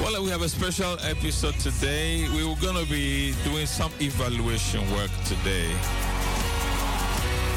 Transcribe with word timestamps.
Well, 0.00 0.24
we 0.24 0.30
have 0.30 0.40
a 0.40 0.48
special 0.48 0.96
episode 1.04 1.54
today. 1.60 2.26
We 2.30 2.42
were 2.46 2.56
going 2.56 2.82
to 2.82 2.90
be 2.90 3.34
doing 3.44 3.66
some 3.66 3.92
evaluation 4.00 4.80
work 4.92 5.10
today. 5.26 5.70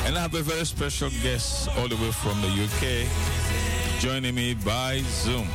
And 0.06 0.18
I 0.18 0.22
have 0.22 0.36
a 0.36 0.42
very 0.42 0.66
special 0.66 1.10
guest 1.24 1.70
all 1.78 1.88
the 1.88 1.96
way 1.96 2.12
from 2.12 2.42
the 2.42 2.50
UK 2.50 3.08
joining 4.02 4.36
me 4.36 4.56
by 4.56 5.00
Zoom. 5.06 5.48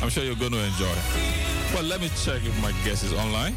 I'm 0.00 0.08
sure 0.08 0.22
you're 0.22 0.36
going 0.36 0.52
to 0.52 0.64
enjoy. 0.64 0.94
Well, 1.74 1.82
let 1.82 2.00
me 2.00 2.10
check 2.22 2.44
if 2.44 2.62
my 2.62 2.70
guest 2.84 3.02
is 3.02 3.12
online. 3.12 3.56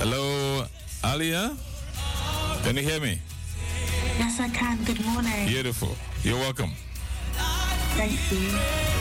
Hello, 0.00 0.64
Alya. 1.04 1.54
Can 2.64 2.76
you 2.76 2.82
hear 2.82 3.00
me? 3.00 3.20
Yes, 4.18 4.40
I 4.40 4.48
can. 4.48 4.82
Good 4.84 5.04
morning. 5.04 5.46
Beautiful. 5.46 5.94
You're 6.22 6.38
welcome. 6.38 6.72
Thank 7.96 8.32
you. 8.32 8.95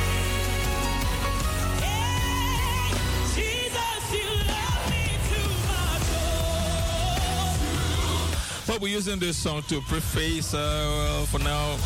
Well, 8.76 8.82
we're 8.82 8.96
using 8.96 9.20
this 9.20 9.38
song 9.38 9.62
to 9.70 9.80
preface 9.80 10.54
uh, 10.54 11.26
for 11.32 11.40
now 11.40 11.78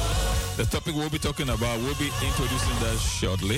the 0.58 0.66
topic 0.66 0.96
we'll 0.96 1.08
be 1.12 1.20
talking 1.20 1.50
about. 1.50 1.78
We'll 1.82 1.94
be 2.00 2.10
introducing 2.26 2.80
that 2.80 2.98
shortly. 2.98 3.58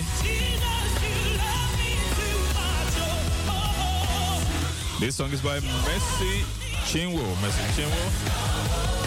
This 5.00 5.16
song 5.16 5.32
is 5.32 5.40
by 5.40 5.60
Messi 5.60 6.42
Chinwo. 6.84 7.24
Messi 7.36 7.64
Chinwo. 7.72 9.01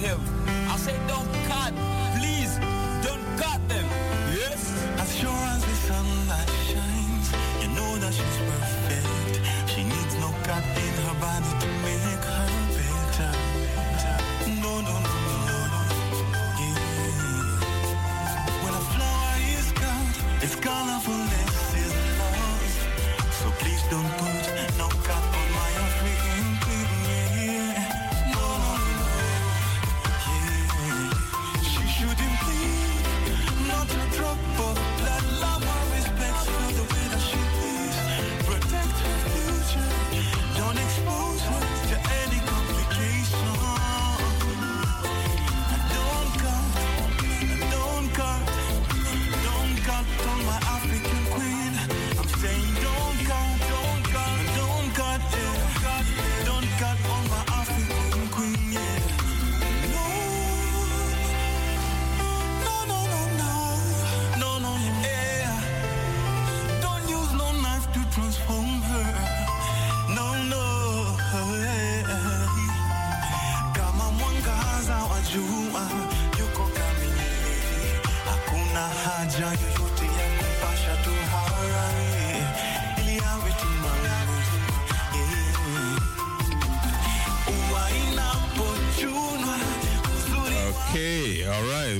Health. 0.00 0.26
I 0.72 0.76
say 0.78 0.96
don't 1.06 1.28
cut, 1.46 1.72
please, 2.16 2.56
don't 3.04 3.24
cut 3.36 3.60
them. 3.68 3.84
Yes? 4.32 4.72
As 4.98 5.12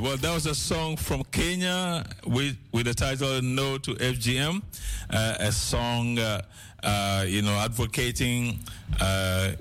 Well, 0.00 0.16
that 0.16 0.33
was 0.33 0.47
a 0.47 0.55
song 0.55 0.97
from 0.97 1.25
Kenya 1.25 2.06
with 2.27 2.56
with 2.72 2.87
the 2.87 2.94
title 2.94 3.43
"No 3.43 3.77
to 3.77 3.94
FGM," 3.97 4.62
uh, 5.11 5.34
a 5.38 5.53
song, 5.53 6.19
uh, 6.19 6.41
uh, 6.83 7.27
you 7.28 7.43
know, 7.43 7.53
advocating, 7.53 8.61
uh, 8.99 9.53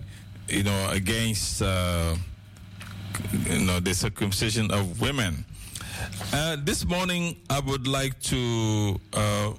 you 0.47 0.63
know, 0.63 0.89
against, 0.91 1.61
uh, 1.61 2.15
you 3.49 3.65
know, 3.65 3.81
the 3.81 3.93
circumcision 3.93 4.71
of 4.71 5.01
women. 5.01 5.43
Uh, 6.31 6.55
this 6.63 6.85
morning, 6.85 7.35
I 7.49 7.59
would 7.59 7.85
like 7.85 8.17
to 8.31 8.97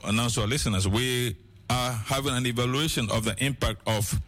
announce 0.04 0.36
to 0.36 0.40
our 0.40 0.46
listeners 0.46 0.88
we 0.88 1.36
are 1.68 1.92
having 1.92 2.34
an 2.34 2.46
evaluation 2.46 3.10
of 3.10 3.24
the 3.24 3.36
impact 3.44 3.82
of 3.86 4.18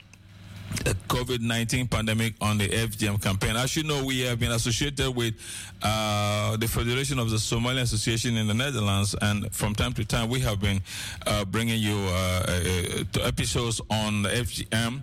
the 0.85 0.95
COVID 1.09 1.41
19 1.41 1.89
pandemic 1.89 2.35
on 2.41 2.59
the 2.59 2.69
FGM 2.69 3.23
campaign. 3.23 3.57
As 3.57 3.77
you 3.77 3.85
know, 3.85 4.05
we 4.05 4.21
have 4.23 4.39
been 4.39 4.53
associated 4.53 5.15
with 5.15 5.35
uh, 5.83 6.57
the 6.57 6.67
Federation 6.67 7.19
of 7.19 7.31
the 7.31 7.39
Somali 7.39 7.81
Association 7.81 8.37
in 8.37 8.47
the 8.49 8.55
Netherlands, 8.55 9.15
and 9.21 9.53
from 9.55 9.75
time 9.75 9.93
to 9.95 10.05
time, 10.05 10.29
we 10.29 10.41
have 10.41 10.61
been 10.61 10.81
uh, 11.27 11.45
bringing 11.45 11.81
you 11.81 11.97
uh, 11.97 12.45
uh, 12.49 13.21
episodes 13.23 13.81
on 13.91 14.23
the 14.23 14.31
FGM 14.31 15.01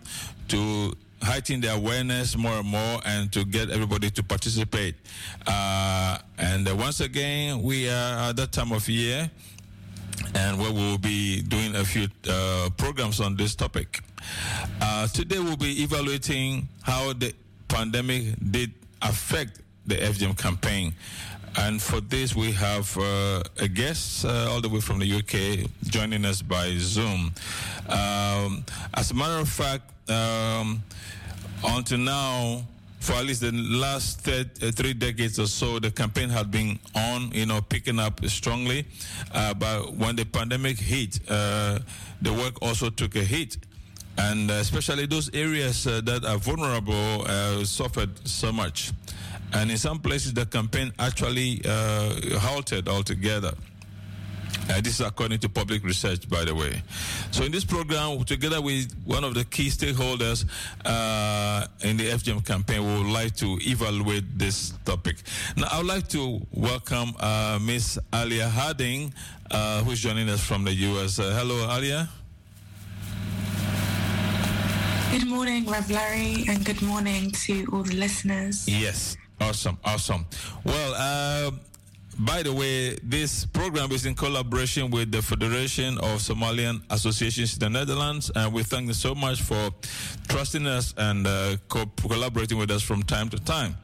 to 0.49 0.93
heighten 1.21 1.61
the 1.61 1.73
awareness 1.73 2.37
more 2.37 2.53
and 2.53 2.67
more 2.67 2.99
and 3.05 3.31
to 3.33 3.43
get 3.45 3.69
everybody 3.69 4.09
to 4.09 4.23
participate. 4.23 4.95
Uh, 5.45 6.17
and 6.37 6.67
uh, 6.67 6.75
once 6.75 7.01
again, 7.01 7.61
we 7.61 7.89
are 7.89 8.29
at 8.29 8.35
that 8.37 8.51
time 8.51 8.71
of 8.71 8.87
year 8.87 9.29
and 10.35 10.59
we 10.59 10.71
will 10.71 10.97
be 10.97 11.41
doing 11.41 11.75
a 11.75 11.83
few 11.83 12.07
uh, 12.29 12.69
programs 12.77 13.19
on 13.19 13.35
this 13.35 13.55
topic. 13.55 14.01
Uh, 14.81 15.07
today 15.07 15.39
we'll 15.39 15.57
be 15.57 15.83
evaluating 15.83 16.67
how 16.81 17.13
the 17.13 17.33
pandemic 17.67 18.35
did 18.51 18.71
affect 19.01 19.61
the 19.85 19.95
FGM 19.95 20.37
campaign. 20.37 20.93
And 21.57 21.81
for 21.81 21.99
this, 21.99 22.35
we 22.35 22.51
have 22.51 22.95
uh, 22.97 23.41
a 23.57 23.67
guest 23.67 24.23
uh, 24.23 24.49
all 24.51 24.61
the 24.61 24.69
way 24.69 24.79
from 24.79 24.99
the 24.99 25.11
UK 25.11 25.69
joining 25.83 26.25
us 26.25 26.41
by 26.41 26.75
Zoom. 26.77 27.33
Um, 27.87 28.63
as 28.93 29.11
a 29.11 29.15
matter 29.15 29.41
of 29.41 29.49
fact, 29.49 29.83
um, 30.09 30.83
until 31.63 31.97
now, 31.97 32.63
for 32.99 33.13
at 33.13 33.25
least 33.25 33.41
the 33.41 33.51
last 33.51 34.27
uh, 34.27 34.43
three 34.71 34.93
decades 34.93 35.39
or 35.39 35.47
so, 35.47 35.79
the 35.79 35.89
campaign 35.89 36.29
had 36.29 36.51
been 36.51 36.77
on, 36.93 37.31
you 37.31 37.45
know, 37.45 37.61
picking 37.61 37.97
up 37.97 38.23
strongly. 38.25 38.85
Uh, 39.33 39.53
but 39.53 39.93
when 39.93 40.15
the 40.15 40.25
pandemic 40.25 40.77
hit, 40.77 41.19
uh, 41.29 41.79
the 42.21 42.31
work 42.33 42.61
also 42.61 42.89
took 42.89 43.15
a 43.15 43.23
hit. 43.23 43.57
And 44.19 44.51
uh, 44.51 44.55
especially 44.55 45.05
those 45.05 45.33
areas 45.33 45.87
uh, 45.87 46.01
that 46.03 46.25
are 46.25 46.37
vulnerable 46.37 47.25
uh, 47.25 47.63
suffered 47.63 48.09
so 48.27 48.51
much. 48.51 48.91
And 49.53 49.71
in 49.71 49.77
some 49.77 49.99
places, 49.99 50.33
the 50.33 50.45
campaign 50.45 50.91
actually 50.99 51.61
halted 51.65 52.87
altogether. 52.87 53.53
Uh, 54.69 54.81
this 54.81 54.99
is 54.99 55.01
according 55.05 55.39
to 55.39 55.49
public 55.49 55.83
research, 55.83 56.29
by 56.29 56.45
the 56.45 56.53
way. 56.53 56.83
So, 57.31 57.43
in 57.43 57.51
this 57.51 57.65
program, 57.65 58.23
together 58.23 58.61
with 58.61 58.93
one 59.05 59.23
of 59.23 59.33
the 59.33 59.43
key 59.45 59.69
stakeholders 59.69 60.45
uh, 60.85 61.65
in 61.81 61.97
the 61.97 62.09
FGM 62.09 62.45
campaign, 62.45 62.85
we 62.85 63.03
would 63.03 63.11
like 63.11 63.35
to 63.37 63.57
evaluate 63.61 64.37
this 64.37 64.73
topic. 64.85 65.17
Now, 65.57 65.67
I 65.71 65.77
would 65.77 65.87
like 65.87 66.07
to 66.09 66.41
welcome 66.53 67.13
uh, 67.19 67.57
Miss 67.61 67.97
Alya 68.13 68.49
Harding, 68.49 69.13
who's 69.85 70.01
joining 70.01 70.29
us 70.29 70.43
from 70.43 70.65
the 70.65 70.73
US. 70.73 71.17
Hello, 71.17 71.67
Alya. 71.67 72.07
Good 75.11 75.27
morning, 75.27 75.65
Rev 75.65 75.89
Larry, 75.89 76.45
and 76.47 76.63
good 76.63 76.81
morning 76.81 77.31
to 77.31 77.65
all 77.73 77.83
the 77.83 77.95
listeners. 77.95 78.67
Yes, 78.67 79.17
awesome, 79.41 79.77
awesome. 79.83 80.25
Well, 80.63 80.93
uh, 80.95 81.51
by 82.19 82.43
the 82.43 82.53
way, 82.53 82.95
this 83.03 83.45
program 83.45 83.91
is 83.91 84.05
in 84.05 84.13
collaboration 84.13 84.91
with 84.91 85.11
the 85.11 85.21
Federation 85.21 85.97
of 85.97 86.19
Somalian 86.21 86.81
Associations 86.91 87.53
in 87.53 87.59
the 87.59 87.69
Netherlands, 87.69 88.31
and 88.35 88.53
we 88.53 88.61
thank 88.63 88.87
you 88.87 88.93
so 88.93 89.15
much 89.15 89.41
for 89.41 89.71
trusting 90.27 90.67
us 90.67 90.93
and 90.97 91.25
uh, 91.25 91.57
co- 91.69 91.91
collaborating 91.97 92.57
with 92.57 92.69
us 92.69 92.83
from 92.83 93.01
time 93.03 93.29
to 93.29 93.37
time. 93.39 93.75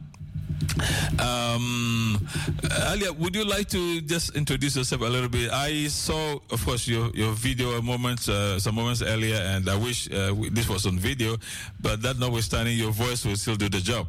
Um, 1.20 2.20
Alya, 2.64 3.18
would 3.18 3.36
you 3.36 3.46
like 3.46 3.68
to 3.70 4.02
just 4.02 4.36
introduce 4.36 4.76
yourself 4.76 5.02
a 5.02 5.06
little 5.06 5.30
bit? 5.30 5.52
I 5.52 5.88
saw, 5.88 6.40
of 6.52 6.66
course, 6.66 6.88
your, 6.88 7.10
your 7.14 7.34
video 7.34 7.82
moments, 7.82 8.30
uh, 8.30 8.60
some 8.60 8.76
moments 8.76 9.02
earlier, 9.02 9.36
and 9.36 9.70
I 9.70 9.76
wish 9.76 10.12
uh, 10.12 10.34
this 10.52 10.68
was 10.68 10.86
on 10.86 11.00
video, 11.00 11.38
but 11.82 12.02
that 12.02 12.20
notwithstanding, 12.20 12.78
your 12.78 12.92
voice 12.92 13.26
will 13.26 13.36
still 13.36 13.56
do 13.56 13.70
the 13.70 13.80
job, 13.80 14.08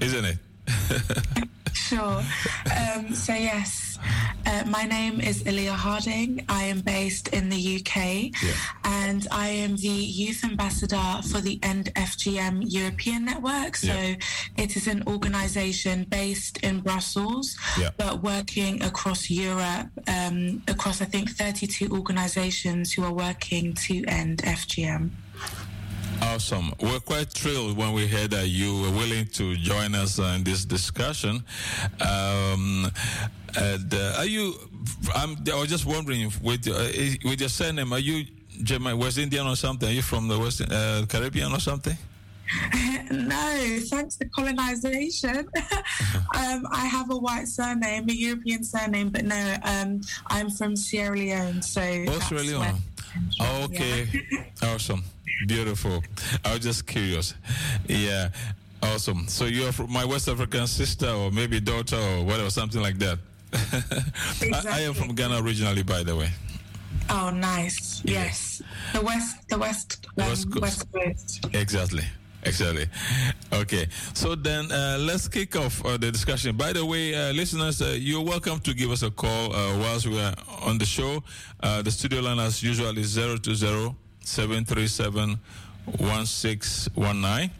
isn't 0.00 0.24
it? 0.24 0.38
Sure. 1.88 2.22
Um, 2.76 3.14
so, 3.14 3.32
yes, 3.32 3.87
uh, 4.46 4.64
my 4.66 4.84
name 4.84 5.20
is 5.20 5.42
Alya 5.44 5.72
Harding. 5.74 6.44
I 6.48 6.64
am 6.64 6.80
based 6.80 7.28
in 7.28 7.48
the 7.48 7.60
UK 7.76 7.96
Yeah. 8.42 8.52
and 8.84 9.26
I 9.30 9.48
am 9.48 9.76
the 9.76 9.88
youth 9.88 10.44
ambassador 10.44 11.20
for 11.30 11.40
the 11.40 11.58
End 11.62 11.92
FGM 11.96 12.62
European 12.66 13.24
Network. 13.26 13.76
So, 13.76 13.92
Yeah. 13.94 14.16
it 14.56 14.76
is 14.76 14.86
an 14.86 15.02
organization 15.06 16.04
based 16.08 16.58
in 16.58 16.80
Brussels 16.80 17.56
Yeah. 17.78 17.90
but 17.96 18.22
working 18.22 18.82
across 18.82 19.28
Europe, 19.30 19.88
um, 20.06 20.62
across 20.68 21.00
I 21.02 21.06
think 21.06 21.30
32 21.30 21.88
organizations 21.90 22.92
who 22.92 23.04
are 23.04 23.12
working 23.12 23.74
to 23.86 24.04
end 24.06 24.42
FGM. 24.44 25.10
Awesome. 26.20 26.72
We're 26.80 27.00
quite 27.00 27.28
thrilled 27.30 27.76
when 27.76 27.92
we 27.92 28.06
heard 28.06 28.30
that 28.32 28.48
you 28.48 28.80
were 28.82 28.90
willing 28.90 29.26
to 29.34 29.56
join 29.56 29.94
us 29.94 30.18
in 30.18 30.44
this 30.44 30.64
discussion. 30.64 31.42
Um, 32.00 32.90
and 33.56 33.94
uh, 33.94 34.14
are 34.18 34.26
you? 34.26 34.54
I'm, 35.14 35.36
I 35.52 35.56
was 35.58 35.68
just 35.68 35.86
wondering, 35.86 36.30
with 36.42 36.68
uh, 36.68 37.28
with 37.28 37.40
your 37.40 37.48
surname, 37.48 37.92
are 37.92 37.98
you 37.98 38.24
Jama- 38.62 38.96
West 38.96 39.18
Indian 39.18 39.46
or 39.46 39.56
something? 39.56 39.88
Are 39.88 39.92
you 39.92 40.02
from 40.02 40.28
the 40.28 40.38
West 40.38 40.60
uh, 40.60 41.04
Caribbean 41.08 41.52
or 41.52 41.60
something? 41.60 41.96
no, 43.10 43.78
thanks 43.82 44.16
to 44.16 44.24
colonization. 44.28 45.38
um, 46.34 46.66
I 46.72 46.86
have 46.90 47.10
a 47.10 47.16
white 47.16 47.46
surname, 47.46 48.08
a 48.08 48.12
European 48.12 48.64
surname, 48.64 49.10
but 49.10 49.24
no, 49.24 49.56
um, 49.64 50.00
I'm 50.28 50.50
from 50.50 50.74
Sierra 50.74 51.16
Leone. 51.16 51.60
So 51.62 51.80
Oh, 51.82 52.18
Sierra 52.20 52.42
Leone. 52.42 52.76
Oh, 53.40 53.64
okay. 53.64 54.08
awesome. 54.62 55.02
Beautiful. 55.46 56.02
I 56.44 56.52
was 56.54 56.60
just 56.60 56.86
curious. 56.86 57.34
Yeah. 57.86 58.30
Awesome. 58.82 59.26
So 59.28 59.46
you're 59.46 59.72
from 59.72 59.92
my 59.92 60.04
West 60.04 60.28
African 60.28 60.66
sister 60.66 61.08
or 61.08 61.30
maybe 61.30 61.60
daughter 61.60 61.96
or 61.96 62.24
whatever, 62.24 62.50
something 62.50 62.80
like 62.80 62.98
that. 62.98 63.18
I, 63.52 64.62
I 64.70 64.80
am 64.82 64.94
from 64.94 65.14
Ghana 65.14 65.42
originally, 65.42 65.82
by 65.82 66.02
the 66.02 66.14
way. 66.14 66.30
Oh, 67.10 67.30
nice. 67.30 68.02
Yes, 68.04 68.62
the 68.92 69.00
west, 69.00 69.48
the 69.48 69.58
west, 69.58 70.06
um, 70.18 70.28
West 70.28 70.60
west, 70.60 70.92
Coast. 70.92 71.42
coast. 71.42 71.54
Exactly. 71.54 72.04
Exactly. 72.44 72.86
Okay. 73.52 73.88
So 74.14 74.34
then 74.34 74.70
uh, 74.70 74.96
let's 75.00 75.26
kick 75.26 75.56
off 75.56 75.84
uh, 75.84 75.96
the 75.96 76.12
discussion. 76.12 76.56
By 76.56 76.72
the 76.72 76.84
way, 76.84 77.14
uh, 77.14 77.32
listeners, 77.32 77.82
uh, 77.82 77.96
you're 77.98 78.22
welcome 78.24 78.60
to 78.60 78.74
give 78.74 78.90
us 78.90 79.02
a 79.02 79.10
call 79.10 79.52
uh, 79.52 79.76
whilst 79.78 80.06
we 80.06 80.20
are 80.20 80.34
on 80.62 80.78
the 80.78 80.86
show. 80.86 81.22
Uh, 81.60 81.82
the 81.82 81.90
studio 81.90 82.20
line, 82.20 82.38
as 82.38 82.62
usual, 82.62 82.96
is 82.96 83.14
020 83.16 83.94
737 84.28 85.38
1619. 85.96 87.50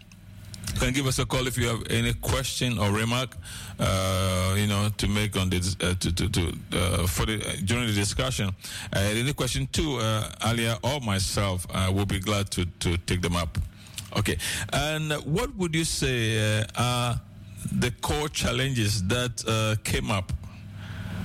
You 0.74 0.80
can 0.80 0.92
give 0.92 1.06
us 1.06 1.18
a 1.18 1.24
call 1.24 1.46
if 1.46 1.56
you 1.56 1.66
have 1.66 1.82
any 1.90 2.12
question 2.12 2.78
or 2.78 2.90
remark, 2.92 3.36
uh, 3.80 4.54
you 4.56 4.66
know, 4.66 4.90
to 4.98 5.08
make 5.08 5.34
on 5.36 5.48
this 5.48 5.76
uh, 5.80 5.94
to 5.98 6.12
to, 6.12 6.28
to 6.28 6.52
uh, 6.72 7.06
for 7.06 7.26
the 7.26 7.36
uh, 7.36 7.52
during 7.64 7.86
the 7.86 7.94
discussion. 7.94 8.50
Any 8.92 9.32
question 9.32 9.66
too, 9.72 9.96
uh, 9.96 10.28
Alya 10.42 10.78
or 10.82 11.00
myself, 11.00 11.66
uh, 11.70 11.90
will 11.92 12.06
be 12.06 12.20
glad 12.20 12.50
to 12.50 12.66
to 12.80 12.98
take 12.98 13.22
them 13.22 13.34
up. 13.34 13.58
Okay, 14.16 14.36
and 14.72 15.12
what 15.24 15.54
would 15.56 15.74
you 15.74 15.84
say 15.84 16.38
uh, 16.60 16.64
are 16.76 17.20
the 17.72 17.90
core 18.02 18.28
challenges 18.28 19.02
that 19.08 19.42
came 19.84 20.10
up? 20.10 20.32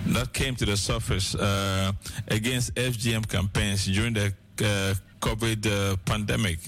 That 0.07 0.33
came 0.33 0.55
to 0.55 0.65
the 0.65 0.75
surface 0.75 1.33
against 2.27 2.75
FGM 2.75 3.27
campaigns 3.27 3.85
during 3.85 4.13
the 4.13 4.33
COVID 5.19 5.65
uh, 5.65 5.95
pandemic. 6.05 6.59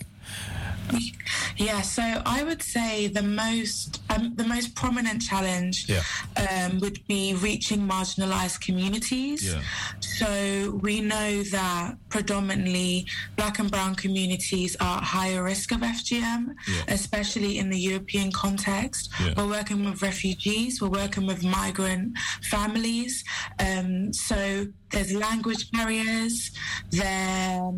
Yeah, 1.57 1.81
so 1.81 2.03
I 2.25 2.43
would 2.43 2.61
say 2.61 3.07
the 3.07 3.21
most 3.23 4.01
um, 4.09 4.33
the 4.35 4.43
most 4.43 4.75
prominent 4.75 5.21
challenge 5.21 5.85
Yeah. 5.87 6.03
um, 6.37 6.79
would 6.79 6.99
be 7.07 7.33
reaching 7.35 7.79
marginalized 7.87 8.61
communities. 8.61 9.43
Yeah. 9.45 9.61
So 10.01 10.77
we 10.81 11.01
know 11.01 11.43
that 11.43 11.95
predominantly 12.09 13.05
Black 13.37 13.59
and 13.59 13.69
Brown 13.71 13.95
communities 13.95 14.75
are 14.79 14.97
at 14.97 15.03
higher 15.03 15.43
risk 15.43 15.71
of 15.71 15.79
FGM, 15.81 16.55
Yeah. 16.67 16.83
especially 16.88 17.57
in 17.57 17.69
the 17.69 17.79
European 17.79 18.31
context. 18.31 19.09
We're 19.38 19.47
working 19.47 19.85
with 19.85 20.01
refugees. 20.01 20.81
We're 20.81 20.89
working 21.03 21.25
with 21.25 21.43
migrant 21.43 22.17
families. 22.43 23.23
Um, 23.59 24.11
so 24.13 24.67
there's 24.91 25.13
language 25.13 25.71
barriers. 25.71 26.51
There. 26.91 27.71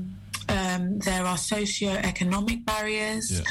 Um, 0.49 0.99
there 0.99 1.25
are 1.25 1.37
socio-economic 1.37 2.65
barriers, 2.65 3.41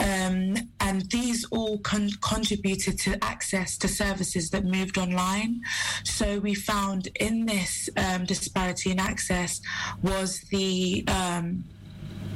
um, 0.00 0.56
and 0.80 1.02
these 1.10 1.44
all 1.50 1.78
con- 1.78 2.10
contributed 2.20 2.98
to 3.00 3.18
access 3.22 3.76
to 3.78 3.88
services 3.88 4.50
that 4.50 4.64
moved 4.64 4.96
online. 4.98 5.60
So 6.04 6.38
we 6.38 6.54
found 6.54 7.08
in 7.20 7.46
this 7.46 7.88
um, 7.96 8.24
disparity 8.24 8.90
in 8.90 9.00
access 9.00 9.60
was 10.02 10.40
the 10.50 11.04
um, 11.08 11.64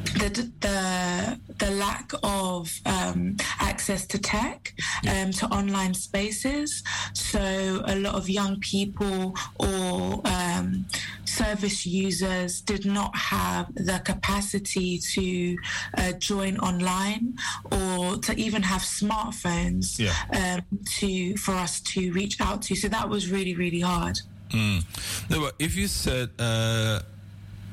the 0.04 0.50
the 0.60 1.38
the 1.58 1.70
lack 1.72 2.12
of 2.22 2.72
um, 2.86 3.36
access 3.60 4.06
to 4.06 4.18
tech, 4.18 4.72
um, 5.08 5.32
to 5.32 5.46
online 5.46 5.94
spaces. 5.94 6.82
So 7.14 7.82
a 7.86 7.96
lot 7.96 8.14
of 8.14 8.28
young 8.28 8.60
people 8.60 9.34
or 9.58 10.20
um, 10.24 10.86
service 11.24 11.84
users 11.86 12.60
did 12.60 12.84
not 12.86 13.14
have 13.16 13.74
the 13.74 14.00
capacity 14.04 14.98
to 14.98 15.56
uh, 15.96 16.12
join 16.12 16.58
online 16.58 17.36
or 17.72 18.16
to 18.18 18.34
even 18.38 18.62
have 18.62 18.82
smartphones 18.82 19.98
Yeah. 19.98 20.14
um, 20.32 20.78
to 20.98 21.36
for 21.36 21.54
us 21.54 21.80
to 21.80 22.12
reach 22.12 22.40
out 22.40 22.62
to. 22.62 22.74
So 22.76 22.88
that 22.88 23.08
was 23.08 23.30
really 23.30 23.54
really 23.54 23.80
hard. 23.80 24.20
Mm. 24.50 24.84
No, 25.28 25.40
but 25.40 25.54
if 25.58 25.76
you 25.76 25.88
said 25.88 26.30
uh, 26.38 27.00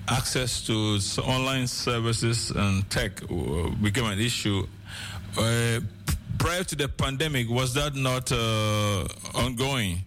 access 0.08 0.62
to 0.68 1.00
online 1.22 1.68
services 1.68 2.52
and 2.52 2.90
tech 2.90 3.22
uh, 3.24 3.70
became 3.82 4.06
an 4.06 4.20
issue 4.20 4.66
uh, 5.38 5.80
prior 6.38 6.64
to 6.64 6.76
the 6.76 6.88
pandemic, 6.88 7.50
was 7.50 7.74
that 7.74 7.96
not 7.96 8.32
uh, 8.32 9.08
ongoing? 9.34 10.00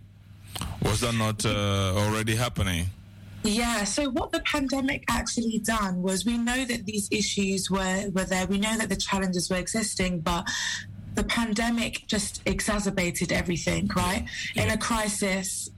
Was 0.82 1.00
that 1.00 1.14
not 1.14 1.44
uh, 1.44 1.94
already 1.96 2.34
happening? 2.34 2.86
Yeah, 3.44 3.84
so 3.84 4.10
what 4.10 4.32
the 4.32 4.40
pandemic 4.40 5.04
actually 5.08 5.58
done 5.58 6.02
was 6.02 6.24
we 6.24 6.38
know 6.38 6.64
that 6.64 6.86
these 6.86 7.08
issues 7.10 7.70
were, 7.70 8.08
were 8.10 8.24
there, 8.24 8.46
we 8.46 8.58
know 8.58 8.76
that 8.76 8.88
the 8.88 8.96
challenges 8.96 9.48
were 9.48 9.56
existing, 9.56 10.20
but 10.20 10.48
the 11.14 11.24
pandemic 11.24 12.04
just 12.06 12.42
exacerbated 12.46 13.32
everything, 13.32 13.88
right? 13.96 14.26
In 14.56 14.70
a 14.70 14.76
crisis, 14.76 15.70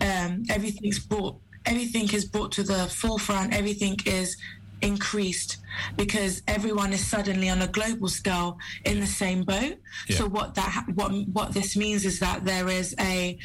um, 0.00 0.44
everything's 0.48 0.98
brought 1.00 1.40
everything 1.68 2.12
is 2.12 2.24
brought 2.24 2.52
to 2.52 2.62
the 2.62 2.86
forefront, 2.86 3.54
everything 3.54 3.96
is 4.06 4.36
increased 4.80 5.58
because 5.96 6.42
everyone 6.46 6.92
is 6.92 7.04
suddenly 7.04 7.48
on 7.48 7.60
a 7.62 7.66
global 7.66 8.08
scale 8.08 8.58
in 8.84 9.00
the 9.00 9.06
same 9.06 9.42
boat. 9.42 9.76
Yeah. 10.08 10.16
So 10.16 10.28
what 10.28 10.54
that 10.54 10.84
what 10.94 11.10
what 11.32 11.52
this 11.52 11.76
means 11.76 12.04
is 12.04 12.20
that 12.20 12.44
there 12.44 12.68
is 12.68 12.94
a 13.00 13.38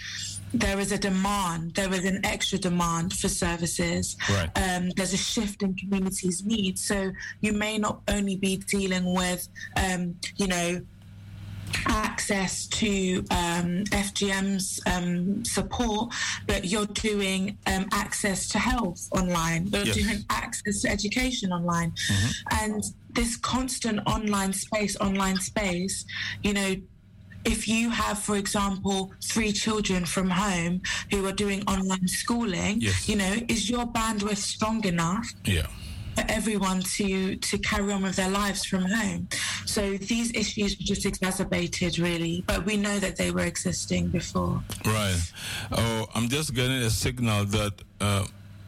there 0.53 0.79
is 0.79 0.91
a 0.91 0.99
demand, 0.99 1.73
there 1.73 1.91
is 1.91 2.05
an 2.05 2.23
extra 2.23 2.59
demand 2.59 3.13
for 3.13 3.27
services. 3.27 4.15
Right. 4.29 4.49
Um, 4.55 4.91
there's 4.91 5.13
a 5.13 5.17
shift 5.17 5.63
in 5.63 5.75
communities' 5.75 6.45
needs. 6.45 6.83
So 6.83 7.11
you 7.41 7.53
may 7.53 7.77
not 7.79 8.01
only 8.07 8.35
be 8.35 8.57
dealing 8.57 9.13
with, 9.13 9.47
um, 9.75 10.15
you 10.35 10.47
know, 10.47 10.81
access 11.87 12.67
to 12.67 13.19
um, 13.31 13.83
FGM's 13.91 14.79
um, 14.85 15.43
support, 15.45 16.13
but 16.47 16.65
you're 16.65 16.85
doing 16.87 17.57
um, 17.67 17.87
access 17.91 18.47
to 18.49 18.59
health 18.59 19.07
online. 19.11 19.67
You're 19.67 19.83
Yes. 19.85 19.95
doing 19.95 20.23
access 20.29 20.81
to 20.81 20.89
education 20.89 21.51
online, 21.51 21.93
and 22.51 22.83
this 23.11 23.35
constant 23.37 23.99
online 24.07 24.53
space, 24.53 24.95
online 24.97 25.39
space, 25.39 26.05
you 26.43 26.53
know. 26.53 26.75
If 27.45 27.67
you 27.67 27.89
have, 27.89 28.19
for 28.19 28.37
example, 28.37 29.11
three 29.21 29.51
children 29.51 30.05
from 30.05 30.29
home 30.29 30.81
who 31.11 31.25
are 31.27 31.33
doing 31.33 31.61
online 31.67 32.07
schooling, 32.07 32.79
Yes. 32.79 33.09
you 33.09 33.17
know, 33.17 33.35
is 33.49 33.69
your 33.69 33.85
bandwidth 33.85 34.37
strong 34.37 34.85
enough 34.85 35.27
Yeah. 35.43 35.67
For 36.15 36.23
everyone 36.29 36.81
to 36.97 37.35
to 37.35 37.57
carry 37.57 37.91
on 37.91 38.03
with 38.03 38.15
their 38.15 38.29
lives 38.29 38.63
from 38.65 38.83
home. 38.83 39.27
So 39.65 39.97
these 39.97 40.31
issues 40.33 40.77
were 40.77 40.85
just 40.85 41.05
exacerbated, 41.05 41.99
really. 41.99 42.43
But 42.47 42.65
we 42.65 42.77
know 42.77 42.99
that 42.99 43.15
they 43.17 43.31
were 43.31 43.45
existing 43.45 44.07
before. 44.07 44.61
Right. 44.85 45.21
Oh, 45.71 46.07
I'm 46.15 46.27
just 46.29 46.53
getting 46.53 46.77
a 46.77 46.89
signal 46.89 47.45
that. 47.45 47.73
Uh, 47.99 48.25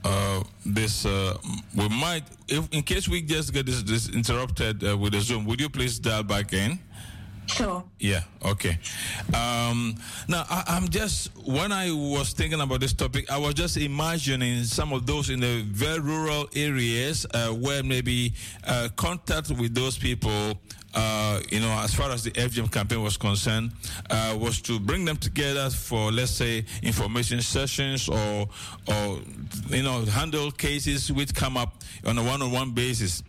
uh, 0.07 0.43
this 0.63 1.03
uh, 1.03 1.35
we 1.75 1.89
might, 1.89 2.21
if 2.47 2.71
in 2.71 2.83
case 2.83 3.09
we 3.09 3.23
just 3.23 3.51
get 3.51 3.65
this, 3.65 3.81
this 3.81 4.07
interrupted 4.09 4.83
uh, 4.83 4.95
with 4.95 5.13
the 5.13 5.19
Zoom, 5.19 5.45
would 5.45 5.59
you 5.59 5.67
please 5.67 5.97
dial 5.97 6.21
back 6.21 6.53
in? 6.53 6.77
Sure. 7.47 7.83
Yeah. 7.99 8.21
Okay. 8.43 8.77
Um, 9.33 9.95
now, 10.27 10.45
I, 10.49 10.63
I'm 10.67 10.89
just 10.89 11.31
when 11.45 11.71
I 11.71 11.91
was 11.91 12.33
thinking 12.33 12.59
about 12.59 12.79
this 12.79 12.93
topic, 12.93 13.31
I 13.31 13.37
was 13.37 13.53
just 13.53 13.77
imagining 13.77 14.63
some 14.63 14.93
of 14.93 15.05
those 15.05 15.29
in 15.29 15.39
the 15.39 15.61
very 15.67 15.99
rural 15.99 16.47
areas 16.55 17.25
uh, 17.33 17.49
where 17.49 17.83
maybe 17.83 18.33
uh, 18.65 18.89
contact 18.95 19.51
with 19.51 19.73
those 19.75 19.97
people. 19.97 20.57
Uh, 20.97 21.41
you 21.51 21.59
know, 21.59 21.71
as 21.81 21.93
far 21.93 22.09
as 22.09 22.23
the 22.23 22.31
FGM 22.31 22.71
campaign 22.71 23.03
was 23.03 23.17
concerned, 23.17 23.69
uh, 24.09 24.33
was 24.39 24.61
to 24.61 24.79
bring 24.79 25.03
them 25.03 25.17
together 25.17 25.69
for, 25.69 26.09
let's 26.09 26.31
say, 26.31 26.63
information 26.83 27.41
sessions 27.41 28.07
or, 28.07 28.47
or 28.87 29.19
you 29.67 29.83
know, 29.83 30.05
handle 30.05 30.51
cases 30.51 31.11
which 31.11 31.35
come 31.35 31.57
up 31.57 31.83
on 32.05 32.17
a 32.17 32.23
one-on-one 32.23 32.71
basis. 32.71 33.23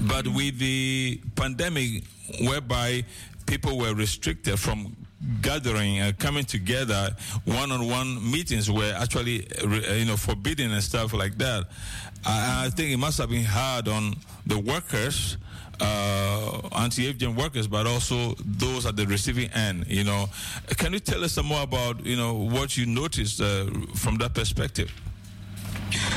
But 0.00 0.26
with 0.26 0.58
the 0.58 1.20
pandemic, 1.36 2.02
whereby 2.40 3.04
people 3.46 3.78
were 3.78 3.94
restricted 3.94 4.58
from 4.58 4.96
gathering 5.40 5.98
and 5.98 6.18
coming 6.18 6.44
together, 6.44 7.10
one-on-one 7.44 8.30
meetings 8.30 8.70
were 8.70 8.92
actually, 8.96 9.46
uh, 9.62 9.94
you 9.94 10.04
know, 10.04 10.16
forbidden 10.16 10.72
and 10.72 10.82
stuff 10.82 11.12
like 11.12 11.38
that. 11.38 11.66
I, 12.24 12.66
I 12.66 12.70
think 12.70 12.90
it 12.90 12.96
must 12.96 13.18
have 13.18 13.30
been 13.30 13.44
hard 13.44 13.88
on 13.88 14.16
the 14.46 14.58
workers. 14.58 15.38
Uh, 15.80 16.60
anti-FGM 16.76 17.34
workers, 17.34 17.66
but 17.66 17.88
also 17.88 18.34
those 18.44 18.86
at 18.86 18.94
the 18.94 19.04
receiving 19.06 19.50
end. 19.50 19.84
You 19.88 20.04
know, 20.04 20.28
can 20.76 20.92
you 20.92 21.00
tell 21.00 21.24
us 21.24 21.32
some 21.32 21.46
more 21.46 21.62
about 21.62 22.06
you 22.06 22.14
know 22.14 22.34
what 22.34 22.76
you 22.76 22.86
noticed 22.86 23.40
uh, 23.40 23.64
from 23.96 24.16
that 24.18 24.32
perspective? 24.32 24.92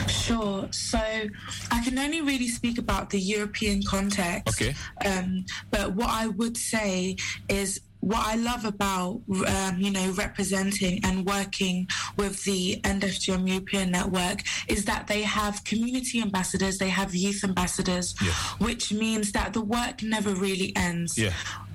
Sure. 0.07 0.67
So 0.71 0.97
I 0.99 1.83
can 1.83 1.97
only 1.99 2.21
really 2.21 2.47
speak 2.47 2.77
about 2.77 3.09
the 3.09 3.19
European 3.19 3.83
context. 3.83 4.61
Okay. 4.61 4.75
Um, 5.05 5.45
but 5.71 5.93
what 5.95 6.09
I 6.09 6.27
would 6.27 6.57
say 6.57 7.17
is 7.49 7.81
what 7.99 8.23
I 8.27 8.35
love 8.35 8.65
about 8.65 9.21
um, 9.47 9.77
you 9.79 9.89
know 9.89 10.11
representing 10.11 11.03
and 11.03 11.25
working 11.25 11.87
with 12.17 12.43
the 12.43 12.79
End 12.83 13.01
FGM 13.01 13.47
European 13.47 13.89
Network 13.91 14.43
is 14.67 14.85
that 14.85 15.07
they 15.07 15.23
have 15.23 15.63
community 15.63 16.21
ambassadors, 16.21 16.77
they 16.77 16.89
have 16.89 17.15
youth 17.15 17.43
ambassadors, 17.43 18.13
Yeah. 18.21 18.31
which 18.59 18.93
means 18.93 19.31
that 19.31 19.53
the 19.53 19.61
work 19.61 20.03
never 20.03 20.35
really 20.35 20.71
ends. 20.75 21.17
Yeah. 21.17 21.33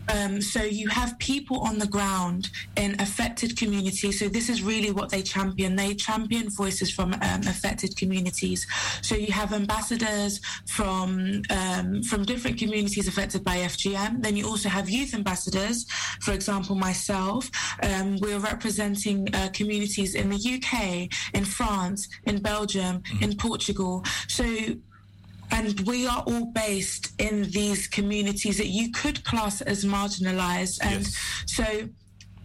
Um, 0.09 0.41
so 0.41 0.63
you 0.63 0.89
have 0.89 1.19
people 1.19 1.61
on 1.61 1.79
the 1.79 1.87
ground 1.87 2.51
in 2.77 3.01
affected 3.01 3.57
communities. 3.57 4.19
So 4.19 4.29
this 4.29 4.49
is 4.49 4.63
really 4.63 4.91
what 4.91 5.11
they 5.11 5.23
champion. 5.23 5.77
They 5.77 5.95
champion 5.95 6.51
voices 6.51 6.91
from 6.91 7.13
um, 7.15 7.43
affected 7.47 7.97
communities. 7.97 8.67
So 9.03 9.15
you 9.15 9.33
have 9.33 9.53
ambassadors 9.53 10.41
from 10.67 11.43
um, 11.51 12.03
from 12.03 12.25
different 12.25 12.59
communities 12.59 13.09
affected 13.09 13.45
by 13.45 13.59
FGM. 13.59 14.23
Then 14.23 14.37
you 14.37 14.47
also 14.47 14.69
have 14.69 14.89
youth 14.89 15.15
ambassadors. 15.15 15.87
For 16.21 16.33
example, 16.33 16.75
myself. 16.75 17.51
Um, 17.83 18.19
we're 18.21 18.39
representing 18.39 19.29
uh, 19.35 19.49
communities 19.53 20.15
in 20.15 20.31
the 20.31 20.37
UK, 20.37 21.09
in 21.35 21.45
France, 21.45 22.09
in 22.25 22.41
Belgium, 22.43 23.03
in 23.21 23.37
Portugal. 23.37 24.05
So 24.29 24.45
and 25.53 25.81
we 25.81 26.07
are 26.07 26.23
all 26.27 26.47
based 26.47 27.13
in 27.21 27.51
these 27.51 27.87
communities 27.87 28.57
that 28.59 28.69
you 28.69 28.91
could 28.93 29.25
class 29.25 29.61
as 29.63 29.85
marginalized 29.85 30.79
and 30.83 31.03
Yes. 31.05 31.17
so 31.47 31.89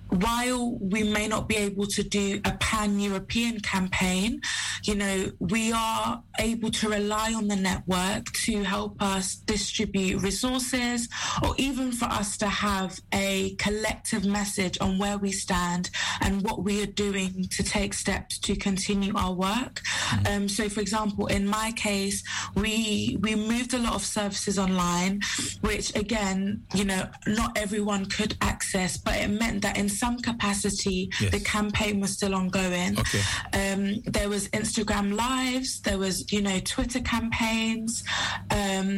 while 0.10 0.78
we 0.80 1.04
may 1.04 1.28
not 1.28 1.48
be 1.48 1.56
able 1.56 1.86
to 1.86 2.04
do 2.04 2.40
a 2.46 2.52
pan-european 2.60 3.60
campaign 3.60 4.40
you 4.84 4.96
know 4.96 5.32
we 5.40 5.72
are 5.72 6.22
able 6.40 6.70
to 6.70 6.90
rely 6.90 7.34
on 7.34 7.48
the 7.48 7.56
network 7.56 8.32
to 8.34 8.64
help 8.64 9.02
us 9.02 9.36
distribute 9.36 10.22
resources 10.22 11.10
or 11.44 11.56
even 11.58 11.92
for 11.92 12.06
us 12.06 12.38
to 12.38 12.48
have 12.48 13.00
a 13.14 13.56
collective 13.56 14.26
message 14.26 14.78
on 14.80 14.98
where 14.98 15.18
we 15.18 15.32
stand 15.32 15.90
and 16.22 16.42
what 16.44 16.64
we 16.64 16.84
are 16.84 16.88
doing 16.88 17.48
to 17.50 17.64
take 17.64 17.94
steps 17.94 18.38
to 18.38 18.56
continue 18.56 19.14
our 19.16 19.34
work. 19.34 19.82
Um, 20.30 20.48
so 20.48 20.70
for 20.70 20.82
example 20.82 21.28
in 21.28 21.48
my 21.48 21.72
case 21.76 22.24
we 22.56 23.18
we 23.22 23.36
moved 23.36 23.74
a 23.74 23.80
lot 23.80 23.96
of 23.96 24.04
services 24.04 24.60
online 24.60 25.22
which 25.62 25.96
again 25.96 26.64
you 26.74 26.86
know 26.86 27.10
not 27.28 27.58
everyone 27.58 28.06
could 28.06 28.38
access 28.42 28.98
but 28.98 29.16
it 29.16 29.30
meant 29.30 29.62
that 29.62 29.78
in 29.78 29.90
some 30.02 30.18
capacity 30.30 31.00
Yes. 31.22 31.32
the 31.32 31.40
campaign 31.40 32.00
was 32.04 32.12
still 32.18 32.34
ongoing 32.42 32.92
Okay. 33.00 33.22
um, 33.62 33.82
there 34.16 34.30
was 34.30 34.44
instagram 34.50 35.08
lives 35.28 35.70
there 35.88 35.98
was 36.06 36.16
you 36.32 36.42
know 36.48 36.60
twitter 36.74 37.02
campaigns 37.02 38.04
um, 38.52 38.90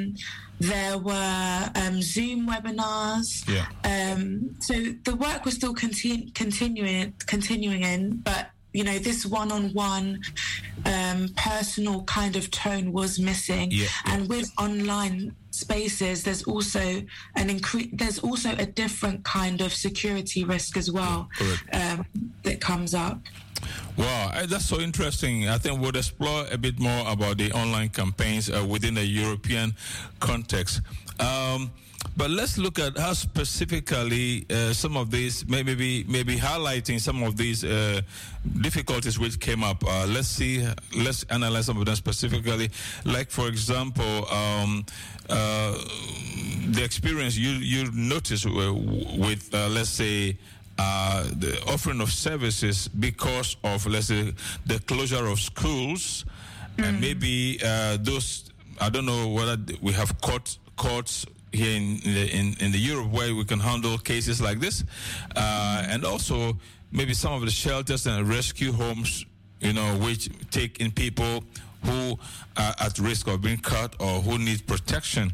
there 0.60 0.98
were 0.98 1.70
um, 1.82 2.02
zoom 2.02 2.48
webinars 2.50 3.30
Yeah. 3.48 3.68
um, 3.94 4.56
so 4.60 4.74
the 5.08 5.16
work 5.16 5.46
was 5.46 5.54
still 5.56 5.76
continu- 5.76 6.34
continuing 6.34 7.14
continuing 7.34 7.84
in 7.84 8.18
but 8.30 8.44
you 8.74 8.84
know 8.84 8.98
this 9.00 9.26
one-on-one 9.26 10.20
um, 10.86 11.30
personal 11.36 12.04
kind 12.04 12.36
of 12.36 12.52
tone 12.52 12.92
was 12.92 13.20
missing 13.20 13.72
Yeah, 13.72 13.84
yeah. 14.06 14.14
and 14.14 14.30
with 14.30 14.50
online 14.58 15.36
spaces 15.58 16.24
there's 16.24 16.44
also 16.44 17.02
an 17.36 17.50
increase 17.50 17.90
there's 17.94 18.20
also 18.20 18.52
a 18.58 18.66
different 18.66 19.24
kind 19.24 19.62
of 19.62 19.74
security 19.74 20.44
risk 20.44 20.78
as 20.78 20.92
well 20.92 21.30
um, 21.74 22.06
that 22.44 22.62
comes 22.62 22.94
up 22.94 23.20
Wow, 23.98 24.32
eh, 24.36 24.46
that's 24.46 24.66
so 24.66 24.80
interesting. 24.80 25.50
I 25.50 25.58
think 25.58 25.82
we'll 25.82 25.96
explore 25.96 26.46
a 26.52 26.58
bit 26.58 26.80
more 26.80 27.08
about 27.08 27.38
the 27.38 27.52
online 27.52 27.90
campaigns 27.90 28.50
uh, 28.50 28.64
within 28.64 28.94
the 28.94 29.06
European 29.06 29.74
context. 30.20 30.82
Um, 31.20 31.72
but 32.16 32.30
let's 32.30 32.58
look 32.58 32.78
at 32.80 32.98
how 32.98 33.14
specifically 33.14 34.46
uh, 34.50 34.74
some 34.74 34.98
of 34.98 35.10
these, 35.10 35.48
maybe 35.48 36.04
maybe 36.08 36.36
highlighting 36.36 37.00
some 37.00 37.24
of 37.24 37.38
these 37.38 37.64
uh, 37.64 38.02
difficulties 38.62 39.20
which 39.20 39.40
came 39.40 39.64
up. 39.64 39.84
Uh, 39.84 40.06
let's 40.08 40.28
see, 40.28 40.68
let's 40.96 41.24
analyze 41.30 41.66
some 41.66 41.78
of 41.78 41.86
them 41.86 41.96
specifically. 41.96 42.70
Like 43.04 43.32
for 43.32 43.48
example, 43.48 44.28
um, 44.32 44.86
uh, 45.30 45.78
the 46.70 46.84
experience 46.84 47.36
you 47.36 47.52
you 47.52 47.92
notice 47.92 48.46
uh, 48.46 48.74
with, 49.18 49.50
uh, 49.54 49.68
let's 49.70 49.90
say 49.90 50.38
uh, 50.78 51.24
the 51.40 51.62
offering 51.68 52.02
of 52.02 52.12
services 52.12 52.88
because 52.88 53.58
of, 53.64 53.86
let's 53.88 54.08
say, 54.08 54.34
the 54.66 54.80
closure 54.80 55.26
of 55.28 55.40
schools, 55.40 56.26
and 56.78 57.02
maybe 57.02 57.60
uh, 57.64 57.98
those. 58.02 58.44
I 58.80 58.90
don't 58.90 59.06
know 59.06 59.28
whether 59.30 59.58
we 59.82 59.94
have 59.94 60.22
court 60.22 60.58
courts 60.76 61.26
here 61.52 61.76
in 61.76 62.00
in, 62.04 62.14
the, 62.14 62.38
in 62.38 62.56
in 62.60 62.72
the 62.72 62.78
Europe 62.78 63.12
where 63.12 63.34
we 63.34 63.44
can 63.44 63.60
handle 63.60 63.98
cases 63.98 64.40
like 64.40 64.60
this, 64.60 64.84
uh, 65.36 65.84
and 65.90 66.06
also 66.06 66.58
maybe 66.92 67.14
some 67.14 67.34
of 67.34 67.42
the 67.42 67.52
shelters 67.52 68.06
and 68.06 68.28
rescue 68.30 68.72
homes, 68.72 69.26
you 69.60 69.74
know, 69.74 69.98
which 69.98 70.30
take 70.52 70.80
in 70.80 70.92
people 70.92 71.44
who 71.84 72.18
are 72.56 72.76
at 72.80 73.00
risk 73.00 73.28
of 73.28 73.42
being 73.42 73.58
cut 73.58 73.96
or 74.00 74.22
who 74.22 74.38
need 74.38 74.66
protection. 74.68 75.32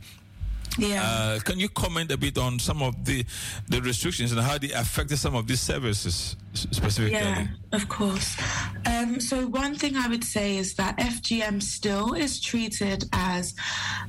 Yeah. 0.77 1.03
Uh, 1.03 1.39
can 1.39 1.59
you 1.59 1.69
comment 1.69 2.11
a 2.11 2.17
bit 2.17 2.37
on 2.37 2.59
some 2.59 2.81
of 2.81 3.05
the 3.05 3.25
the 3.69 3.81
restrictions 3.81 4.31
and 4.31 4.41
how 4.41 4.57
they 4.57 4.71
affected 4.71 5.17
some 5.17 5.35
of 5.35 5.47
these 5.47 5.61
services 5.61 6.35
specifically? 6.53 7.11
Yeah, 7.11 7.47
of 7.71 7.89
course. 7.89 8.37
Um, 8.85 9.19
so 9.19 9.47
one 9.47 9.75
thing 9.75 9.97
I 9.97 10.07
would 10.07 10.23
say 10.23 10.57
is 10.57 10.75
that 10.75 10.97
FGM 10.97 11.61
still 11.61 12.13
is 12.13 12.39
treated 12.39 13.05
as 13.13 13.55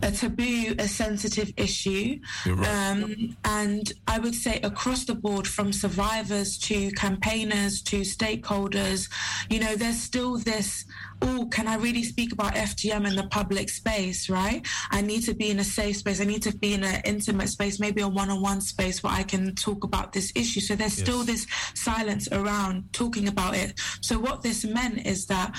a 0.02 0.10
taboo, 0.10 0.74
a 0.78 0.88
sensitive 0.88 1.52
issue, 1.56 2.18
right. 2.46 2.68
um, 2.68 3.36
and 3.44 3.92
I 4.06 4.18
would 4.18 4.34
say 4.34 4.60
across 4.60 5.04
the 5.04 5.14
board, 5.14 5.46
from 5.46 5.72
survivors 5.72 6.58
to 6.58 6.90
campaigners 6.92 7.82
to 7.82 8.00
stakeholders, 8.00 9.08
you 9.50 9.60
know, 9.60 9.74
there's 9.76 10.00
still 10.00 10.38
this. 10.38 10.84
Oh, 11.22 11.48
can 11.50 11.68
I 11.68 11.76
really 11.76 12.02
speak 12.02 12.32
about 12.32 12.54
FGM 12.54 13.08
in 13.08 13.16
the 13.16 13.28
public 13.28 13.70
space? 13.70 14.28
Right? 14.28 14.66
I 14.90 15.00
need 15.00 15.22
to 15.22 15.34
be 15.34 15.50
in 15.50 15.58
a 15.60 15.64
safe 15.64 15.98
space. 15.98 16.20
I 16.20 16.24
need 16.24 16.42
to 16.42 16.54
be 16.56 16.74
in 16.74 16.84
an 16.84 17.00
intimate 17.04 17.48
space, 17.48 17.80
maybe 17.80 18.02
a 18.02 18.08
one-on-one 18.08 18.60
space 18.60 19.02
where 19.02 19.12
I 19.12 19.22
can 19.22 19.54
talk 19.54 19.84
about 19.84 20.12
this 20.12 20.32
issue. 20.34 20.60
So 20.60 20.74
there's 20.74 20.92
still 20.92 21.22
this 21.22 21.46
silence 21.74 22.28
around 22.34 22.92
talking 22.92 23.28
about 23.28 23.56
it. 23.56 23.80
So 24.00 24.18
what 24.18 24.42
this 24.42 24.64
meant 24.64 25.06
is 25.06 25.26
that 25.26 25.56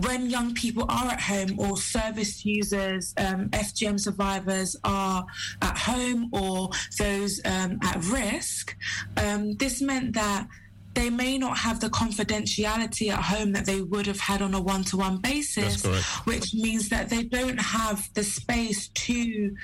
when 0.00 0.28
young 0.28 0.54
people 0.54 0.84
are 0.88 1.12
at 1.12 1.20
home 1.20 1.58
or 1.58 1.76
service 1.76 2.44
users, 2.44 3.14
um, 3.16 3.48
FGM 3.50 3.98
survivors 3.98 4.76
are 4.84 5.24
at 5.62 5.78
home 5.78 6.28
or 6.32 6.70
those 6.98 7.40
um, 7.44 7.78
at 7.82 8.04
risk, 8.04 8.76
um, 9.16 9.56
this 9.56 9.80
meant 9.80 10.14
that 10.14 10.48
they 10.96 11.10
may 11.10 11.38
not 11.38 11.56
have 11.58 11.78
the 11.78 11.90
confidentiality 11.90 13.12
at 13.12 13.22
home 13.22 13.52
that 13.52 13.66
they 13.66 13.82
would 13.82 14.06
have 14.06 14.18
had 14.18 14.42
on 14.42 14.54
a 14.54 14.60
one-to-one 14.60 15.18
basis, 15.18 15.84
which 16.24 16.54
means 16.54 16.88
that 16.88 17.08
they 17.08 17.22
don't 17.22 17.60
have 17.60 18.08
the 18.14 18.24
space 18.24 18.88
to 18.88 19.54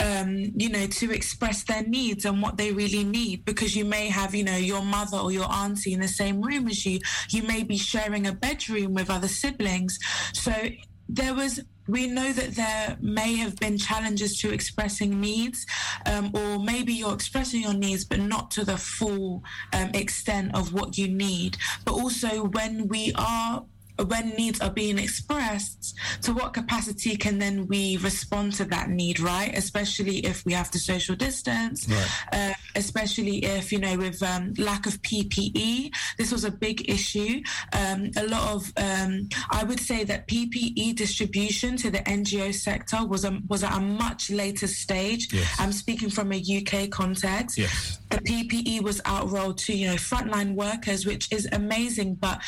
um, 0.00 0.36
you 0.56 0.70
know, 0.70 0.86
to 0.86 1.10
express 1.12 1.64
their 1.64 1.82
needs 1.82 2.24
and 2.24 2.40
what 2.40 2.56
they 2.56 2.72
really 2.72 3.04
need. 3.04 3.44
Because 3.44 3.76
you 3.76 3.84
may 3.84 4.08
have, 4.08 4.34
you 4.34 4.44
know, 4.44 4.56
your 4.56 4.82
mother 4.82 5.18
or 5.18 5.30
your 5.30 5.50
auntie 5.52 5.92
in 5.92 6.00
the 6.00 6.08
same 6.08 6.40
room 6.40 6.68
as 6.68 6.86
you. 6.86 7.00
You 7.28 7.42
may 7.42 7.62
be 7.64 7.76
sharing 7.76 8.26
a 8.26 8.32
bedroom 8.32 8.94
with 8.94 9.10
other 9.10 9.28
siblings. 9.28 9.98
So 10.32 10.54
there 11.08 11.34
was 11.34 11.60
we 11.90 12.06
know 12.06 12.32
that 12.32 12.54
there 12.54 12.96
may 13.00 13.36
have 13.36 13.56
been 13.56 13.78
challenges 13.78 14.38
to 14.40 14.52
expressing 14.52 15.20
needs, 15.20 15.66
um, 16.06 16.30
or 16.34 16.58
maybe 16.58 16.92
you're 16.92 17.14
expressing 17.14 17.62
your 17.62 17.74
needs, 17.74 18.04
but 18.04 18.20
not 18.20 18.50
to 18.52 18.64
the 18.64 18.76
full 18.76 19.42
um, 19.72 19.90
extent 19.94 20.54
of 20.54 20.72
what 20.72 20.96
you 20.98 21.08
need. 21.08 21.56
But 21.84 21.94
also, 21.94 22.44
when 22.44 22.88
we 22.88 23.12
are 23.16 23.64
when 24.04 24.30
needs 24.30 24.60
are 24.60 24.70
being 24.70 24.98
expressed, 24.98 25.94
to 26.22 26.32
what 26.32 26.52
capacity 26.52 27.16
can 27.16 27.38
then 27.38 27.66
we 27.66 27.96
respond 27.98 28.52
to 28.54 28.64
that 28.66 28.90
need, 28.90 29.20
right? 29.20 29.56
Especially 29.56 30.18
if 30.18 30.44
we 30.44 30.52
have 30.52 30.70
to 30.70 30.78
social 30.78 31.16
distance, 31.16 31.88
right. 31.88 32.08
uh, 32.32 32.54
especially 32.76 33.44
if, 33.44 33.72
you 33.72 33.78
know, 33.78 33.96
with 33.96 34.22
um, 34.22 34.54
lack 34.58 34.86
of 34.86 35.00
PPE, 35.02 35.92
this 36.18 36.32
was 36.32 36.44
a 36.44 36.50
big 36.50 36.88
issue. 36.88 37.42
Um, 37.72 38.10
a 38.16 38.26
lot 38.26 38.54
of, 38.54 38.72
um, 38.76 39.28
I 39.50 39.64
would 39.64 39.80
say 39.80 40.04
that 40.04 40.28
PPE 40.28 40.96
distribution 40.96 41.76
to 41.78 41.90
the 41.90 41.98
NGO 42.00 42.54
sector 42.54 43.04
was, 43.06 43.24
a, 43.24 43.40
was 43.48 43.64
at 43.64 43.76
a 43.76 43.80
much 43.80 44.30
later 44.30 44.66
stage. 44.66 45.32
Yes. 45.32 45.56
I'm 45.58 45.72
speaking 45.72 46.10
from 46.10 46.32
a 46.32 46.36
UK 46.38 46.90
context. 46.90 47.58
Yes. 47.58 47.98
The 48.10 48.18
PPE 48.18 48.82
was 48.82 49.00
outrolled 49.02 49.56
to, 49.66 49.72
you 49.72 49.88
know, 49.88 49.94
frontline 49.94 50.54
workers, 50.54 51.06
which 51.06 51.32
is 51.32 51.48
amazing, 51.52 52.14
but 52.14 52.40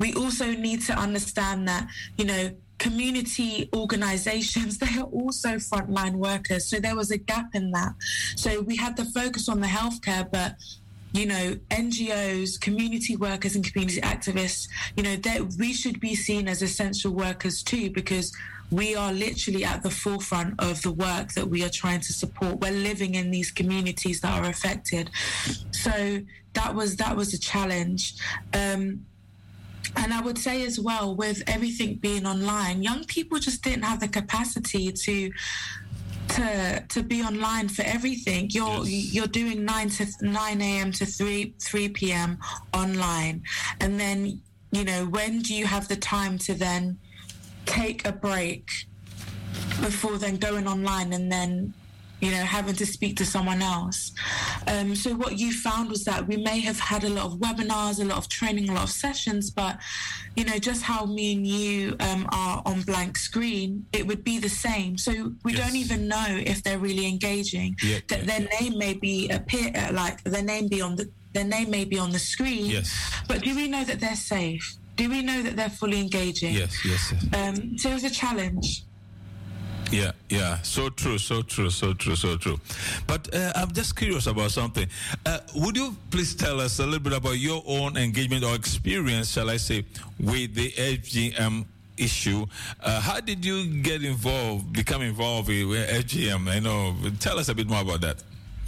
we 0.00 0.14
also 0.14 0.46
need 0.46 0.82
to 0.86 0.94
understand 0.94 1.68
that, 1.68 1.86
you 2.16 2.24
know, 2.24 2.50
community 2.78 3.68
organizations, 3.74 4.78
they 4.82 4.98
are 4.98 5.04
also 5.04 5.50
frontline 5.56 6.14
workers. 6.14 6.66
So 6.66 6.80
there 6.80 6.96
was 6.96 7.12
a 7.12 7.18
gap 7.18 7.54
in 7.54 7.70
that. 7.70 7.94
So 8.34 8.62
we 8.62 8.76
had 8.76 8.96
the 8.96 9.04
focus 9.04 9.48
on 9.48 9.60
the 9.60 9.68
healthcare, 9.68 10.28
but 10.28 10.56
you 11.12 11.26
know, 11.26 11.56
NGOs, 11.70 12.60
community 12.60 13.16
workers, 13.16 13.56
and 13.56 13.64
community 13.64 14.00
activists, 14.00 14.68
you 14.96 15.02
know, 15.02 15.16
that 15.16 15.54
we 15.58 15.72
should 15.72 15.98
be 15.98 16.14
seen 16.14 16.46
as 16.46 16.62
essential 16.62 17.12
workers 17.12 17.64
too, 17.64 17.90
because 17.90 18.32
we 18.70 18.94
are 18.94 19.12
literally 19.12 19.64
at 19.64 19.82
the 19.82 19.90
forefront 19.90 20.54
of 20.60 20.80
the 20.82 20.92
work 20.92 21.32
that 21.32 21.48
we 21.48 21.64
are 21.64 21.68
trying 21.68 21.98
to 21.98 22.12
support. 22.12 22.60
We're 22.60 22.70
living 22.70 23.16
in 23.16 23.32
these 23.32 23.50
communities 23.50 24.20
that 24.20 24.40
are 24.40 24.48
affected, 24.48 25.10
so 25.72 26.20
that 26.52 26.74
was 26.76 26.96
that 26.96 27.16
was 27.16 27.34
a 27.34 27.40
challenge. 27.40 28.14
Um, 28.54 29.04
and 29.96 30.12
I 30.12 30.20
would 30.20 30.38
say 30.38 30.64
as 30.64 30.78
well, 30.78 31.14
with 31.14 31.42
everything 31.46 31.96
being 31.96 32.26
online, 32.26 32.82
young 32.82 33.04
people 33.04 33.38
just 33.38 33.62
didn't 33.62 33.82
have 33.82 34.00
the 34.00 34.08
capacity 34.08 34.92
to 34.92 35.32
to 36.28 36.84
to 36.88 37.02
be 37.02 37.22
online 37.22 37.68
for 37.68 37.82
everything. 37.82 38.50
You're 38.50 38.84
yes. 38.84 39.14
you're 39.14 39.26
doing 39.26 39.64
nine 39.64 39.90
to 39.90 40.06
nine 40.22 40.60
a.m. 40.60 40.92
to 40.92 41.06
three 41.06 41.54
three 41.60 41.88
p.m. 41.88 42.38
online, 42.72 43.42
and 43.80 43.98
then 43.98 44.40
you 44.70 44.84
know 44.84 45.06
when 45.06 45.40
do 45.40 45.54
you 45.54 45.66
have 45.66 45.88
the 45.88 45.96
time 45.96 46.38
to 46.38 46.54
then 46.54 46.98
take 47.66 48.06
a 48.06 48.12
break 48.12 48.86
before 49.80 50.18
then 50.18 50.36
going 50.36 50.66
online 50.66 51.12
and 51.12 51.30
then 51.30 51.72
you 52.20 52.30
know, 52.30 52.38
having 52.38 52.74
to 52.76 52.86
speak 52.86 53.16
to 53.16 53.26
someone 53.26 53.62
else. 53.62 54.12
Um, 54.66 54.94
so 54.94 55.14
what 55.14 55.38
you 55.38 55.52
found 55.52 55.88
was 55.88 56.04
that 56.04 56.26
we 56.26 56.36
may 56.36 56.60
have 56.60 56.78
had 56.78 57.04
a 57.04 57.08
lot 57.08 57.26
of 57.26 57.32
webinars, 57.38 58.00
a 58.00 58.04
lot 58.04 58.18
of 58.18 58.28
training, 58.28 58.68
a 58.68 58.74
lot 58.74 58.84
of 58.84 58.90
sessions, 58.90 59.50
but 59.50 59.78
you 60.36 60.44
know, 60.44 60.58
just 60.58 60.82
how 60.82 61.06
me 61.06 61.34
and 61.34 61.46
you 61.46 61.96
um, 62.00 62.28
are 62.32 62.62
on 62.64 62.82
blank 62.82 63.16
screen, 63.16 63.86
it 63.92 64.06
would 64.06 64.22
be 64.24 64.38
the 64.38 64.48
same. 64.48 64.96
So 64.96 65.32
we 65.44 65.54
yes. 65.54 65.66
don't 65.66 65.76
even 65.76 66.08
know 66.08 66.26
if 66.28 66.62
they're 66.62 66.78
really 66.78 67.06
engaging. 67.06 67.76
Yeah, 67.82 67.98
that 68.08 68.20
yeah, 68.20 68.24
their 68.26 68.40
yeah. 68.42 68.60
name 68.60 68.78
may 68.78 68.94
be 68.94 69.28
appear 69.30 69.72
uh, 69.74 69.92
like 69.92 70.22
their 70.24 70.42
name 70.42 70.68
be 70.68 70.80
on 70.80 70.96
the 70.96 71.10
their 71.32 71.44
name 71.44 71.70
may 71.70 71.84
be 71.84 71.98
on 71.98 72.10
the 72.10 72.18
screen. 72.18 72.66
Yes. 72.66 72.92
But 73.28 73.42
do 73.42 73.54
we 73.54 73.68
know 73.68 73.84
that 73.84 74.00
they're 74.00 74.16
safe? 74.16 74.76
Do 74.96 75.08
we 75.08 75.22
know 75.22 75.42
that 75.42 75.56
they're 75.56 75.70
fully 75.70 76.00
engaging? 76.00 76.54
Yes, 76.54 76.84
yes. 76.84 77.12
yes. 77.12 77.34
Um, 77.34 77.78
so 77.78 77.90
it 77.90 77.94
was 77.94 78.04
a 78.04 78.10
challenge. 78.10 78.84
Yeah, 79.90 80.12
yeah, 80.28 80.62
so 80.62 80.88
true, 80.88 81.18
so 81.18 81.42
true, 81.42 81.68
so 81.68 81.92
true, 81.94 82.14
so 82.14 82.36
true. 82.36 82.60
But 83.08 83.34
uh, 83.34 83.52
I'm 83.56 83.72
just 83.72 83.96
curious 83.96 84.26
about 84.28 84.52
something. 84.52 84.86
Uh, 85.26 85.40
would 85.56 85.76
you 85.76 85.96
please 86.10 86.34
tell 86.34 86.60
us 86.60 86.78
a 86.78 86.84
little 86.84 87.00
bit 87.00 87.12
about 87.12 87.38
your 87.38 87.62
own 87.66 87.96
engagement 87.96 88.44
or 88.44 88.54
experience, 88.54 89.30
shall 89.32 89.50
I 89.50 89.56
say, 89.56 89.84
with 90.20 90.54
the 90.54 90.70
FGM 90.72 91.64
issue? 91.96 92.46
Uh, 92.80 93.00
how 93.00 93.18
did 93.20 93.44
you 93.44 93.82
get 93.82 94.04
involved, 94.04 94.72
become 94.72 95.02
involved 95.02 95.48
with 95.48 95.68
FGM? 95.68 96.48
I 96.48 96.60
know. 96.60 96.94
Tell 97.18 97.38
us 97.38 97.48
a 97.48 97.54
bit 97.54 97.68
more 97.68 97.82
about 97.82 98.00
that, 98.02 98.22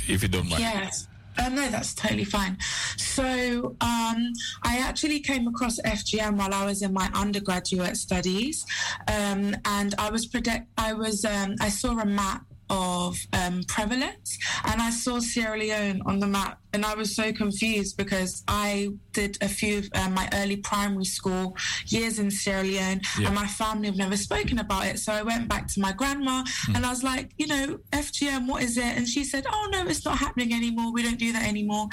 if 0.09 0.23
you 0.23 0.29
don't 0.29 0.49
mind. 0.49 0.61
Yes. 0.61 1.07
Uh, 1.39 1.49
no, 1.49 1.69
that's 1.71 1.95
totally 1.95 2.25
fine. 2.25 2.57
So 2.97 3.77
um, 3.81 4.33
I 4.63 4.79
actually 4.79 5.21
came 5.21 5.47
across 5.49 5.81
FGM 5.81 6.37
while 6.37 6.53
I 6.53 6.65
was 6.65 6.83
in 6.83 6.93
my 6.93 7.11
undergraduate 7.15 7.97
studies, 7.97 8.67
um, 9.09 9.55
and 9.65 9.95
I 9.99 10.11
was 10.11 10.27
predict- 10.27 10.69
I 10.77 10.93
was 10.93 11.25
um, 11.25 11.57
I 11.61 11.69
saw 11.69 11.99
a 11.99 12.07
map 12.07 12.45
of 12.71 13.17
um, 13.33 13.63
prevalence, 13.69 14.39
and 14.65 14.81
I 14.81 14.91
saw 14.91 15.21
Sierra 15.21 15.59
Leone 15.59 16.03
on 16.07 16.19
the 16.19 16.27
map 16.27 16.62
and 16.73 16.85
I 16.87 16.95
was 16.95 17.15
so 17.15 17.33
confused 17.33 17.97
because 17.97 18.43
I 18.49 18.91
did 19.13 19.37
a 19.43 19.49
few 19.49 19.83
uh, 19.95 20.09
my 20.09 20.29
early 20.35 20.57
primary 20.57 21.05
school 21.05 21.57
years 21.87 22.19
in 22.19 22.31
Sierra 22.31 22.63
Leone, 22.63 23.01
yeah. 23.19 23.27
and 23.27 23.35
my 23.35 23.47
family 23.47 23.87
have 23.87 23.97
never 23.97 24.17
spoken 24.17 24.59
about 24.59 24.87
it. 24.87 24.99
So 24.99 25.13
I 25.13 25.23
went 25.23 25.49
back 25.49 25.69
to 25.69 25.81
my 25.81 25.93
grandma, 25.93 26.43
mm. 26.43 26.77
and 26.77 26.87
I 26.87 26.91
was 26.91 27.03
like, 27.03 27.31
you 27.37 27.47
know, 27.47 27.79
FGM, 27.93 28.49
what 28.49 28.63
is 28.63 28.77
it? 28.79 28.97
And 28.97 29.07
she 29.07 29.25
said, 29.25 29.45
oh 29.51 29.69
no, 29.71 29.87
it's 29.87 30.05
not 30.05 30.19
happening 30.19 30.53
anymore. 30.55 30.93
We 30.93 31.03
don't 31.03 31.19
do 31.19 31.33
that 31.33 31.47
anymore. 31.47 31.89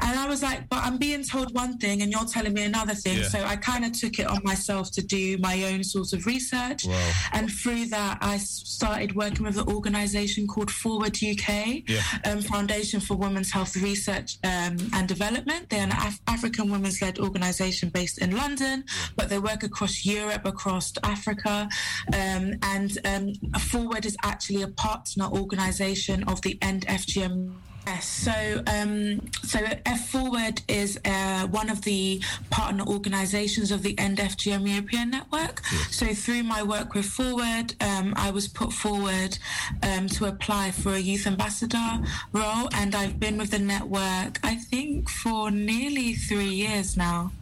And 0.00 0.18
I 0.18 0.28
was 0.28 0.42
like, 0.42 0.68
but 0.68 0.82
I'm 0.84 0.98
being 0.98 1.22
told 1.24 1.54
one 1.54 1.78
thing, 1.78 2.02
and 2.02 2.10
you're 2.10 2.24
telling 2.24 2.54
me 2.54 2.64
another 2.64 2.94
thing. 2.94 3.18
Yeah. 3.18 3.28
So 3.28 3.44
I 3.44 3.56
kind 3.56 3.84
of 3.84 3.92
took 3.92 4.18
it 4.18 4.26
on 4.26 4.40
myself 4.44 4.90
to 4.92 5.02
do 5.02 5.38
my 5.38 5.64
own 5.64 5.84
sort 5.84 6.12
of 6.12 6.26
research, 6.26 6.86
wow. 6.86 7.12
and 7.32 7.50
through 7.50 7.86
that, 7.86 8.18
I 8.20 8.38
started 8.38 9.14
working 9.14 9.46
with 9.46 9.58
an 9.58 9.68
organisation 9.68 10.46
called 10.46 10.70
Forward 10.70 11.16
UK, 11.16 11.82
yeah. 11.88 12.02
um, 12.24 12.40
Foundation 12.40 13.00
for 13.00 13.16
Women's 13.16 13.52
Health 13.52 13.76
Research 13.76 14.23
Research 14.24 14.38
um, 14.44 14.76
and 14.94 15.08
Development. 15.08 15.68
They're 15.68 15.82
an 15.82 15.92
Af- 15.92 16.20
African 16.26 16.70
women's 16.70 17.00
led 17.02 17.18
organization 17.18 17.90
based 17.90 18.18
in 18.18 18.36
London, 18.36 18.84
but 19.16 19.28
they 19.28 19.38
work 19.38 19.62
across 19.62 20.04
Europe, 20.04 20.44
across 20.44 20.92
Africa. 21.02 21.68
Um, 22.12 22.54
and 22.62 22.98
um, 23.04 23.34
Forward 23.60 24.06
is 24.06 24.16
actually 24.22 24.62
a 24.62 24.68
partner 24.68 25.26
organization 25.26 26.24
of 26.24 26.40
the 26.42 26.58
End 26.62 26.86
FGM 26.86 27.54
Yes, 27.86 28.06
so 28.06 28.62
um, 28.66 29.20
so 29.42 29.58
F 29.84 30.08
Forward 30.08 30.62
is 30.68 30.98
uh, 31.04 31.46
one 31.48 31.68
of 31.68 31.82
the 31.82 32.22
partner 32.50 32.84
organisations 32.86 33.70
of 33.70 33.82
the 33.82 33.98
End 33.98 34.18
FGM 34.18 34.68
European 34.68 35.10
Network. 35.10 35.60
Yes. 35.70 35.96
So 35.96 36.06
through 36.14 36.44
my 36.44 36.62
work 36.62 36.94
with 36.94 37.04
Forward, 37.04 37.74
um, 37.80 38.14
I 38.16 38.30
was 38.30 38.48
put 38.48 38.72
forward 38.72 39.38
um, 39.82 40.08
to 40.08 40.26
apply 40.26 40.70
for 40.70 40.94
a 40.94 40.98
youth 40.98 41.26
ambassador 41.26 42.00
role, 42.32 42.68
and 42.72 42.94
I've 42.94 43.20
been 43.20 43.36
with 43.36 43.50
the 43.50 43.58
network 43.58 44.40
I 44.42 44.56
think 44.56 45.10
for 45.10 45.50
nearly 45.50 46.14
three 46.14 46.54
years 46.54 46.96
now. 46.96 47.32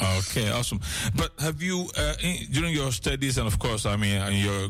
Okay, 0.00 0.50
awesome. 0.50 0.80
But 1.14 1.32
have 1.38 1.60
you, 1.60 1.88
uh, 1.96 2.14
in, 2.22 2.46
during 2.50 2.72
your 2.72 2.90
studies, 2.92 3.38
and 3.38 3.46
of 3.46 3.58
course, 3.58 3.84
I 3.84 3.96
mean, 3.96 4.20
your 4.32 4.68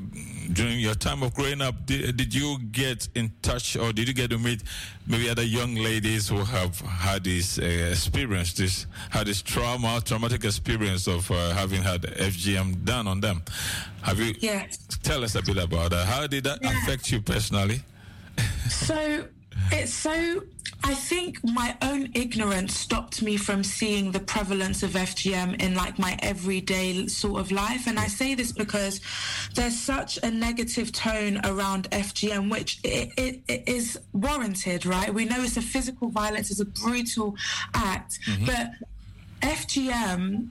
during 0.53 0.81
your 0.81 0.95
time 0.95 1.23
of 1.23 1.35
growing 1.35 1.61
up, 1.61 1.87
did, 1.87 2.17
did, 2.17 2.35
you 2.35 2.59
get 2.73 3.09
in 3.15 3.33
touch, 3.41 3.77
or 3.77 3.93
did 3.93 4.09
you 4.09 4.15
get 4.15 4.31
to 4.31 4.39
meet 4.39 4.63
maybe 5.07 5.29
other 5.29 5.45
young 5.45 5.77
ladies 5.77 6.29
who 6.29 6.39
have 6.39 6.81
had 6.81 7.25
this 7.25 7.59
uh, 7.59 7.63
experience, 7.63 8.55
this 8.55 8.87
had 9.11 9.27
this 9.27 9.43
trauma, 9.43 10.01
traumatic 10.05 10.45
experience 10.45 11.07
of 11.07 11.31
uh, 11.31 11.55
having 11.55 11.83
had 11.83 12.03
FGM 12.03 12.85
done 12.85 13.07
on 13.07 13.21
them? 13.21 13.43
Have 14.03 14.19
you? 14.19 14.35
Yes. 14.41 14.79
Tell 15.03 15.23
us 15.23 15.37
a 15.37 15.43
bit 15.43 15.59
about 15.59 15.91
that. 15.91 16.07
How 16.07 16.27
did 16.27 16.45
that 16.45 16.59
yeah. 16.63 16.77
affect 16.83 17.13
you 17.13 17.21
personally? 17.21 17.83
so 18.69 19.25
it's 19.73 19.93
so 19.93 20.43
I 20.83 20.95
think 20.95 21.39
my 21.45 21.77
own 21.83 22.09
ignorance 22.15 22.75
stopped 22.77 23.23
me 23.23 23.37
from 23.37 23.63
seeing 23.63 24.13
the 24.13 24.21
prevalence 24.21 24.83
of 24.83 24.93
FGM 24.93 25.63
in 25.63 25.75
like 25.75 25.99
my 25.99 26.17
everyday 26.23 27.07
sort 27.07 27.41
of 27.41 27.53
life. 27.53 27.87
And 27.87 27.99
I 27.99 28.07
say 28.07 28.35
this 28.35 28.51
because 28.51 29.01
there's 29.55 29.79
such 29.79 30.19
a 30.23 30.31
negative 30.31 30.91
tone 30.93 31.41
around 31.45 31.91
FGM, 31.91 32.51
which 32.51 32.81
it, 32.83 33.13
it, 33.19 33.41
it 33.47 33.69
is 33.69 33.99
warranted, 34.13 34.87
right? 34.87 35.13
We 35.13 35.27
know 35.27 35.43
it's 35.43 35.59
a 35.59 35.63
physical 35.63 36.09
violence, 36.09 36.51
it's 36.51 36.61
a 36.61 36.65
brutal 36.65 37.37
act, 37.75 38.19
mm-hmm. 38.27 38.47
but 38.47 38.71
FGM 39.43 40.49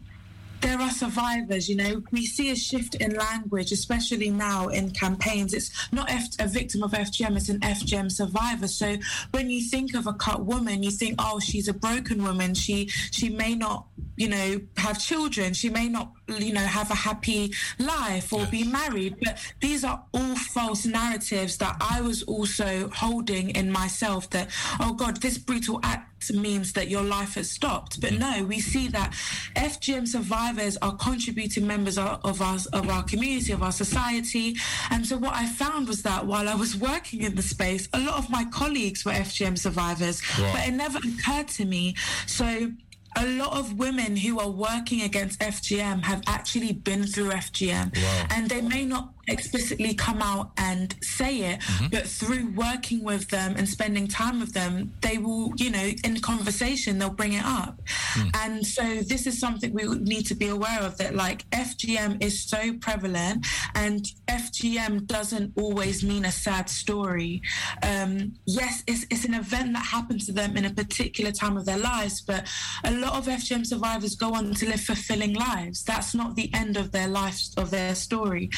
there 0.62 0.80
are 0.80 0.89
survivors. 0.91 1.69
You 1.69 1.76
know, 1.76 2.04
we 2.12 2.26
see 2.26 2.52
a 2.52 2.56
shift 2.56 2.95
in 2.95 3.15
language, 3.15 3.72
especially 3.72 4.30
now 4.30 4.67
in 4.67 4.91
campaigns. 4.91 5.54
It's 5.54 5.72
not 5.91 6.10
F- 6.10 6.39
a 6.39 6.48
victim 6.48 6.84
of 6.84 6.91
FGM; 6.91 7.36
it's 7.38 7.50
an 7.50 7.60
FGM 7.60 8.12
survivor. 8.12 8.67
So 8.67 8.98
when 9.32 9.50
you 9.50 9.62
think 9.62 9.95
of 9.95 10.08
a 10.08 10.13
cut 10.13 10.45
woman, 10.45 10.84
you 10.84 10.91
think, 10.91 11.15
oh, 11.19 11.39
she's 11.39 11.67
a 11.67 11.74
broken 11.74 12.24
woman. 12.24 12.54
She 12.54 12.88
she 12.88 13.30
may 13.30 13.56
not, 13.56 13.88
you 14.17 14.30
know, 14.30 14.62
have 14.78 15.00
children. 15.00 15.54
She 15.54 15.69
may 15.69 15.88
not, 15.88 16.12
you 16.28 16.54
know, 16.54 16.62
have 16.62 16.91
a 16.91 16.95
happy 16.95 17.54
life 17.78 18.34
or 18.34 18.45
be 18.48 18.63
married. 18.63 19.15
But 19.24 19.39
these 19.62 19.84
are 19.84 20.04
all 20.13 20.36
false 20.36 20.86
narratives 20.86 21.58
that 21.58 21.78
I 21.80 22.02
was 22.02 22.24
also 22.24 22.89
holding 22.89 23.52
in 23.52 23.72
myself. 23.72 24.30
That 24.32 24.50
oh 24.80 24.93
God, 24.93 25.17
this 25.17 25.38
brutal 25.38 25.80
act 25.84 26.09
means 26.34 26.73
that 26.73 26.89
your 26.89 27.03
life 27.03 27.36
has 27.36 27.49
stopped. 27.49 28.01
But 28.01 28.12
mm-hmm. 28.12 28.41
no, 28.41 28.45
we 28.45 28.60
see 28.60 28.88
that 28.89 29.12
FGM 29.55 30.08
survivors 30.08 30.77
are 30.82 30.95
contributing 30.95 31.65
members 31.65 31.97
of, 31.97 32.19
of 32.23 32.41
our 32.41 32.58
of 32.73 32.89
our 32.89 33.03
community, 33.03 33.53
of 33.53 33.63
our 33.63 33.71
society. 33.71 34.55
And 34.91 35.05
so 35.05 35.17
what 35.17 35.34
I 35.34 35.45
found 35.47 35.88
was 35.88 36.01
that 36.03 36.25
while 36.25 36.47
I 36.49 36.55
was 36.55 36.75
working 36.75 37.23
in 37.23 37.36
the 37.36 37.41
space, 37.41 37.88
a 37.93 37.99
lot 37.99 38.17
of 38.17 38.29
my 38.29 38.45
colleagues 38.45 39.05
were 39.05 39.12
FGM 39.12 39.58
survivors, 39.58 40.21
Wow. 40.38 40.51
but 40.53 40.67
it 40.67 40.71
never 40.71 40.99
occurred 40.99 41.47
to 41.60 41.65
me. 41.65 41.95
So 42.27 42.71
a 43.15 43.25
lot 43.25 43.58
of 43.58 43.73
women 43.77 44.15
who 44.15 44.39
are 44.39 44.49
working 44.49 45.01
against 45.01 45.39
FGM 45.39 46.03
have 46.03 46.21
actually 46.27 46.73
been 46.73 47.05
through 47.05 47.32
FGM, 47.32 47.95
Wow. 47.95 48.27
and 48.29 48.49
they 48.49 48.62
may 48.62 48.86
not 48.86 49.13
explicitly 49.30 49.94
come 49.94 50.22
out 50.22 50.52
and 50.58 50.96
say 51.02 51.54
it, 51.54 51.63
but 51.92 52.08
through 52.08 52.52
working 52.56 53.04
with 53.04 53.30
them 53.30 53.56
and 53.58 53.68
spending 53.68 54.08
time 54.08 54.39
with 54.39 54.54
them, 54.54 54.94
they 55.02 55.18
will, 55.18 55.54
you 55.58 55.70
know, 55.70 55.92
in 56.04 56.20
conversation, 56.22 56.98
they'll 57.00 57.10
bring 57.10 57.34
it 57.34 57.46
up. 57.46 57.80
And 58.34 58.65
so 58.65 58.84
this 59.02 59.28
is 59.28 59.39
something 59.39 59.74
we 59.74 59.84
need 60.00 60.26
to 60.28 60.36
be 60.36 60.48
aware 60.48 60.82
of 60.82 60.98
that 60.98 61.15
like 61.15 61.50
FGM 61.52 62.24
is 62.24 62.42
so 62.44 62.74
prevalent 62.74 63.46
and 63.76 64.06
FGM 64.28 65.06
doesn't 65.06 65.54
always 65.58 66.04
mean 66.04 66.26
a 66.26 66.32
sad 66.32 66.70
story. 66.70 67.42
Um, 67.84 68.34
yes, 68.46 68.84
it's, 68.88 69.06
it's 69.10 69.26
an 69.26 69.34
event 69.34 69.74
that 69.74 69.86
happened 69.86 70.22
to 70.22 70.32
them 70.32 70.58
in 70.58 70.65
a 70.65 70.74
particular 70.74 71.32
time 71.32 71.58
of 71.58 71.65
their 71.65 71.78
lives, 71.78 72.22
but 72.22 72.48
a 72.84 72.92
lot 72.92 73.13
of 73.13 73.26
FGM 73.28 73.65
survivors 73.65 74.15
go 74.15 74.34
on 74.34 74.54
to 74.56 74.68
live 74.68 74.82
fulfilling 74.82 75.34
lives. 75.34 75.84
That's 75.84 76.15
not 76.15 76.36
the 76.36 76.52
end 76.54 76.78
of 76.78 76.92
their 76.92 77.08
life, 77.08 77.39
of 77.58 77.72
their 77.72 77.96
story. 77.96 78.50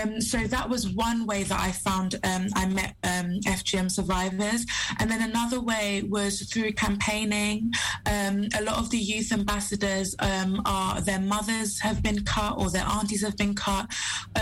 Um, 0.00 0.11
so 0.20 0.38
that 0.38 0.68
was 0.68 0.88
one 0.88 1.26
way 1.26 1.44
that 1.44 1.60
I 1.60 1.70
found 1.72 2.16
um, 2.24 2.48
I 2.54 2.66
met 2.66 2.96
um, 3.04 3.40
FGM 3.46 3.90
survivors. 3.90 4.66
And 4.98 5.10
then 5.10 5.22
another 5.22 5.60
way 5.60 6.02
was 6.02 6.42
through 6.42 6.72
campaigning. 6.72 7.72
Um, 8.06 8.48
a 8.58 8.62
lot 8.62 8.78
of 8.78 8.90
the 8.90 8.98
youth 8.98 9.32
ambassadors 9.32 10.14
um, 10.18 10.60
are 10.66 11.00
their 11.00 11.20
mothers 11.20 11.78
have 11.80 12.02
been 12.02 12.24
cut 12.24 12.58
or 12.58 12.70
their 12.70 12.84
aunties 12.84 13.22
have 13.22 13.36
been 13.36 13.54
cut. 13.54 13.86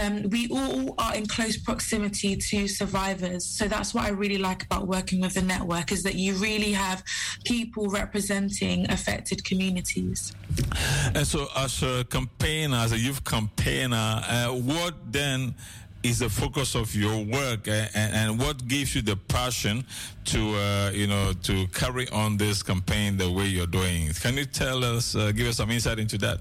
Um, 0.00 0.28
we 0.30 0.48
all 0.48 0.94
are 0.98 1.14
in 1.14 1.26
close 1.26 1.56
proximity 1.56 2.36
to 2.36 2.68
survivors. 2.68 3.44
So 3.44 3.68
that's 3.68 3.92
what 3.94 4.04
I 4.04 4.08
really 4.10 4.38
like 4.38 4.64
about 4.64 4.86
working 4.86 5.20
with 5.20 5.34
the 5.34 5.42
network 5.42 5.92
is 5.92 6.02
that 6.04 6.14
you 6.14 6.34
really 6.34 6.72
have 6.72 7.02
people 7.44 7.88
representing 7.88 8.90
affected 8.90 9.44
communities. 9.44 10.32
And 11.14 11.26
so, 11.26 11.48
as 11.56 11.82
a 11.82 12.04
campaigner, 12.04 12.76
as 12.76 12.92
a 12.92 12.98
youth 12.98 13.24
campaigner, 13.24 14.22
uh, 14.26 14.48
what 14.48 14.94
then 15.12 15.54
is 16.02 16.20
the 16.20 16.28
focus 16.28 16.74
of 16.74 16.94
your 16.94 17.24
work, 17.24 17.68
uh, 17.68 17.86
and, 17.94 18.14
and 18.14 18.38
what 18.38 18.66
gives 18.66 18.94
you 18.94 19.02
the 19.02 19.16
passion 19.16 19.84
to, 20.24 20.54
uh, 20.56 20.90
you 20.94 21.06
know, 21.06 21.32
to 21.42 21.66
carry 21.68 22.08
on 22.08 22.36
this 22.36 22.62
campaign 22.62 23.16
the 23.16 23.30
way 23.30 23.46
you're 23.46 23.66
doing? 23.66 24.08
Can 24.14 24.36
you 24.36 24.46
tell 24.46 24.82
us, 24.84 25.14
uh, 25.14 25.30
give 25.32 25.46
us 25.46 25.56
some 25.56 25.70
insight 25.70 25.98
into 25.98 26.16
that? 26.18 26.40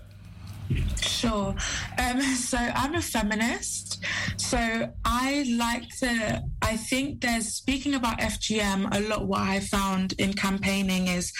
Sure. 1.01 1.55
Um, 1.97 2.21
so 2.35 2.57
I'm 2.57 2.95
a 2.95 3.01
feminist. 3.01 4.03
So 4.37 4.57
I 5.03 5.45
like 5.57 5.89
to, 5.99 6.43
I 6.61 6.77
think 6.77 7.21
there's, 7.21 7.47
speaking 7.47 7.95
about 7.95 8.19
FGM, 8.19 8.87
a 8.95 9.07
lot 9.07 9.27
what 9.27 9.41
I 9.41 9.59
found 9.59 10.13
in 10.13 10.33
campaigning 10.33 11.07
is 11.07 11.33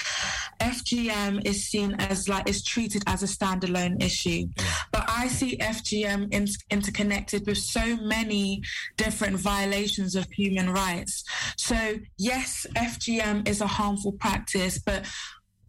FGM 0.60 1.46
is 1.46 1.66
seen 1.66 1.96
as 2.00 2.28
like, 2.28 2.50
is 2.50 2.64
treated 2.64 3.04
as 3.08 3.24
a 3.24 3.28
standalone 3.28 4.04
issue. 4.04 4.48
I 5.20 5.28
see 5.28 5.58
FGM 5.58 6.34
in, 6.34 6.48
interconnected 6.72 7.46
with 7.46 7.58
so 7.58 7.98
many 7.98 8.62
different 8.96 9.36
violations 9.36 10.16
of 10.16 10.26
human 10.32 10.70
rights. 10.70 11.26
So 11.58 11.96
yes, 12.18 12.66
FGM 12.74 13.46
is 13.46 13.60
a 13.60 13.68
harmful 13.68 14.14
practice, 14.14 14.80
but 14.80 15.06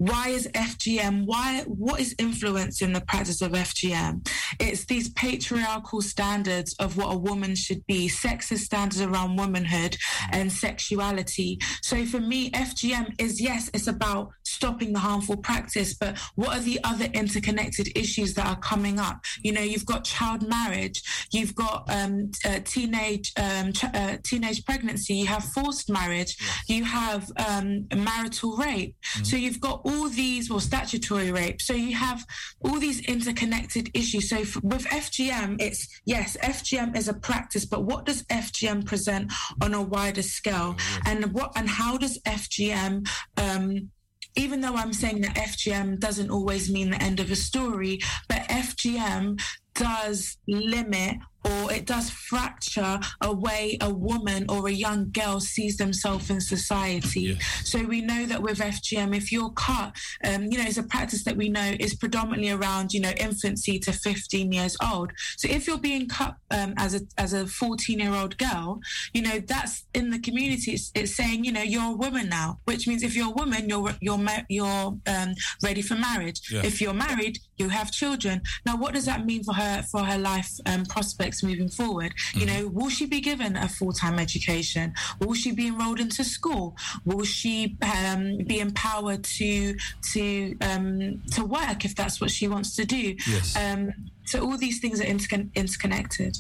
why 0.01 0.29
is 0.29 0.49
FGM? 0.55 1.27
Why? 1.27 1.63
What 1.67 2.01
is 2.01 2.15
influencing 2.19 2.95
the 2.95 3.03
practice 3.03 3.43
of 3.43 3.53
FGM? 3.53 4.27
It's 4.59 4.87
these 4.87 5.11
patriarchal 5.11 6.01
standards 6.01 6.75
of 6.79 6.97
what 6.97 7.13
a 7.15 7.19
woman 7.19 7.55
should 7.55 7.85
be, 7.87 8.09
sexist 8.09 8.61
standards 8.61 9.03
around 9.03 9.37
womanhood 9.37 9.99
and 10.31 10.51
sexuality. 10.51 11.59
So 11.83 12.07
for 12.07 12.19
me, 12.19 12.51
FGM 12.53 13.21
is 13.21 13.43
yes, 13.43 13.69
it's 13.75 13.89
about 13.89 14.31
stopping 14.51 14.93
the 14.93 14.99
harmful 14.99 15.37
practice, 15.37 15.95
but 15.95 16.19
what 16.35 16.57
are 16.57 16.61
the 16.61 16.81
other 16.85 17.07
interconnected 17.07 17.97
issues 17.97 18.35
that 18.35 18.47
are 18.47 18.59
coming 18.59 18.99
up? 18.99 19.21
You 19.43 19.53
know, 19.53 19.63
you've 19.63 19.87
got 19.87 20.05
child 20.05 20.47
marriage, 20.49 21.03
you've 21.31 21.55
got 21.55 21.89
um, 21.89 22.31
uh, 22.45 22.61
teenage 22.65 23.33
um, 23.39 23.73
ch- 23.73 23.85
uh, 23.85 24.19
teenage 24.23 24.65
pregnancy, 24.65 25.15
you 25.15 25.27
have 25.27 25.45
forced 25.45 25.89
marriage, 25.91 26.37
you 26.67 26.85
have 26.85 27.31
um, 27.37 27.87
marital 27.95 28.57
rape. 28.57 28.97
So 29.23 29.37
you've 29.37 29.61
got 29.61 29.81
all 29.85 30.09
these, 30.09 30.51
well, 30.51 30.61
statutory 30.61 31.31
rape. 31.33 31.61
So 31.61 31.75
you 31.75 31.95
have 31.97 32.25
all 32.61 32.79
these 32.79 33.01
interconnected 33.01 33.91
issues. 33.95 34.31
So 34.31 34.39
f- 34.39 34.63
with 34.63 34.85
FGM, 34.87 35.61
it's 35.61 35.89
yes, 36.05 36.37
FGM 36.43 36.97
is 36.97 37.09
a 37.09 37.15
practice, 37.15 37.65
but 37.65 37.85
what 37.85 38.07
does 38.07 38.23
FGM 38.25 38.85
present 38.85 39.33
on 39.63 39.75
a 39.75 39.83
wider 39.83 40.23
scale, 40.23 40.77
and 41.07 41.33
what 41.33 41.53
and 41.57 41.69
how 41.69 41.97
does 41.97 42.19
FGM 42.21 43.09
um, 43.37 43.91
even 44.37 44.61
though 44.61 44.77
I'm 44.77 44.93
saying 44.93 45.21
that 45.23 45.37
FGM 45.37 45.99
doesn't 45.99 46.31
always 46.31 46.71
mean 46.71 46.91
the 46.91 47.03
end 47.03 47.21
of 47.21 47.31
a 47.31 47.37
story, 47.37 48.01
but 48.29 48.49
FGM 48.49 49.41
does 49.75 50.37
limit 50.47 51.17
or 51.45 51.73
it 51.73 51.87
does 51.87 52.11
fracture 52.11 53.01
a 53.21 53.33
way 53.33 53.79
a 53.81 53.93
woman 53.93 54.45
or 54.49 54.69
a 54.69 54.73
young 54.73 55.11
girl 55.11 55.41
sees 55.41 55.77
themselves 55.77 56.31
in 56.31 56.41
society. 56.41 57.39
So 57.65 57.83
we 57.83 58.01
know 58.01 58.27
that 58.27 58.43
with 58.43 58.59
FGM, 58.59 59.17
if 59.17 59.33
you're 59.33 59.51
cut, 59.51 59.95
um, 60.25 60.45
you 60.45 60.59
know, 60.59 60.65
it's 60.65 60.79
a 60.79 60.83
practice 60.83 61.25
that 61.25 61.37
we 61.37 61.49
know 61.49 61.75
is 61.81 61.95
predominantly 61.95 62.51
around, 62.51 62.93
you 62.93 63.01
know, 63.01 63.13
infancy 63.17 63.79
to 63.81 63.93
15 63.93 64.53
years 64.53 64.77
old. 64.93 65.13
So 65.37 65.49
if 65.49 65.67
you're 65.67 65.79
being 65.79 66.09
cut 66.09 66.37
um, 66.51 66.75
as 66.77 66.95
a 66.95 67.01
as 67.17 67.33
a 67.33 67.47
14 67.47 67.99
year 67.99 68.15
old 68.15 68.37
girl, 68.39 68.81
you 69.13 69.23
know, 69.23 69.39
that's 69.41 69.85
in 69.95 70.11
the 70.11 70.19
community. 70.19 70.73
It's, 70.73 70.91
it's 70.95 71.15
saying, 71.15 71.45
you 71.45 71.53
know, 71.53 71.63
you're 71.63 71.93
a 71.93 71.97
woman 71.97 72.29
now, 72.29 72.61
which 72.65 72.87
means 72.87 73.03
if 73.03 73.17
you're 73.17 73.29
a 73.29 73.31
woman, 73.31 73.69
you're 73.69 73.95
you're 74.01 74.21
you're 74.49 74.67
um, 75.07 75.35
ready 75.63 75.83
for 75.83 75.95
marriage. 75.95 76.41
Yeah. 76.51 76.63
If 76.65 76.81
you're 76.81 76.95
married, 76.95 77.39
you 77.57 77.69
have 77.69 77.91
children. 77.91 78.43
Now, 78.67 78.77
what 78.77 78.95
does 78.95 79.07
that 79.07 79.25
mean 79.27 79.43
for 79.45 79.55
her 79.55 79.83
for 79.91 80.05
her 80.05 80.19
life 80.19 80.51
um, 80.67 80.85
prospects 81.31 81.43
moving 81.43 81.69
forward? 81.69 82.15
You 82.35 82.47
know, 82.47 82.69
will 82.69 82.89
she 82.89 83.07
be 83.07 83.21
given 83.21 83.57
a 83.57 83.69
full 83.69 83.93
time 83.93 84.19
education? 84.19 84.95
Will 85.21 85.35
she 85.35 85.53
be 85.53 85.69
enrolled 85.69 86.01
into 86.01 86.25
school? 86.25 86.77
Will 87.05 87.25
she 87.25 87.77
um, 87.83 88.39
be 88.39 88.61
empowered 88.61 89.25
to 89.39 89.77
to 90.13 90.57
um, 90.61 91.23
to 91.33 91.45
work 91.45 91.85
if 91.85 91.95
that's 91.95 92.21
what 92.21 92.31
she 92.31 92.49
wants 92.49 92.77
to 92.77 92.85
do? 92.85 93.17
Yes. 93.29 93.57
Um, 93.57 93.93
so 94.25 94.41
all 94.43 94.57
these 94.57 94.81
things 94.81 95.01
are 95.01 95.05
intercon- 95.05 95.55
interconnected. 95.55 96.39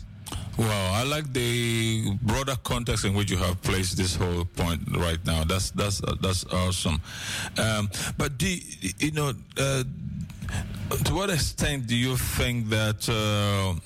Wow, 0.57 0.92
I 0.94 1.05
like 1.05 1.33
the 1.33 2.16
broader 2.22 2.55
context 2.62 3.05
in 3.05 3.14
which 3.14 3.31
you 3.31 3.37
have 3.38 3.61
placed 3.62 3.96
this 3.96 4.14
whole 4.14 4.44
point 4.44 4.81
right 4.96 5.18
now. 5.24 5.44
That's 5.44 5.70
that's 5.70 6.00
that's 6.20 6.44
awesome. 6.53 7.00
Um, 7.59 7.90
but 8.16 8.38
do 8.38 8.46
you, 8.46 8.61
you 8.98 9.12
know 9.12 9.33
uh, 9.59 9.85
to 11.05 11.14
what 11.14 11.31
extent 11.31 11.87
do 11.87 11.96
you 11.96 12.16
think 12.16 12.68
that? 12.68 13.09
Uh, 13.09 13.81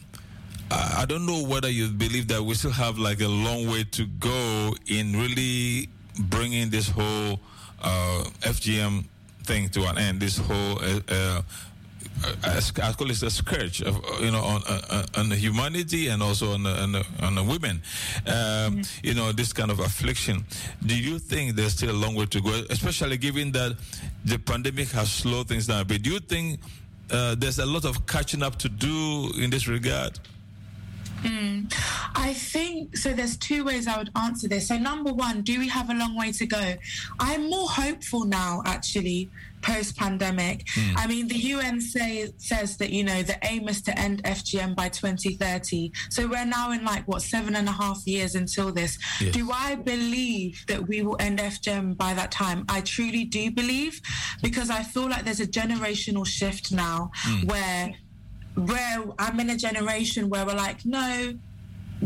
I 0.70 1.04
don't 1.06 1.26
know 1.26 1.42
whether 1.44 1.68
you 1.70 1.88
believe 1.88 2.28
that 2.28 2.42
we 2.42 2.54
still 2.54 2.70
have 2.70 2.98
like 2.98 3.20
a 3.20 3.28
long 3.28 3.68
way 3.70 3.84
to 3.84 4.06
go 4.06 4.74
in 4.86 5.12
really 5.12 5.88
bringing 6.28 6.70
this 6.70 6.88
whole 6.88 7.38
uh, 7.82 8.24
FGM 8.40 9.04
thing 9.44 9.68
to 9.70 9.84
an 9.86 9.98
end. 9.98 10.20
This 10.20 10.38
whole 10.38 10.78
uh, 10.82 11.00
uh, 11.10 11.42
I 12.82 12.92
call 12.92 13.10
it 13.10 13.22
a 13.22 13.30
scourge, 13.30 13.82
of, 13.82 13.96
uh, 13.96 14.18
you 14.20 14.30
know, 14.30 14.40
on 14.40 14.62
uh, 14.66 15.04
on 15.16 15.30
humanity 15.30 16.08
and 16.08 16.22
also 16.22 16.52
on 16.54 16.66
on 16.66 16.94
on 17.20 17.34
the 17.34 17.42
women. 17.42 17.82
Um, 18.26 18.82
You 19.02 19.14
know, 19.14 19.32
this 19.32 19.52
kind 19.52 19.70
of 19.70 19.80
affliction. 19.80 20.44
Do 20.86 20.96
you 20.96 21.18
think 21.18 21.56
there's 21.56 21.72
still 21.72 21.90
a 21.90 21.98
long 21.98 22.14
way 22.14 22.26
to 22.26 22.40
go, 22.40 22.62
especially 22.70 23.16
given 23.18 23.52
that 23.52 23.76
the 24.24 24.38
pandemic 24.38 24.90
has 24.92 25.10
slowed 25.12 25.48
things 25.48 25.66
down 25.66 25.86
But? 25.86 26.02
Do 26.02 26.10
you 26.10 26.20
think 26.20 26.60
uh, 27.10 27.34
there's 27.34 27.58
a 27.58 27.66
lot 27.66 27.84
of 27.84 28.06
catching 28.06 28.42
up 28.42 28.56
to 28.58 28.68
do 28.68 29.30
in 29.36 29.50
this 29.50 29.66
regard? 29.68 30.18
Mm. 31.24 31.72
I 32.14 32.34
think 32.34 32.96
so. 32.96 33.12
There's 33.12 33.36
two 33.36 33.64
ways 33.64 33.86
I 33.88 33.98
would 33.98 34.10
answer 34.16 34.48
this. 34.48 34.68
So, 34.68 34.78
number 34.78 35.12
one, 35.12 35.42
do 35.42 35.58
we 35.58 35.68
have 35.68 35.90
a 35.90 35.94
long 35.94 36.16
way 36.16 36.32
to 36.32 36.46
go? 36.46 36.74
I'm 37.18 37.48
more 37.48 37.68
hopeful 37.68 38.24
now, 38.24 38.62
actually, 38.66 39.30
post 39.64 39.96
pandemic. 39.96 40.66
Mm. 40.66 40.94
I 40.96 41.06
mean, 41.06 41.28
the 41.28 41.36
UN 41.36 41.80
say, 41.80 42.30
says 42.36 42.76
that, 42.76 42.90
you 42.90 43.02
know, 43.02 43.22
the 43.22 43.36
aim 43.42 43.68
is 43.68 43.80
to 43.82 43.98
end 43.98 44.22
FGM 44.24 44.76
by 44.76 44.88
2030. 44.88 45.92
So 46.10 46.28
we're 46.28 46.44
now 46.44 46.72
in 46.72 46.84
like, 46.84 47.08
what, 47.08 47.22
seven 47.22 47.56
and 47.56 47.68
a 47.68 47.72
half 47.72 48.06
years 48.06 48.34
until 48.34 48.70
this. 48.70 48.98
Yes. 49.20 49.34
Do 49.34 49.50
I 49.50 49.74
believe 49.74 50.64
that 50.68 50.86
we 50.86 51.02
will 51.02 51.16
end 51.18 51.38
FGM 51.38 51.96
by 51.96 52.14
that 52.14 52.30
time? 52.30 52.64
I 52.68 52.82
truly 52.82 53.24
do 53.24 53.50
believe 53.50 54.00
because 54.42 54.70
I 54.70 54.82
feel 54.82 55.08
like 55.08 55.24
there's 55.24 55.40
a 55.40 55.46
generational 55.46 56.26
shift 56.26 56.70
now 56.70 57.10
mm. 57.24 57.44
where 57.48 57.94
where 58.54 59.04
I'm 59.18 59.40
in 59.40 59.50
a 59.50 59.56
generation 59.56 60.28
where 60.28 60.46
we're 60.46 60.54
like, 60.54 60.84
no, 60.84 61.34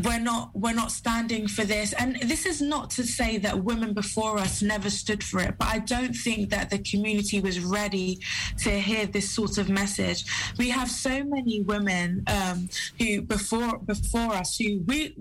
we're 0.05 0.21
not 0.21 0.51
we're 0.55 0.75
not 0.75 0.93
standing 0.93 1.49
for 1.49 1.65
this. 1.65 1.93
And 1.95 2.17
this 2.23 2.47
is 2.47 2.61
not 2.61 2.91
to 2.91 3.05
say 3.05 3.39
that 3.39 3.65
women 3.65 3.95
before 3.95 4.39
us 4.39 4.63
never 4.63 4.91
stood 4.91 5.25
for 5.25 5.41
it 5.41 5.57
but 5.59 5.69
i 5.69 5.79
don't 5.79 6.15
think 6.15 6.51
that 6.51 6.71
the 6.71 6.79
community 6.79 7.41
was 7.41 7.61
ready 7.61 8.19
to 8.59 8.71
hear 8.71 9.07
this 9.07 9.31
sort 9.31 9.59
of 9.59 9.69
message. 9.69 10.25
We 10.59 10.71
have 10.71 10.91
so 10.91 11.25
many 11.25 11.63
women 11.63 12.25
um, 12.27 12.69
who 12.99 13.23
before 13.23 13.79
before 13.79 14.35
us 14.35 14.57
who 14.57 14.83
we 14.87 15.17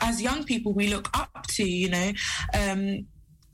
as 0.00 0.20
young 0.20 0.42
people 0.44 0.72
we 0.72 0.88
look 0.88 1.08
up 1.16 1.46
to 1.48 1.64
you 1.64 1.90
know 1.90 2.12
um, 2.54 3.06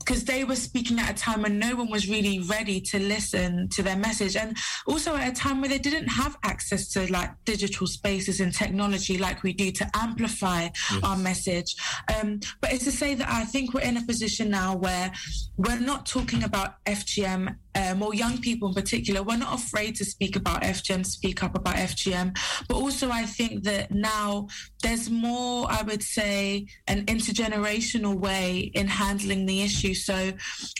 because 0.05 0.25
they 0.25 0.43
were 0.43 0.55
speaking 0.55 0.99
at 0.99 1.11
a 1.11 1.13
time 1.13 1.41
when 1.41 1.59
no 1.59 1.75
one 1.75 1.89
was 1.89 2.09
really 2.09 2.39
ready 2.41 2.79
to 2.81 2.99
listen 2.99 3.69
to 3.69 3.83
their 3.83 3.97
message. 3.97 4.35
And 4.35 4.57
also 4.87 5.15
at 5.15 5.29
a 5.29 5.31
time 5.31 5.61
where 5.61 5.69
they 5.69 5.79
didn't 5.79 6.07
have 6.07 6.37
access 6.43 6.89
to 6.89 7.11
like 7.11 7.31
digital 7.45 7.87
spaces 7.87 8.39
and 8.39 8.53
technology 8.53 9.17
like 9.17 9.43
we 9.43 9.53
do 9.53 9.71
to 9.71 9.89
amplify 9.95 10.69
our 11.03 11.17
message. 11.17 11.75
Um, 12.13 12.39
but 12.61 12.73
it's 12.73 12.83
to 12.85 12.91
say 12.91 13.15
that 13.15 13.29
i 13.29 13.43
think 13.43 13.73
we're 13.73 13.81
in 13.81 13.97
a 13.97 14.05
position 14.05 14.49
now 14.49 14.75
where 14.75 15.11
we're 15.57 15.79
not 15.79 16.05
talking 16.05 16.43
about 16.43 16.83
fgm 16.85 17.55
um, 17.75 18.03
or 18.03 18.13
young 18.13 18.37
people 18.39 18.69
in 18.69 18.73
particular, 18.73 19.23
we're 19.23 19.37
not 19.37 19.53
afraid 19.53 19.95
to 19.95 20.05
speak 20.05 20.35
about 20.35 20.61
FGM, 20.61 21.05
speak 21.05 21.43
up 21.43 21.55
about 21.55 21.75
FGM. 21.75 22.37
But 22.67 22.75
also, 22.75 23.09
I 23.09 23.25
think 23.25 23.63
that 23.63 23.91
now 23.91 24.47
there's 24.81 25.09
more, 25.09 25.67
I 25.69 25.81
would 25.83 26.03
say, 26.03 26.67
an 26.87 27.05
intergenerational 27.05 28.15
way 28.15 28.71
in 28.73 28.87
handling 28.87 29.45
the 29.45 29.61
issue. 29.61 29.93
So 29.93 30.33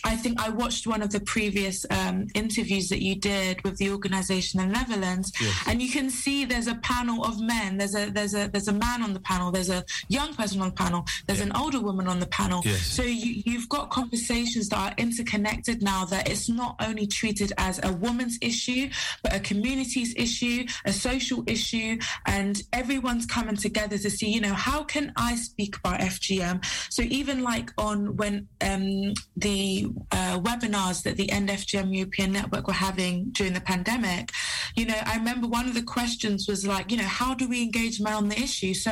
I 0.04 0.16
think 0.16 0.40
I 0.40 0.50
watched 0.50 0.86
one 0.86 1.02
of 1.02 1.10
the 1.10 1.20
previous 1.20 1.84
um, 1.90 2.26
interviews 2.34 2.88
that 2.90 3.02
you 3.02 3.16
did 3.16 3.62
with 3.64 3.76
the 3.78 3.90
organization 3.90 4.60
in 4.60 4.68
the 4.68 4.74
Netherlands, 4.74 5.32
and 5.66 5.82
you 5.82 5.90
can 5.90 6.10
see 6.10 6.44
there's 6.44 6.66
a 6.66 6.76
panel 6.76 7.24
of 7.24 7.40
men. 7.40 7.78
There's 7.78 7.94
a 7.94 8.10
there's 8.10 8.34
a 8.34 8.48
there's 8.48 8.68
a 8.68 8.72
man 8.72 9.02
on 9.02 9.14
the 9.14 9.20
panel. 9.20 9.50
There's 9.50 9.70
a 9.70 9.84
young 10.08 10.34
person 10.34 10.60
on 10.60 10.68
the 10.68 10.74
panel. 10.74 11.04
There's 11.26 11.40
an 11.40 11.52
older 11.56 11.80
woman 11.80 12.06
on 12.06 12.20
the 12.20 12.26
panel. 12.26 12.62
Yes. 12.64 12.82
So 12.82 13.02
you, 13.02 13.42
you've 13.46 13.68
got 13.68 13.90
conversations 13.90 14.68
that 14.68 14.78
are 14.78 14.94
interconnected 14.98 15.82
now. 15.82 16.04
That 16.04 16.28
it's 16.28 16.48
not 16.48 16.76
only 16.84 17.06
treated 17.06 17.52
as 17.58 17.80
a 17.82 17.92
woman's 17.92 18.38
issue, 18.40 18.88
but 19.22 19.34
a 19.34 19.40
community's 19.40 20.14
issue, 20.16 20.66
a 20.84 20.92
social 20.92 21.42
issue, 21.46 21.98
and 22.26 22.62
everyone's 22.72 23.26
coming 23.26 23.56
together 23.56 23.98
to 23.98 24.10
see, 24.10 24.30
you 24.30 24.40
know, 24.40 24.54
how 24.54 24.84
can 24.84 25.12
I 25.16 25.36
speak 25.36 25.76
about 25.76 26.00
FGM? 26.00 26.64
So 26.90 27.02
even 27.02 27.42
like 27.42 27.70
on 27.78 28.16
when 28.16 28.48
um, 28.60 29.14
the 29.36 29.88
uh, 30.12 30.40
webinars 30.40 31.02
that 31.04 31.16
the 31.16 31.30
End 31.30 31.48
FGM 31.48 31.94
European 31.94 32.32
Network 32.32 32.66
were 32.66 32.72
having 32.72 33.30
during 33.32 33.52
the 33.52 33.60
pandemic, 33.60 34.30
you 34.76 34.86
know, 34.86 35.00
I 35.04 35.16
remember 35.16 35.46
one 35.46 35.66
of 35.66 35.74
the 35.74 35.82
questions 35.82 36.46
was 36.48 36.66
like, 36.66 36.90
you 36.90 36.96
know, 36.96 37.04
how 37.04 37.34
do 37.34 37.48
we 37.48 37.62
engage 37.62 38.00
men 38.00 38.14
on 38.14 38.28
the 38.28 38.38
issue? 38.38 38.74
So 38.74 38.90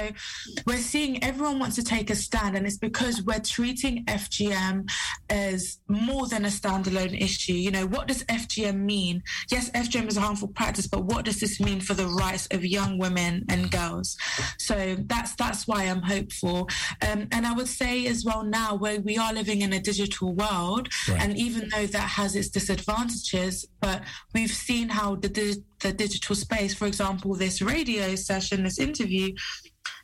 we're 0.66 0.78
seeing 0.78 1.22
everyone 1.22 1.59
wants 1.59 1.76
to 1.76 1.85
take 1.85 2.11
a 2.11 2.14
stand, 2.14 2.57
and 2.57 2.66
it's 2.66 2.78
because 2.78 3.22
we're 3.22 3.40
treating 3.40 4.05
FGM 4.07 4.88
as 5.31 5.78
more 5.88 6.26
than 6.28 6.44
a 6.44 6.48
standalone 6.48 7.20
issue. 7.20 7.55
You 7.55 7.70
know, 7.70 7.82
what 7.87 8.09
does 8.09 8.25
FGM 8.25 8.81
mean? 8.81 9.23
Yes, 9.51 9.71
FGM 9.71 10.09
is 10.09 10.16
a 10.16 10.21
harmful 10.21 10.49
practice, 10.49 10.87
but 10.87 11.05
what 11.05 11.25
does 11.25 11.40
this 11.40 11.61
mean 11.61 11.81
for 11.81 11.95
the 11.95 12.07
rights 12.07 12.47
of 12.51 12.64
young 12.64 12.99
women 12.99 13.45
and 13.49 13.71
girls? 13.71 14.16
So 14.59 14.97
that's 15.07 15.35
that's 15.35 15.66
why 15.66 15.85
I'm 15.85 16.03
hopeful. 16.03 16.68
Um, 17.07 17.29
and 17.33 17.47
I 17.47 17.53
would 17.53 17.68
say 17.68 18.07
as 18.07 18.25
well 18.25 18.42
now, 18.42 18.75
where 18.75 19.01
we 19.01 19.18
are 19.18 19.33
living 19.33 19.62
in 19.62 19.73
a 19.73 19.81
digital 19.81 20.35
world, 20.35 20.88
and 21.09 21.37
even 21.37 21.68
though 21.68 21.87
that 21.87 22.09
has 22.11 22.37
its 22.37 22.49
disadvantages, 22.49 23.66
but 23.81 24.03
we've 24.35 24.51
seen 24.51 24.88
how 24.88 25.16
the 25.16 25.29
di- 25.29 25.62
the 25.81 25.92
digital 25.92 26.35
space, 26.35 26.75
for 26.75 26.87
example, 26.87 27.35
this 27.35 27.61
radio 27.61 28.14
session, 28.14 28.62
this 28.62 28.79
interview, 28.79 29.35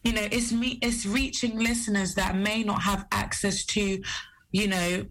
you 0.03 0.13
know, 0.13 0.27
it's 0.31 0.53
me, 0.53 0.79
it's 0.83 1.07
reaching 1.07 1.59
listeners 1.59 2.15
that 2.15 2.37
may 2.37 2.63
not 2.63 2.83
have 2.83 3.07
access 3.13 3.65
to, 3.67 4.01
you 4.53 4.69
know, 4.69 5.05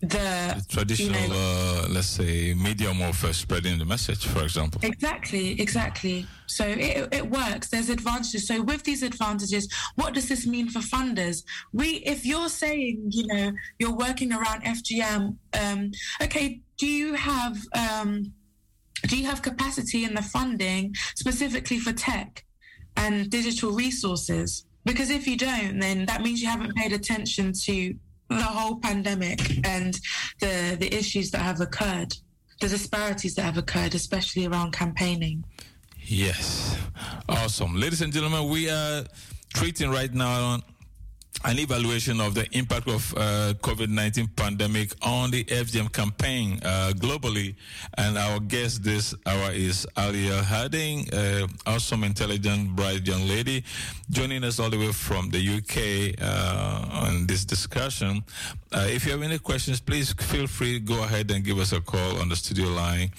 the 0.00 0.64
Traditional, 0.68 1.20
you 1.20 1.28
know, 1.28 1.34
uh, 1.34 1.86
let's 1.90 2.06
say, 2.06 2.54
medium 2.54 3.02
of 3.02 3.22
uh, 3.22 3.32
spreading 3.32 3.78
the 3.78 3.84
message, 3.84 4.26
for 4.26 4.42
example. 4.42 4.80
Exactly, 4.82 5.60
exactly. 5.60 6.26
So 6.46 6.66
it, 6.66 7.08
it 7.12 7.30
works. 7.30 7.68
There's 7.68 7.90
advantages. 7.90 8.46
So 8.46 8.62
with 8.62 8.82
these 8.84 9.02
advantages, 9.02 9.68
what 9.96 10.14
does 10.14 10.28
this 10.28 10.46
mean 10.46 10.70
for 10.70 10.80
funders? 10.80 11.44
We, 11.72 11.96
if 12.06 12.24
you're 12.24 12.48
saying, 12.48 13.08
you 13.10 13.26
know, 13.26 13.52
you're 13.78 13.94
working 13.94 14.32
around 14.32 14.64
FGM, 14.64 15.36
um, 15.60 15.90
okay, 16.22 16.60
do 16.78 16.86
you 16.86 17.14
have 17.14 17.58
um, 17.74 18.32
do 19.06 19.16
you 19.18 19.26
have 19.26 19.42
capacity 19.42 20.04
in 20.04 20.14
the 20.14 20.22
funding 20.22 20.94
specifically 21.14 21.78
for 21.78 21.92
tech 21.92 22.44
and 22.96 23.30
digital 23.30 23.72
resources? 23.72 24.64
Because 24.84 25.10
if 25.10 25.26
you 25.26 25.36
don't, 25.36 25.78
then 25.78 26.06
that 26.06 26.22
means 26.22 26.40
you 26.40 26.48
haven't 26.48 26.74
paid 26.74 26.92
attention 26.92 27.52
to 27.64 27.94
the 28.30 28.42
whole 28.42 28.76
pandemic 28.76 29.40
and 29.66 30.00
the 30.40 30.76
the 30.78 30.92
issues 30.94 31.30
that 31.32 31.42
have 31.42 31.60
occurred, 31.60 32.14
the 32.60 32.68
disparities 32.68 33.34
that 33.34 33.42
have 33.42 33.58
occurred, 33.58 33.94
especially 33.94 34.46
around 34.46 34.72
campaigning. 34.72 35.44
Yes. 36.02 36.76
Awesome. 37.28 37.76
Ladies 37.76 38.02
and 38.02 38.12
gentlemen, 38.12 38.48
we 38.48 38.70
are 38.70 39.04
treating 39.54 39.90
right 39.90 40.12
now 40.12 40.60
an 41.44 41.58
evaluation 41.58 42.20
of 42.20 42.34
the 42.34 42.46
impact 42.56 42.88
of 42.88 43.14
uh, 43.16 43.54
COVID-19 43.60 44.36
pandemic 44.36 44.92
on 45.02 45.30
the 45.30 45.44
FGM 45.44 45.90
campaign 45.92 46.60
uh, 46.62 46.92
globally. 46.96 47.54
And 47.96 48.18
our 48.18 48.40
guest 48.40 48.82
this 48.82 49.14
hour 49.24 49.50
is 49.52 49.86
Alya 49.96 50.42
Harding, 50.42 51.12
uh, 51.12 51.46
awesome, 51.66 52.04
intelligent, 52.04 52.76
bright 52.76 53.06
young 53.06 53.26
lady, 53.26 53.64
joining 54.10 54.44
us 54.44 54.60
all 54.60 54.68
the 54.68 54.78
way 54.78 54.92
from 54.92 55.30
the 55.30 55.38
UK 55.38 56.20
uh, 56.22 57.06
on 57.06 57.26
this 57.26 57.44
discussion. 57.44 58.22
Uh, 58.72 58.86
if 58.88 59.06
you 59.06 59.12
have 59.12 59.22
any 59.22 59.38
questions, 59.38 59.80
please 59.80 60.12
feel 60.12 60.46
free 60.46 60.78
go 60.78 61.02
ahead 61.02 61.30
and 61.30 61.44
give 61.44 61.58
us 61.58 61.72
a 61.72 61.80
call 61.80 62.20
on 62.20 62.28
the 62.28 62.36
studio 62.36 62.68
line. 62.68 63.10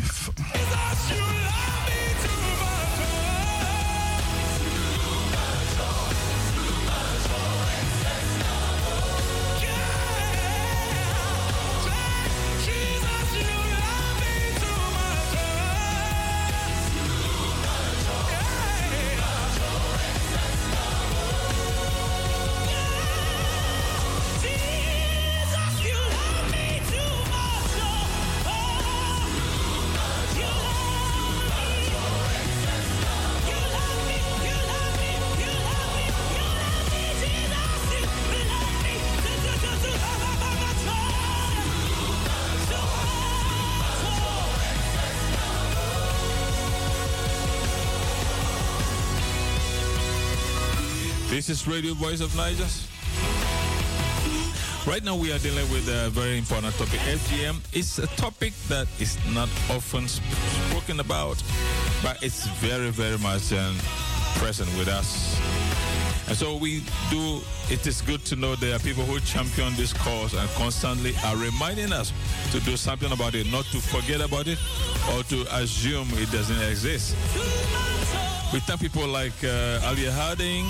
This 51.37 51.49
is 51.49 51.67
Radio 51.67 51.93
Voice 51.93 52.19
of 52.19 52.35
Niger. 52.35 52.65
Right 54.89 55.03
now, 55.03 55.15
we 55.15 55.31
are 55.31 55.37
dealing 55.37 55.69
with 55.71 55.87
a 55.87 56.09
very 56.09 56.35
important 56.35 56.73
topic. 56.77 56.99
FGM 57.01 57.61
is 57.75 57.99
a 57.99 58.07
topic 58.17 58.53
that 58.69 58.87
is 58.99 59.19
not 59.35 59.47
often 59.69 60.07
sp- 60.09 60.25
spoken 60.71 60.99
about, 60.99 61.37
but 62.01 62.23
it's 62.23 62.47
very, 62.57 62.89
very 62.89 63.19
much 63.19 63.53
um, 63.53 63.75
present 64.41 64.67
with 64.79 64.87
us. 64.87 65.39
And 66.27 66.35
so 66.35 66.57
we 66.57 66.81
do, 67.11 67.39
it 67.69 67.85
is 67.85 68.01
good 68.01 68.25
to 68.25 68.35
know 68.35 68.55
there 68.55 68.75
are 68.75 68.79
people 68.79 69.03
who 69.05 69.19
champion 69.19 69.75
this 69.75 69.93
cause 69.93 70.33
and 70.33 70.49
constantly 70.57 71.13
are 71.23 71.37
reminding 71.37 71.93
us 71.93 72.11
to 72.51 72.59
do 72.61 72.75
something 72.75 73.11
about 73.11 73.35
it, 73.35 73.45
not 73.51 73.65
to 73.65 73.77
forget 73.77 74.21
about 74.21 74.47
it 74.47 74.57
or 75.13 75.21
to 75.25 75.45
assume 75.55 76.07
it 76.13 76.31
doesn't 76.31 76.63
exist. 76.63 77.15
We 78.53 78.59
thank 78.61 78.79
people 78.79 79.05
like 79.07 79.35
uh, 79.43 79.83
Alya 79.91 80.09
Harding, 80.09 80.65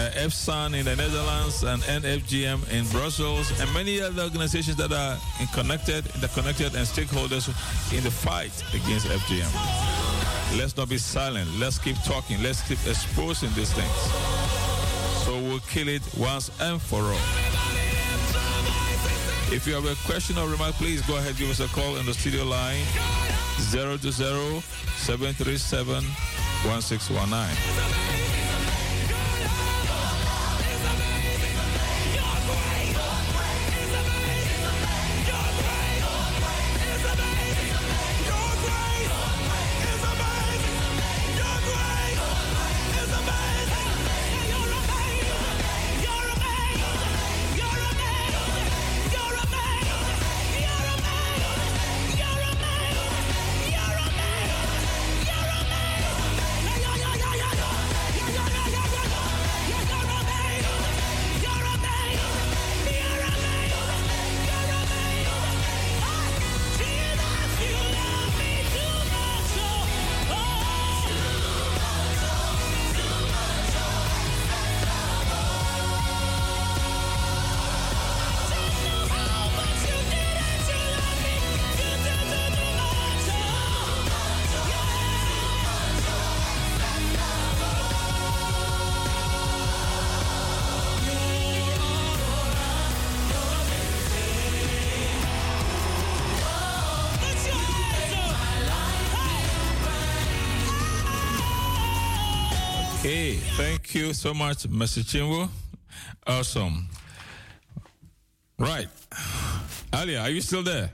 uh, 0.00 0.66
in 0.74 0.84
the 0.84 0.96
Netherlands, 0.96 1.62
and 1.62 1.82
End 1.84 2.04
FGM 2.04 2.70
in 2.70 2.86
Brussels, 2.88 3.50
and 3.60 3.72
many 3.74 4.00
other 4.00 4.22
organizations 4.22 4.76
that 4.76 4.92
are 4.92 5.18
connected, 5.52 6.04
connected, 6.34 6.74
and 6.74 6.86
stakeholders 6.86 7.48
in 7.96 8.02
the 8.04 8.10
fight 8.10 8.52
against 8.72 9.06
FGM. 9.06 10.58
Let's 10.58 10.76
not 10.76 10.88
be 10.88 10.98
silent. 10.98 11.48
Let's 11.58 11.78
keep 11.78 11.96
talking. 12.04 12.42
Let's 12.42 12.66
keep 12.66 12.78
exposing 12.86 13.50
these 13.54 13.72
things. 13.72 13.98
So 15.24 15.38
we'll 15.38 15.60
kill 15.70 15.88
it 15.88 16.02
once 16.16 16.50
and 16.60 16.80
for 16.80 17.02
all. 17.02 17.26
If 19.52 19.66
you 19.66 19.74
have 19.74 19.86
a 19.86 19.94
question 20.06 20.38
or 20.38 20.48
remark, 20.48 20.74
please 20.74 21.02
go 21.02 21.16
ahead 21.16 21.36
give 21.36 21.50
us 21.50 21.60
a 21.60 21.68
call 21.68 21.98
on 21.98 22.06
the 22.06 22.14
studio 22.14 22.44
line 22.44 22.84
020 23.72 24.10
737 24.10 26.04
1619. 26.64 28.09
You 104.00 104.14
so 104.14 104.32
much, 104.32 104.62
Mr. 104.64 105.04
Chinwo. 105.04 105.50
Awesome. 106.26 106.88
Right. 108.58 108.88
Alya, 109.92 110.22
are 110.22 110.30
you 110.30 110.40
still 110.40 110.62
there? 110.62 110.90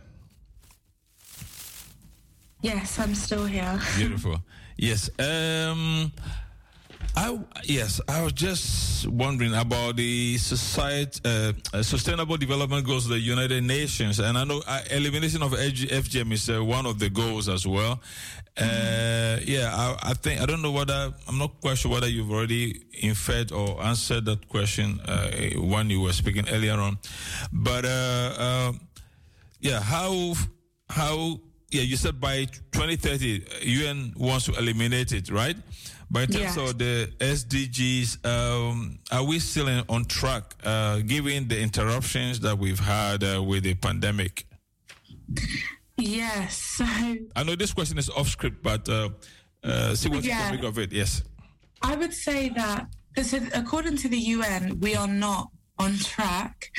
Yes, 2.63 2.99
I'm 2.99 3.15
still 3.15 3.47
here. 3.47 3.79
Beautiful. 3.97 4.41
Yes. 4.77 5.09
Um 5.21 6.11
I 7.17 7.39
yes, 7.63 8.01
I 8.09 8.23
was 8.25 8.33
just 8.33 9.07
wondering 9.07 9.55
about 9.55 9.95
the 9.97 10.37
society 10.39 11.21
uh, 11.25 11.53
uh, 11.73 11.83
sustainable 11.85 12.37
development 12.37 12.85
goals 12.87 13.05
of 13.05 13.13
the 13.13 13.21
United 13.21 13.63
Nations, 13.63 14.19
and 14.19 14.37
I 14.37 14.43
know 14.45 14.63
uh, 14.67 14.81
elimination 14.91 15.43
of 15.43 15.53
FGM 15.53 16.33
is 16.33 16.51
uh, 16.51 16.63
one 16.63 16.85
of 16.85 16.99
the 16.99 17.09
goals 17.09 17.49
as 17.49 17.67
well. 17.67 18.03
Uh, 18.59 19.39
yeah, 19.45 19.71
I, 19.75 20.11
I, 20.11 20.15
think 20.15 20.41
I 20.41 20.47
don't 20.47 20.63
know 20.63 20.73
whether 20.73 21.13
I'm 21.29 21.39
not 21.39 21.61
quite 21.61 21.77
sure 21.77 21.93
whether 21.93 22.09
you've 22.09 22.31
already 22.31 22.83
inferred 23.03 23.53
or 23.53 23.83
answered 23.83 24.25
that 24.25 24.49
question 24.49 24.99
uh, 25.05 25.31
when 25.59 25.91
you 25.91 26.01
were 26.01 26.13
speaking 26.13 26.49
earlier 26.49 26.75
on, 26.75 26.97
but 27.53 27.85
yeah, 29.61 29.81
how 29.81 30.35
how 30.89 31.41
yeah, 31.71 31.83
you 31.83 31.97
said 31.97 32.21
by 32.21 32.45
2030 32.73 33.45
UN 33.63 34.15
wants 34.17 34.47
to 34.47 34.53
eliminate 34.59 35.13
it, 35.13 35.31
right? 35.31 35.57
But 36.11 36.31
in 36.31 36.37
terms 36.37 36.57
of 36.57 36.79
the 36.79 37.11
SDGs, 37.19 38.25
um, 38.25 38.99
are 39.11 39.25
we 39.25 39.41
still 39.41 39.67
in, 39.67 39.85
on 39.89 40.05
track, 40.05 40.55
uh, 40.65 41.01
given 41.01 41.49
the 41.49 41.61
interruptions 41.61 42.39
that 42.41 42.57
we've 42.57 42.79
had 42.79 43.25
uh, 43.25 43.43
with 43.43 43.65
the 43.65 43.75
pandemic? 43.75 44.47
Yes. 45.97 46.57
So 46.57 46.85
I 46.85 47.43
know 47.45 47.55
this 47.57 47.73
question 47.73 47.99
is 47.99 48.11
off 48.11 48.29
script, 48.29 48.63
but 48.63 48.89
uh, 48.89 49.11
uh 49.65 49.95
see 49.95 50.09
what 50.09 50.25
yeah. 50.25 50.45
you 50.45 50.57
think 50.57 50.65
of 50.65 50.79
it. 50.79 50.93
Yes. 50.93 51.23
I 51.83 51.97
would 51.97 52.13
say 52.13 52.51
that 52.51 52.89
so 53.23 53.39
according 53.55 53.97
to 53.99 54.09
the 54.09 54.19
UN, 54.19 54.79
we 54.81 54.95
are 54.95 55.09
not 55.09 55.51
on 55.79 55.97
track. 55.99 56.71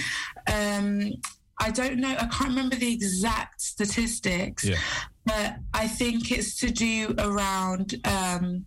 Um, 0.52 1.14
I 1.60 1.72
don't 1.72 1.98
know. 1.98 2.12
I 2.12 2.28
can't 2.28 2.50
remember 2.50 2.76
the 2.76 2.94
exact 2.94 3.62
statistics, 3.62 4.64
yeah. 4.64 4.78
but 5.26 5.56
I 5.74 5.88
think 5.88 6.32
it's 6.32 6.60
to 6.60 6.70
do 6.70 7.16
around. 7.18 7.96
Um, 8.06 8.66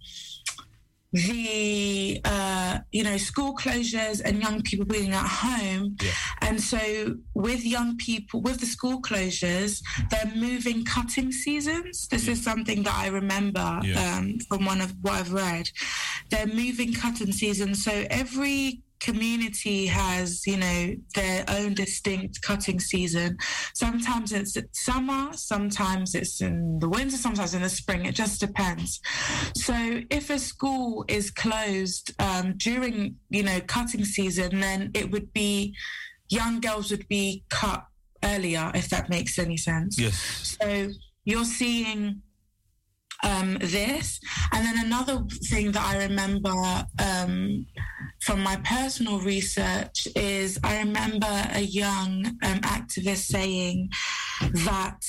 the 1.12 2.20
uh, 2.24 2.78
you 2.92 3.02
know 3.02 3.16
school 3.16 3.56
closures 3.56 4.20
and 4.24 4.40
young 4.40 4.62
people 4.62 4.86
being 4.86 5.12
at 5.12 5.26
home 5.26 5.96
yeah. 6.00 6.10
and 6.42 6.60
so 6.60 7.16
with 7.34 7.64
young 7.64 7.96
people 7.96 8.40
with 8.40 8.60
the 8.60 8.66
school 8.66 9.02
closures 9.02 9.82
they're 10.10 10.32
moving 10.36 10.84
cutting 10.84 11.32
seasons 11.32 12.06
this 12.08 12.26
yeah. 12.26 12.32
is 12.32 12.42
something 12.42 12.84
that 12.84 12.94
i 12.94 13.08
remember 13.08 13.80
yeah. 13.82 14.18
um, 14.18 14.38
from 14.48 14.64
one 14.64 14.80
of 14.80 14.94
what 15.02 15.14
i've 15.14 15.32
read 15.32 15.68
they're 16.30 16.46
moving 16.46 16.92
cutting 16.92 17.32
seasons 17.32 17.82
so 17.84 18.06
every 18.10 18.80
community 19.00 19.86
has, 19.86 20.46
you 20.46 20.56
know, 20.56 20.94
their 21.14 21.44
own 21.48 21.74
distinct 21.74 22.42
cutting 22.42 22.78
season. 22.78 23.38
Sometimes 23.74 24.32
it's 24.32 24.56
summer, 24.72 25.32
sometimes 25.32 26.14
it's 26.14 26.40
in 26.40 26.78
the 26.78 26.88
winter, 26.88 27.16
sometimes 27.16 27.54
in 27.54 27.62
the 27.62 27.68
spring. 27.68 28.06
It 28.06 28.14
just 28.14 28.40
depends. 28.40 29.00
So 29.56 30.02
if 30.10 30.30
a 30.30 30.38
school 30.38 31.04
is 31.08 31.30
closed 31.30 32.12
um, 32.20 32.54
during, 32.56 33.16
you 33.30 33.42
know, 33.42 33.60
cutting 33.66 34.04
season, 34.04 34.60
then 34.60 34.90
it 34.94 35.10
would 35.10 35.32
be 35.32 35.74
young 36.28 36.60
girls 36.60 36.90
would 36.90 37.08
be 37.08 37.44
cut 37.48 37.84
earlier, 38.22 38.70
if 38.74 38.88
that 38.90 39.08
makes 39.08 39.38
any 39.38 39.56
sense. 39.56 39.98
Yes. 39.98 40.56
So 40.60 40.90
you're 41.24 41.44
seeing 41.44 42.22
um, 43.22 43.58
this. 43.60 44.20
And 44.52 44.64
then 44.64 44.86
another 44.86 45.24
thing 45.44 45.72
that 45.72 45.82
I 45.82 46.04
remember 46.04 46.54
um, 46.98 47.66
from 48.22 48.42
my 48.42 48.56
personal 48.64 49.20
research 49.20 50.06
is 50.16 50.58
I 50.62 50.78
remember 50.78 51.28
a 51.54 51.60
young 51.60 52.26
um, 52.42 52.60
activist 52.60 53.26
saying 53.26 53.90
that 54.40 55.00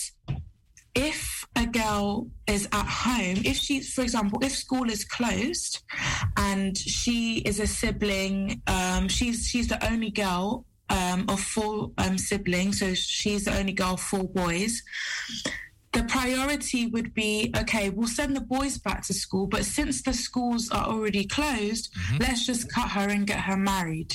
if 0.94 1.46
a 1.56 1.66
girl 1.66 2.28
is 2.48 2.68
at 2.72 2.86
home, 2.86 3.42
if 3.46 3.58
she's, 3.58 3.94
for 3.94 4.02
example, 4.02 4.40
if 4.44 4.52
school 4.52 4.90
is 4.90 5.06
closed 5.06 5.84
and 6.38 6.78
she 6.78 7.38
is 7.40 7.60
a 7.60 7.68
sibling, 7.68 8.62
um, 8.68 9.08
she's 9.08 9.48
she's 9.48 9.68
the 9.68 9.86
only 9.90 10.12
girl 10.12 10.66
um, 10.90 11.26
of 11.30 11.40
four 11.40 11.92
um, 11.98 12.18
siblings, 12.18 12.80
so 12.80 12.94
she's 12.94 13.46
the 13.46 13.58
only 13.58 13.74
girl 13.74 13.96
four 13.96 14.26
boys 14.26 14.84
the 15.94 16.04
priority 16.04 16.88
would 16.88 17.14
be 17.14 17.54
okay, 17.58 17.90
we'll 17.90 18.08
send 18.08 18.36
the 18.36 18.42
boys 18.42 18.78
back 18.78 19.04
to 19.08 19.14
school, 19.14 19.48
but 19.48 19.66
since 19.66 20.02
the 20.02 20.14
schools 20.14 20.70
are 20.72 20.86
already 20.86 21.26
closed, 21.26 21.94
mm-hmm. 21.94 22.18
let's 22.22 22.46
just 22.46 22.72
cut 22.72 22.90
her 22.92 23.10
and 23.10 23.28
get 23.28 23.42
her 23.42 23.58
married. 23.58 24.14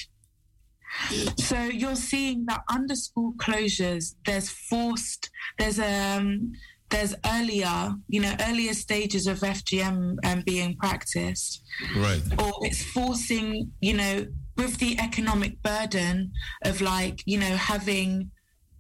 So 1.38 1.62
you're 1.64 1.96
seeing 1.96 2.46
that 2.46 2.62
under 2.72 2.94
school 2.94 3.34
closures, 3.36 4.14
there's 4.24 4.48
forced, 4.48 5.28
there's 5.58 5.78
um, 5.78 6.52
there's 6.88 7.14
earlier, 7.26 7.94
you 8.08 8.20
know, 8.20 8.34
earlier 8.48 8.72
stages 8.72 9.26
of 9.26 9.40
FGM 9.40 10.16
um, 10.24 10.42
being 10.46 10.76
practiced, 10.76 11.62
right? 11.96 12.22
Or 12.38 12.52
it's 12.62 12.82
forcing, 12.82 13.72
you 13.80 13.94
know, 13.94 14.26
with 14.56 14.78
the 14.78 14.98
economic 14.98 15.60
burden 15.62 16.32
of 16.64 16.80
like, 16.80 17.22
you 17.26 17.38
know, 17.38 17.56
having 17.56 18.30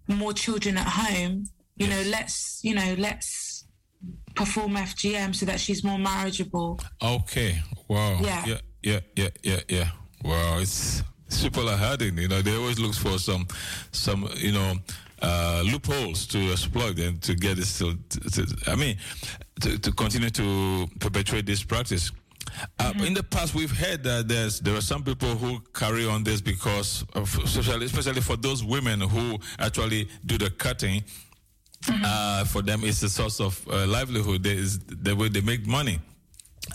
more 0.08 0.32
children 0.32 0.78
at 0.78 0.86
home 0.86 1.44
you 1.76 1.88
know, 1.88 2.02
let's 2.10 2.60
you 2.62 2.74
know, 2.74 2.94
let's 2.98 3.64
perform 4.34 4.74
FGM 4.76 5.34
so 5.34 5.46
that 5.46 5.60
she's 5.60 5.82
more 5.82 5.98
marriageable. 5.98 6.80
Okay. 7.02 7.60
Wow. 7.88 8.18
Yeah. 8.20 8.44
Yeah. 8.46 8.58
Yeah. 8.82 9.00
Yeah. 9.16 9.28
Yeah. 9.42 9.60
Yeah. 9.68 9.88
Wow. 10.24 10.58
It's 10.58 11.02
people 11.42 11.68
are 11.68 11.76
hurting. 11.76 12.16
You 12.18 12.28
know, 12.28 12.42
they 12.42 12.56
always 12.56 12.78
look 12.78 12.94
for 12.94 13.18
some, 13.18 13.46
some, 13.92 14.28
you 14.36 14.52
know, 14.52 14.74
uh, 15.22 15.62
loopholes 15.64 16.26
to 16.28 16.52
exploit 16.52 16.98
and 16.98 17.20
to 17.22 17.34
get 17.34 17.56
this 17.56 17.78
to, 17.78 17.96
to, 18.10 18.20
to 18.46 18.70
I 18.70 18.74
mean, 18.76 18.96
to, 19.62 19.78
to 19.78 19.92
continue 19.92 20.30
to 20.30 20.86
perpetuate 21.00 21.46
this 21.46 21.62
practice. 21.62 22.12
Uh, 22.78 22.92
In 23.04 23.12
the 23.12 23.22
past, 23.22 23.54
we've 23.54 23.76
heard 23.76 24.04
that 24.04 24.28
there's 24.28 24.60
there 24.60 24.74
are 24.76 24.80
some 24.80 25.02
people 25.02 25.34
who 25.34 25.60
carry 25.74 26.06
on 26.06 26.22
this 26.22 26.40
because, 26.40 27.04
of, 27.14 27.36
especially 27.42 27.86
especially 27.86 28.20
for 28.20 28.36
those 28.36 28.62
women 28.62 29.00
who 29.00 29.38
actually 29.58 30.08
do 30.24 30.38
the 30.38 30.50
cutting. 30.50 31.02
Uh, 31.88 32.44
for 32.44 32.62
them, 32.62 32.84
it's 32.84 33.02
a 33.02 33.08
source 33.08 33.40
of 33.40 33.66
uh, 33.70 33.86
livelihood. 33.86 34.42
There 34.42 34.54
is 34.54 34.78
the 34.78 35.14
way 35.14 35.28
they 35.28 35.40
make 35.40 35.66
money. 35.66 36.00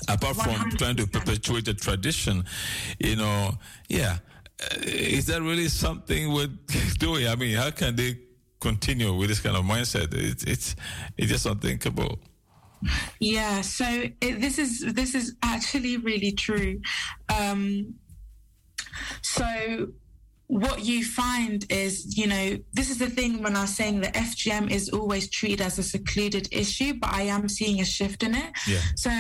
Apart 0.08 0.38
from 0.38 0.72
trying 0.72 0.96
to 0.96 1.08
perpetuate 1.08 1.66
the 1.66 1.74
tradition, 1.74 2.46
you 3.00 3.18
know, 3.18 3.52
yeah. 3.90 4.20
Uh, 4.62 4.76
is 4.84 5.26
that 5.26 5.42
really 5.42 5.68
something 5.68 6.32
worth 6.32 6.50
doing? 7.00 7.28
I 7.28 7.36
mean, 7.36 7.58
how 7.58 7.72
can 7.72 7.96
they 7.96 8.20
continue 8.60 9.14
with 9.14 9.30
this 9.30 9.40
kind 9.42 9.58
of 9.58 9.66
mindset? 9.66 10.14
It's 10.14 10.44
it's 10.44 10.76
it's 11.18 11.32
just 11.32 11.46
unthinkable. 11.46 12.20
Yeah, 13.20 13.62
so 13.62 13.86
it, 14.22 14.42
this 14.42 14.58
is 14.58 14.94
this 14.94 15.14
is 15.14 15.36
actually 15.44 15.98
really 15.98 16.32
true. 16.32 16.82
Um, 17.30 17.96
so 19.22 19.88
what 20.52 20.84
you 20.84 21.06
find 21.06 21.66
is, 21.72 22.18
you 22.18 22.28
know, 22.28 22.58
this 22.74 22.90
is 22.90 22.98
the 22.98 23.10
thing 23.10 23.42
when 23.42 23.56
I 23.56 23.62
was 23.62 23.74
saying 23.74 24.02
that 24.02 24.14
FGM 24.16 24.70
is 24.70 24.90
always 24.90 25.30
treated 25.30 25.62
as 25.62 25.80
a 25.80 25.84
secluded 25.84 26.50
issue, 26.52 26.96
but 26.96 27.14
I 27.14 27.22
am 27.22 27.48
seeing 27.48 27.80
a 27.80 27.86
shift 27.86 28.22
in 28.22 28.36
it. 28.36 28.52
Yeah. 28.68 28.82
So 28.98 29.12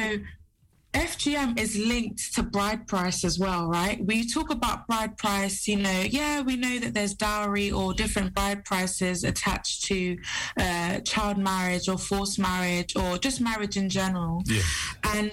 FGM 0.93 1.57
is 1.57 1.77
linked 1.77 2.33
to 2.35 2.43
bride 2.43 2.85
price 2.85 3.23
as 3.23 3.39
well, 3.39 3.69
right? 3.69 4.05
We 4.05 4.27
talk 4.27 4.51
about 4.51 4.87
bride 4.87 5.17
price, 5.17 5.69
you 5.69 5.77
know, 5.77 6.03
yeah, 6.09 6.41
we 6.41 6.57
know 6.57 6.79
that 6.79 6.93
there's 6.93 7.13
dowry 7.13 7.71
or 7.71 7.93
different 7.93 8.33
bride 8.33 8.65
prices 8.65 9.23
attached 9.23 9.85
to 9.85 10.17
uh, 10.57 10.99
child 10.99 11.37
marriage 11.37 11.87
or 11.87 11.97
forced 11.97 12.39
marriage 12.39 12.93
or 12.97 13.17
just 13.17 13.39
marriage 13.39 13.77
in 13.77 13.87
general. 13.87 14.43
Yeah. 14.45 14.63
And 15.05 15.31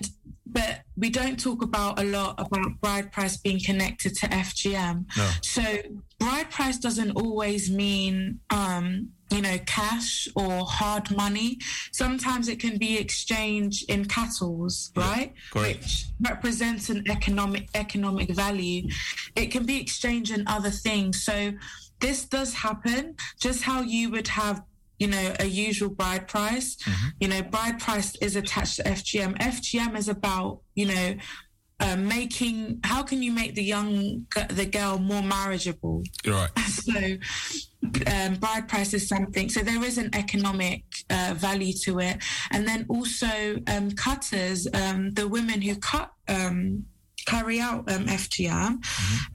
but 0.51 0.81
we 0.97 1.11
don't 1.11 1.39
talk 1.39 1.63
about 1.63 1.99
a 1.99 2.05
lot 2.05 2.35
about 2.39 2.81
bride 2.81 3.13
price 3.13 3.37
being 3.37 3.61
connected 3.61 4.15
to 4.17 4.27
FGM. 4.27 5.05
No. 5.17 5.31
So 5.43 5.63
bride 6.19 6.51
price 6.51 6.79
doesn't 6.79 7.13
always 7.13 7.71
mean 7.71 8.41
um, 8.51 9.11
you 9.31 9.43
know 9.43 9.59
cash 9.67 10.29
or 10.35 10.65
hard 10.65 11.15
money. 11.15 11.59
Sometimes 11.93 12.49
it 12.49 12.59
can 12.61 12.79
be 12.79 12.99
exchange 12.99 13.85
in 13.89 14.07
cattles, 14.07 14.91
right? 14.97 15.35
correct. 15.51 15.83
Which 15.83 16.05
represents 16.21 16.91
an 16.91 17.05
economic 17.11 17.69
economic 17.75 18.31
value. 18.31 18.89
It 19.37 19.47
can 19.47 19.67
be 19.67 19.81
exchange 19.81 20.31
in 20.33 20.45
other 20.47 20.71
things. 20.71 21.23
So 21.23 21.53
this 22.01 22.25
does 22.25 22.55
happen. 22.55 23.17
Just 23.41 23.63
how 23.63 23.83
you 23.83 24.11
would 24.11 24.29
have 24.29 24.63
you 24.99 25.07
know, 25.07 25.35
a 25.39 25.47
usual 25.47 25.91
bride 25.91 26.29
price. 26.29 26.77
You 27.21 27.29
know, 27.29 27.43
bride 27.43 27.79
price 27.79 28.17
is 28.17 28.37
attached 28.37 28.77
to 28.77 28.83
FGM. 28.85 29.39
FGM 29.39 29.97
is 29.97 30.09
about, 30.09 30.61
you 30.75 30.87
know, 30.87 31.15
uh, 31.81 31.97
making 31.97 32.81
how 32.83 33.03
can 33.03 33.23
you 33.23 33.31
make 33.31 33.55
the 33.55 33.63
young 33.63 34.27
the 34.51 34.67
girl 34.67 34.99
more 34.99 35.23
marriageable? 35.23 36.03
Right. 36.27 36.51
So, 36.89 37.19
um, 38.07 38.37
bride 38.37 38.67
price 38.67 38.95
is 38.95 39.09
something. 39.09 39.51
So 39.51 39.61
there 39.61 39.85
is 39.85 39.99
an 39.99 40.11
economic 40.15 40.85
uh, 41.11 41.35
value 41.37 41.75
to 41.85 42.01
it, 42.01 42.23
and 42.51 42.67
then 42.67 42.87
also 42.89 43.29
um, 43.67 43.91
cutters, 43.91 44.67
um, 44.73 45.11
the 45.13 45.29
women 45.29 45.61
who 45.61 45.77
cut 45.77 46.11
um, 46.29 46.85
carry 47.27 47.61
out 47.61 47.91
um, 47.93 48.07
FGM, 48.07 48.83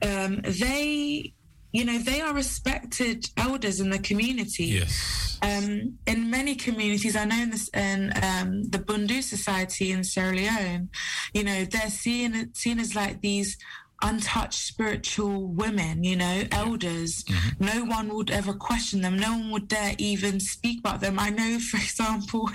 um, 0.02 0.40
they. 0.42 1.32
You 1.74 1.84
know, 1.84 1.98
they 1.98 2.20
are 2.20 2.32
respected 2.32 3.28
elders 3.36 3.80
in 3.80 3.90
the 3.90 3.98
community. 3.98 4.66
Yes. 4.66 5.38
Um, 5.42 5.98
in 6.06 6.30
many 6.30 6.54
communities, 6.54 7.16
I 7.16 7.24
know 7.24 7.42
in, 7.42 7.50
this, 7.50 7.68
in 7.74 8.12
um, 8.22 8.62
the 8.70 8.78
Bundu 8.78 9.20
Society 9.20 9.90
in 9.90 10.04
Sierra 10.04 10.36
Leone, 10.36 10.88
you 11.34 11.42
know, 11.42 11.64
they're 11.64 11.90
seen 11.90 12.54
seen 12.54 12.78
as 12.78 12.94
like 12.94 13.20
these 13.22 13.58
untouched 14.04 14.58
spiritual 14.58 15.46
women, 15.48 16.04
you 16.04 16.14
know, 16.14 16.44
elders. 16.52 17.24
No 17.58 17.84
one 17.84 18.14
would 18.14 18.30
ever 18.30 18.52
question 18.52 19.00
them. 19.00 19.18
No 19.18 19.30
one 19.32 19.50
would 19.50 19.68
dare 19.68 19.94
even 19.98 20.38
speak 20.38 20.80
about 20.80 21.00
them. 21.00 21.18
I 21.18 21.30
know, 21.30 21.58
for 21.58 21.76
example, 21.88 22.50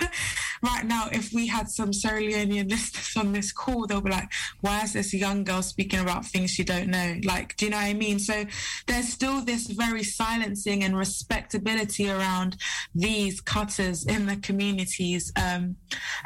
right 0.62 0.86
now, 0.86 1.08
if 1.12 1.32
we 1.32 1.48
had 1.48 1.68
some 1.68 1.92
Sierra 1.92 2.22
Leonean 2.22 2.70
listeners 2.70 3.16
on 3.16 3.32
this 3.32 3.52
call, 3.52 3.86
they'll 3.86 4.00
be 4.00 4.10
like, 4.10 4.30
why 4.60 4.82
is 4.82 4.92
this 4.92 5.12
young 5.12 5.42
girl 5.42 5.62
speaking 5.62 6.00
about 6.00 6.24
things 6.24 6.50
she 6.50 6.62
don't 6.62 6.88
know? 6.88 7.16
Like, 7.24 7.56
do 7.56 7.66
you 7.66 7.72
know 7.72 7.78
what 7.78 7.86
I 7.86 7.94
mean? 7.94 8.20
So 8.20 8.44
there's 8.86 9.08
still 9.08 9.40
this 9.44 9.66
very 9.66 10.04
silencing 10.04 10.84
and 10.84 10.96
respectability 10.96 12.08
around 12.08 12.56
these 12.94 13.40
cutters 13.40 14.06
in 14.06 14.26
the 14.26 14.36
communities. 14.36 15.32
Um, 15.36 15.76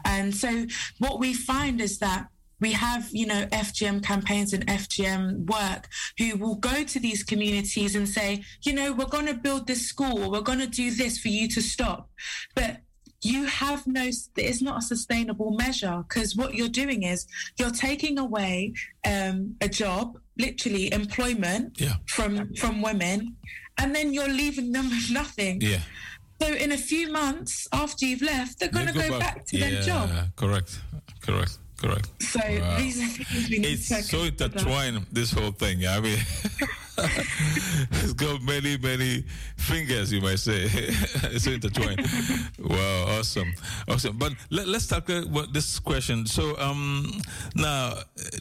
and 0.05 0.35
so 0.35 0.67
what 0.99 1.19
we 1.19 1.33
find 1.33 1.81
is 1.81 1.99
that 2.01 2.29
we 2.61 2.73
have, 2.73 3.09
you 3.13 3.27
know, 3.27 3.47
FGM 3.47 4.03
campaigns 4.03 4.53
and 4.53 4.67
FGM 4.67 5.47
work 5.47 5.89
who 6.19 6.37
will 6.37 6.55
go 6.57 6.85
to 6.85 6.99
these 7.01 7.23
communities 7.23 7.95
and 7.95 8.09
say, 8.09 8.43
you 8.63 8.73
know, 8.73 8.93
we're 8.93 9.07
going 9.07 9.27
to 9.27 9.35
build 9.35 9.67
this 9.67 9.87
school 9.87 10.31
we're 10.31 10.41
going 10.41 10.61
to 10.61 10.67
do 10.67 10.91
this 10.91 11.19
for 11.19 11.29
you 11.29 11.49
to 11.49 11.61
stop. 11.61 12.09
But 12.55 12.79
you 13.23 13.47
have 13.47 13.87
no, 13.87 14.11
it's 14.37 14.63
not 14.63 14.79
a 14.79 14.83
sustainable 14.83 15.53
measure 15.53 16.05
because 16.09 16.37
what 16.37 16.55
you're 16.55 16.69
doing 16.69 17.05
is 17.05 17.27
you're 17.59 17.71
taking 17.71 18.19
away 18.19 18.75
um, 19.07 19.57
a 19.63 19.69
job, 19.69 20.19
literally 20.39 20.93
employment 20.93 21.81
Yeah. 21.81 21.95
from 22.07 22.55
from 22.55 22.83
women, 22.83 23.37
and 23.79 23.95
then 23.95 24.13
you're 24.13 24.29
leaving 24.29 24.73
them 24.73 24.91
with 24.91 25.11
nothing. 25.11 25.61
Yeah. 25.63 25.81
So 26.43 26.49
in 26.53 26.73
a 26.73 26.77
few 26.77 27.11
months 27.13 27.67
after 27.73 28.05
you've 28.05 28.21
left, 28.23 28.59
they're 28.59 28.69
going 28.69 28.89
to 28.89 28.93
They 28.93 29.09
go, 29.09 29.19
back. 29.19 29.47
to 29.47 29.57
yeah, 29.57 29.71
their 29.71 29.83
job. 29.83 30.11
Correct. 30.37 30.81
Correct. 31.23 31.59
Correct. 31.85 32.09
So 32.23 32.41
Wow. 32.41 32.79
these 32.79 32.99
are 33.03 33.07
things 33.25 33.51
we 33.51 33.59
need 33.59 33.69
It's 33.75 33.89
to 33.89 34.03
so 34.03 34.23
intertwined, 34.25 35.05
this 35.13 35.31
whole 35.33 35.51
thing. 35.53 35.87
I 35.87 36.01
mean, 36.01 36.19
it's 36.99 38.13
got 38.15 38.41
many, 38.43 38.79
many 38.79 39.25
fingers, 39.57 40.11
you 40.13 40.21
might 40.23 40.39
say. 40.39 40.63
it's 41.35 41.45
so 41.45 41.51
intertwined. 41.51 42.01
wow, 42.59 43.19
awesome. 43.19 43.53
Awesome. 43.89 44.17
But 44.17 44.33
let, 44.51 44.67
let's 44.67 44.87
talk 44.87 45.09
about 45.11 45.53
this 45.53 45.79
question. 45.79 46.25
So, 46.27 46.57
um, 46.59 47.21
now, 47.55 47.95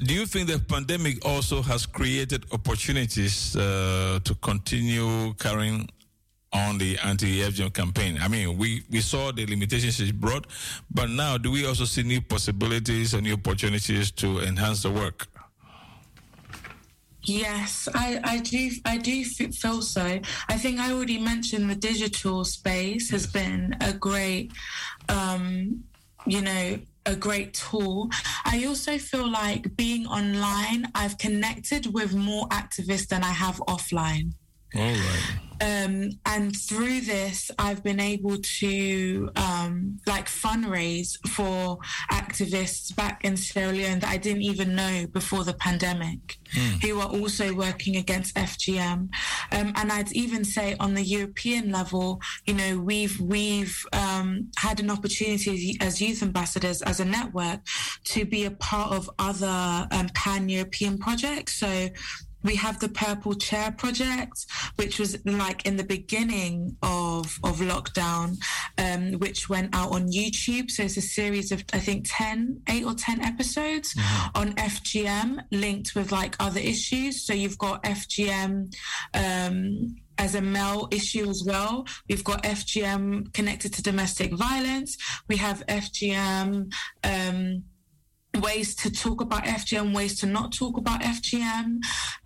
do 0.06 0.14
you 0.14 0.26
think 0.26 0.48
the 0.48 0.60
pandemic 0.60 1.26
also 1.26 1.62
has 1.64 1.86
created 1.86 2.46
opportunities 2.54 3.56
uh, 3.58 4.20
to 4.24 4.36
continue 4.36 5.34
carrying 5.34 5.90
on 6.54 6.78
the 6.78 6.98
anti-FGM 7.04 7.74
campaign. 7.74 8.18
I 8.22 8.28
mean, 8.28 8.58
we, 8.58 8.84
we 8.90 9.02
saw 9.02 9.32
the 9.32 9.46
limitations 9.46 10.00
it 10.00 10.20
brought, 10.20 10.48
but 10.92 11.10
now 11.10 11.38
do 11.38 11.52
we 11.52 11.66
also 11.66 11.86
see 11.86 12.04
new 12.04 12.22
possibilities 12.22 13.14
and 13.14 13.24
new 13.24 13.34
opportunities 13.34 14.12
to 14.12 14.40
enhance 14.40 14.84
the 14.84 14.92
work? 14.92 15.28
Yes, 17.26 17.88
I, 17.94 18.20
I 18.24 18.40
do. 18.40 18.70
I 18.86 18.98
do 18.98 19.24
feel 19.24 19.82
so. 19.82 20.20
I 20.50 20.58
think 20.58 20.80
I 20.80 20.92
already 20.92 21.20
mentioned 21.20 21.70
the 21.70 21.76
digital 21.76 22.44
space 22.44 23.10
has 23.12 23.26
been 23.26 23.76
a 23.80 23.94
great, 23.94 24.52
um, 25.08 25.86
you 26.26 26.42
know, 26.42 26.80
a 27.06 27.16
great 27.16 27.54
tool. 27.54 28.10
I 28.46 28.66
also 28.66 28.98
feel 28.98 29.30
like 29.32 29.76
being 29.78 30.06
online, 30.06 30.92
I've 30.96 31.18
connected 31.18 31.94
with 31.94 32.14
more 32.14 32.48
activists 32.50 33.08
than 33.08 33.24
I 33.24 33.32
have 33.32 33.56
offline. 33.70 34.34
All 34.76 34.82
right. 34.82 35.38
um, 35.62 36.10
and 36.26 36.56
through 36.56 37.02
this, 37.02 37.52
I've 37.60 37.84
been 37.84 38.00
able 38.00 38.38
to 38.60 39.30
um, 39.36 40.00
like 40.08 40.26
fundraise 40.26 41.16
for 41.30 41.78
activists 42.12 42.96
back 42.96 43.24
in 43.24 43.38
Sierra 43.38 43.72
Leone 43.72 44.00
that 44.00 44.10
I 44.10 44.18
didn't 44.18 44.42
even 44.42 44.76
know 44.76 45.06
before 45.14 45.44
the 45.44 45.54
pandemic, 45.54 46.38
who 46.82 47.00
are 47.00 47.08
also 47.08 47.54
working 47.54 47.98
against 47.98 48.36
FGM. 48.36 49.10
Um, 49.52 49.74
and 49.76 49.92
I'd 49.92 50.12
even 50.14 50.44
say 50.44 50.76
on 50.80 50.96
the 50.96 51.04
European 51.04 51.72
level, 51.72 52.20
you 52.46 52.56
know, 52.56 52.80
we've 52.80 53.20
we've 53.20 53.86
um, 53.94 54.50
had 54.58 54.80
an 54.80 54.90
opportunity 54.90 55.78
as 55.82 56.02
youth 56.02 56.24
ambassadors, 56.24 56.82
as 56.82 57.00
a 57.00 57.06
network, 57.06 57.60
to 58.06 58.26
be 58.26 58.46
a 58.46 58.52
part 58.52 58.92
of 58.92 59.10
other 59.20 59.88
um, 59.92 60.10
pan 60.16 60.50
European 60.50 60.98
projects. 60.98 61.60
So 61.60 61.90
we 62.44 62.56
have 62.56 62.80
the 62.80 62.90
purple 62.90 63.34
chair 63.34 63.72
project 63.72 64.46
which 64.76 65.00
was 65.00 65.24
like 65.26 65.66
in 65.66 65.78
the 65.78 65.84
beginning 65.84 66.76
of 66.82 67.40
of 67.44 67.58
lockdown 67.60 68.38
um, 68.78 69.14
which 69.20 69.50
went 69.50 69.74
out 69.76 69.92
on 69.92 70.12
youtube 70.12 70.70
so 70.70 70.84
it's 70.84 70.98
a 70.98 71.02
series 71.02 71.52
of 71.52 71.64
i 71.74 71.80
think 71.80 72.06
10 72.10 72.62
8 72.70 72.86
or 72.86 72.94
10 72.94 73.22
episodes 73.22 73.96
on 74.36 74.54
fgm 74.54 75.40
linked 75.52 75.96
with 75.96 76.12
like 76.12 76.36
other 76.40 76.60
issues 76.60 77.26
so 77.26 77.34
you've 77.34 77.58
got 77.58 77.84
fgm 77.84 78.74
um, 79.14 79.96
as 80.18 80.36
a 80.36 80.42
male 80.42 80.88
issue 80.92 81.30
as 81.30 81.44
well. 81.46 81.86
We've 82.08 82.24
got 82.24 82.44
FGM 82.44 83.34
connected 83.34 83.74
to 83.74 83.82
domestic 83.82 84.34
violence. 84.34 84.98
We 85.28 85.38
have 85.38 85.66
FGM 85.68 86.72
um, 87.04 87.64
ways 88.42 88.76
to 88.76 88.90
talk 88.92 89.22
about 89.22 89.44
FGM, 89.44 89.94
ways 89.94 90.20
to 90.20 90.26
not 90.26 90.52
talk 90.54 90.78
about 90.78 91.02
FGM. 91.02 91.80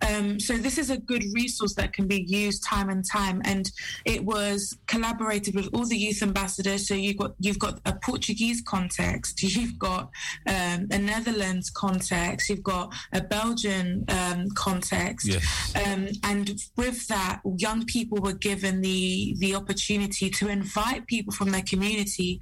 Um, 0.08 0.40
so 0.40 0.56
this 0.56 0.78
is 0.78 0.90
a 0.90 0.96
good 0.96 1.22
resource 1.34 1.74
that 1.74 1.92
can 1.92 2.06
be 2.06 2.22
used 2.26 2.64
time 2.64 2.88
and 2.88 3.04
time. 3.04 3.42
And 3.44 3.70
it 4.04 4.24
was 4.24 4.76
collaborated 4.86 5.54
with 5.54 5.68
all 5.74 5.84
the 5.86 5.96
youth 5.96 6.22
ambassadors. 6.22 6.88
So 6.88 6.94
you've 6.94 7.18
got 7.18 7.32
you've 7.38 7.58
got 7.58 7.80
a 7.84 7.92
Portuguese 8.02 8.62
context, 8.62 9.42
you've 9.42 9.78
got 9.78 10.10
um, 10.46 10.88
a 10.90 10.98
Netherlands 10.98 11.70
context, 11.70 12.48
you've 12.48 12.62
got 12.62 12.94
a 13.12 13.20
Belgian 13.20 14.04
um, 14.08 14.46
context, 14.54 15.26
Yes. 15.28 15.72
um, 15.86 16.08
and 16.24 16.54
with 16.76 17.06
that, 17.08 17.40
young 17.58 17.84
people 17.84 18.18
were 18.22 18.32
given 18.32 18.80
the 18.80 19.34
the 19.38 19.54
opportunity 19.54 20.30
to 20.30 20.48
invite 20.48 21.06
people 21.06 21.32
from 21.32 21.50
their 21.50 21.62
community 21.62 22.38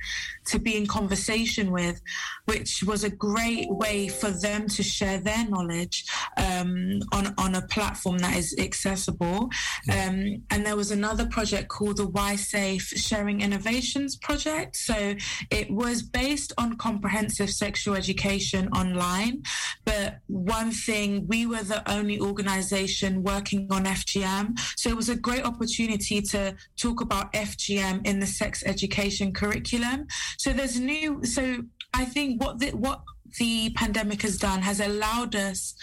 to 0.46 0.58
be 0.58 0.76
in 0.76 0.86
conversation 0.86 1.72
with, 1.72 2.00
which 2.44 2.82
was 2.84 3.02
a 3.02 3.10
great 3.10 3.55
way 3.70 4.08
for 4.08 4.30
them 4.30 4.68
to 4.68 4.82
share 4.82 5.18
their 5.18 5.48
knowledge 5.48 6.04
um, 6.36 7.00
on 7.12 7.34
on 7.38 7.54
a 7.54 7.62
platform 7.62 8.18
that 8.18 8.36
is 8.36 8.54
accessible. 8.58 9.48
Um, 9.90 10.42
and 10.50 10.64
there 10.64 10.76
was 10.76 10.90
another 10.90 11.26
project 11.26 11.68
called 11.68 11.96
the 11.98 12.06
Y 12.06 12.36
Safe 12.36 12.82
Sharing 12.82 13.40
Innovations 13.40 14.16
Project. 14.16 14.76
So 14.76 15.14
it 15.50 15.70
was 15.70 16.02
based 16.02 16.52
on 16.58 16.76
comprehensive 16.76 17.50
sexual 17.50 17.94
education 17.94 18.68
online, 18.68 19.42
but 19.84 20.18
one 20.26 20.70
thing 20.70 21.26
we 21.26 21.46
were 21.46 21.62
the 21.62 21.82
only 21.90 22.20
organization 22.20 23.22
working 23.22 23.68
on 23.70 23.84
FGM. 23.84 24.58
So 24.76 24.90
it 24.90 24.96
was 24.96 25.08
a 25.08 25.16
great 25.16 25.44
opportunity 25.44 26.20
to 26.22 26.56
talk 26.76 27.00
about 27.00 27.32
FGM 27.32 28.06
in 28.06 28.20
the 28.20 28.26
sex 28.26 28.62
education 28.66 29.32
curriculum. 29.32 30.06
So 30.38 30.52
there's 30.52 30.78
new. 30.78 31.24
So 31.24 31.62
I 31.94 32.04
think 32.04 32.42
what 32.42 32.58
the, 32.58 32.70
what 32.70 33.00
the 33.38 33.70
pandemic 33.70 34.22
has 34.22 34.36
done 34.38 34.62
has 34.62 34.80
allowed 34.80 35.34
us 35.34 35.74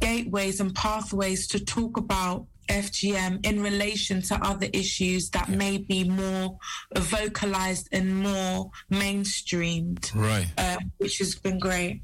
gateways 0.00 0.60
and 0.60 0.74
pathways 0.74 1.46
to 1.48 1.64
talk 1.64 1.96
about 1.96 2.46
FGM 2.68 3.44
in 3.44 3.62
relation 3.62 4.22
to 4.22 4.34
other 4.46 4.68
issues 4.72 5.30
that 5.30 5.48
may 5.48 5.78
be 5.78 6.04
more 6.04 6.56
vocalized 6.96 7.88
and 7.92 8.22
more 8.22 8.70
mainstreamed, 8.92 10.14
Right. 10.14 10.46
uh, 10.56 10.76
which 10.98 11.18
has 11.18 11.34
been 11.34 11.58
great. 11.58 12.02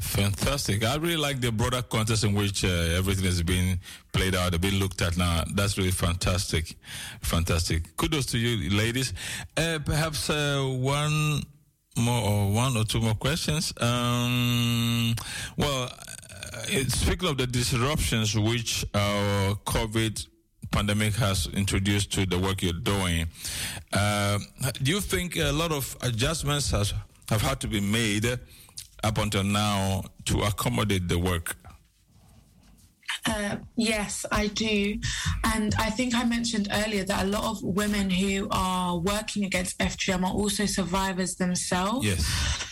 Fantastic. 0.00 0.84
I 0.84 0.96
really 0.96 1.18
like 1.18 1.40
the 1.40 1.52
broader 1.52 1.82
context 1.82 2.24
in 2.24 2.32
which 2.34 2.64
uh, 2.64 2.68
everything 2.68 3.26
is 3.26 3.42
being 3.42 3.78
played 4.12 4.34
out, 4.34 4.58
being 4.60 4.80
looked 4.80 5.02
at 5.02 5.18
now. 5.18 5.44
That's 5.54 5.76
really 5.76 5.90
fantastic. 5.90 6.76
Fantastic. 7.20 7.94
Kudos 7.96 8.24
to 8.26 8.38
you, 8.38 8.70
ladies. 8.70 9.12
Uh, 9.56 9.78
perhaps 9.84 10.30
uh, 10.30 10.62
one 10.64 11.42
more 11.96 12.22
or 12.22 12.50
one 12.50 12.76
or 12.76 12.84
two 12.84 13.00
more 13.00 13.14
questions. 13.14 13.72
Um, 13.80 15.14
well, 15.56 15.84
uh, 15.84 16.84
speaking 16.88 17.28
of 17.28 17.38
the 17.38 17.46
disruptions 17.46 18.36
which 18.38 18.84
our 18.94 19.54
COVID 19.66 20.26
pandemic 20.70 21.14
has 21.14 21.48
introduced 21.52 22.12
to 22.12 22.26
the 22.26 22.38
work 22.38 22.62
you're 22.62 22.72
doing, 22.72 23.26
uh, 23.92 24.38
do 24.82 24.92
you 24.92 25.00
think 25.00 25.36
a 25.36 25.52
lot 25.52 25.72
of 25.72 25.96
adjustments 26.02 26.70
has, 26.70 26.94
have 27.28 27.42
had 27.42 27.60
to 27.60 27.68
be 27.68 27.80
made 27.80 28.26
up 29.04 29.18
until 29.18 29.44
now 29.44 30.02
to 30.24 30.40
accommodate 30.42 31.08
the 31.08 31.18
work? 31.18 31.56
Uh, 33.24 33.56
yes, 33.76 34.26
I 34.32 34.48
do. 34.48 34.98
And 35.44 35.74
I 35.78 35.90
think 35.90 36.14
I 36.14 36.24
mentioned 36.24 36.68
earlier 36.72 37.04
that 37.04 37.24
a 37.24 37.28
lot 37.28 37.44
of 37.44 37.62
women 37.62 38.10
who 38.10 38.48
are 38.50 38.98
working 38.98 39.44
against 39.44 39.78
FGM 39.78 40.24
are 40.24 40.32
also 40.32 40.66
survivors 40.66 41.36
themselves. 41.36 42.06
Yes. 42.06 42.26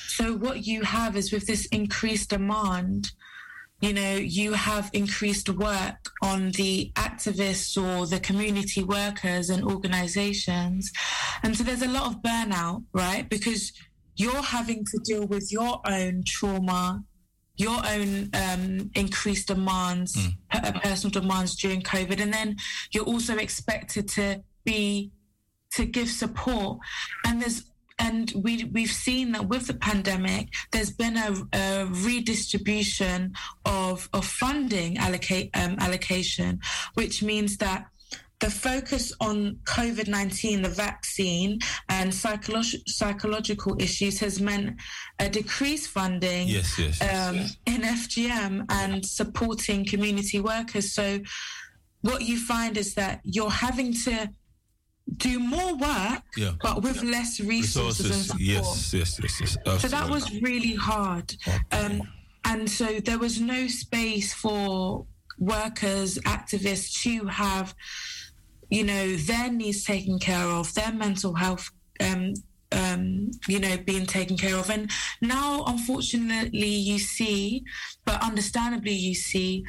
So, 0.08 0.36
what 0.36 0.66
you 0.66 0.82
have 0.82 1.16
is 1.16 1.32
with 1.32 1.46
this 1.46 1.66
increased 1.66 2.30
demand, 2.30 3.12
you 3.80 3.94
know, 3.94 4.16
you 4.16 4.52
have 4.52 4.90
increased 4.92 5.48
work 5.48 6.10
on 6.22 6.50
the 6.52 6.92
activists 6.96 7.80
or 7.80 8.06
the 8.06 8.20
community 8.20 8.82
workers 8.82 9.48
and 9.48 9.64
organizations. 9.64 10.92
And 11.42 11.56
so 11.56 11.64
there's 11.64 11.82
a 11.82 11.88
lot 11.88 12.08
of 12.08 12.22
burnout, 12.22 12.84
right? 12.92 13.26
Because 13.28 13.72
you're 14.16 14.42
having 14.42 14.84
to 14.84 15.00
deal 15.04 15.26
with 15.26 15.50
your 15.50 15.80
own 15.86 16.24
trauma, 16.26 17.02
your 17.60 17.80
own 17.86 18.30
um, 18.34 18.90
increased 18.94 19.48
demands, 19.48 20.16
per- 20.50 20.72
personal 20.82 21.10
demands 21.10 21.54
during 21.56 21.82
COVID, 21.82 22.20
and 22.20 22.32
then 22.32 22.56
you're 22.92 23.04
also 23.04 23.36
expected 23.36 24.08
to 24.08 24.42
be 24.64 25.12
to 25.72 25.84
give 25.84 26.08
support. 26.08 26.78
And 27.26 27.40
there's 27.40 27.64
and 27.98 28.32
we 28.34 28.64
we've 28.64 28.90
seen 28.90 29.32
that 29.32 29.46
with 29.48 29.66
the 29.66 29.74
pandemic, 29.74 30.48
there's 30.72 30.90
been 30.90 31.16
a, 31.16 31.34
a 31.52 31.86
redistribution 31.86 33.34
of 33.66 34.08
of 34.12 34.24
funding 34.24 34.96
allocate 34.96 35.50
um, 35.54 35.76
allocation, 35.78 36.60
which 36.94 37.22
means 37.22 37.58
that 37.58 37.86
the 38.40 38.50
focus 38.50 39.12
on 39.20 39.58
COVID 39.64 40.08
19, 40.08 40.62
the 40.62 40.68
vaccine, 40.68 41.58
and 41.88 42.10
psycholo- 42.10 42.82
psychological 42.88 43.76
issues 43.80 44.18
has 44.20 44.40
meant 44.40 44.80
a 45.18 45.28
decreased 45.28 45.88
funding 45.90 46.48
Yes, 46.48 46.78
yes, 46.78 46.98
yes, 47.00 47.28
um, 47.28 47.36
in 47.66 47.82
FGM 47.82 48.64
and 48.70 49.04
supporting 49.04 49.84
community 49.84 50.40
workers. 50.40 50.94
So, 50.94 51.20
what 52.00 52.22
you 52.22 52.38
find 52.38 52.76
is 52.76 52.94
that 52.94 53.20
you're 53.24 53.50
having 53.50 53.92
to 54.04 54.30
do 55.16 55.38
more 55.38 55.76
work, 55.76 56.22
Yeah. 56.36 56.52
but 56.62 56.82
with 56.82 57.02
less 57.02 57.40
resources, 57.40 58.10
and 58.10 58.24
support. 58.24 58.40
Yes, 58.40 58.94
yes, 58.94 59.20
yes, 59.22 59.40
yes. 59.40 59.82
So 59.82 59.88
that 59.88 60.08
was 60.08 60.30
really 60.40 60.74
hard. 60.74 61.34
Um, 61.72 62.02
and 62.44 62.70
so 62.70 63.00
there 63.00 63.18
was 63.18 63.40
no 63.40 63.68
space 63.68 64.32
for 64.32 65.06
workers, 65.38 66.18
activists 66.18 67.02
to 67.02 67.26
have, 67.26 67.74
you 68.70 68.84
know, 68.84 69.16
their 69.16 69.50
needs 69.50 69.84
taken 69.84 70.18
care 70.18 70.46
of, 70.46 70.72
their 70.74 70.92
mental 70.92 71.34
health, 71.34 71.70
um, 72.00 72.34
um, 72.72 73.30
you 73.48 73.58
know, 73.58 73.76
being 73.78 74.06
taken 74.06 74.36
care 74.36 74.56
of. 74.56 74.70
And 74.70 74.90
now, 75.20 75.64
unfortunately, 75.66 76.68
you 76.68 76.98
see, 76.98 77.64
but 78.04 78.22
understandably, 78.22 78.94
you 78.94 79.14
see, 79.14 79.64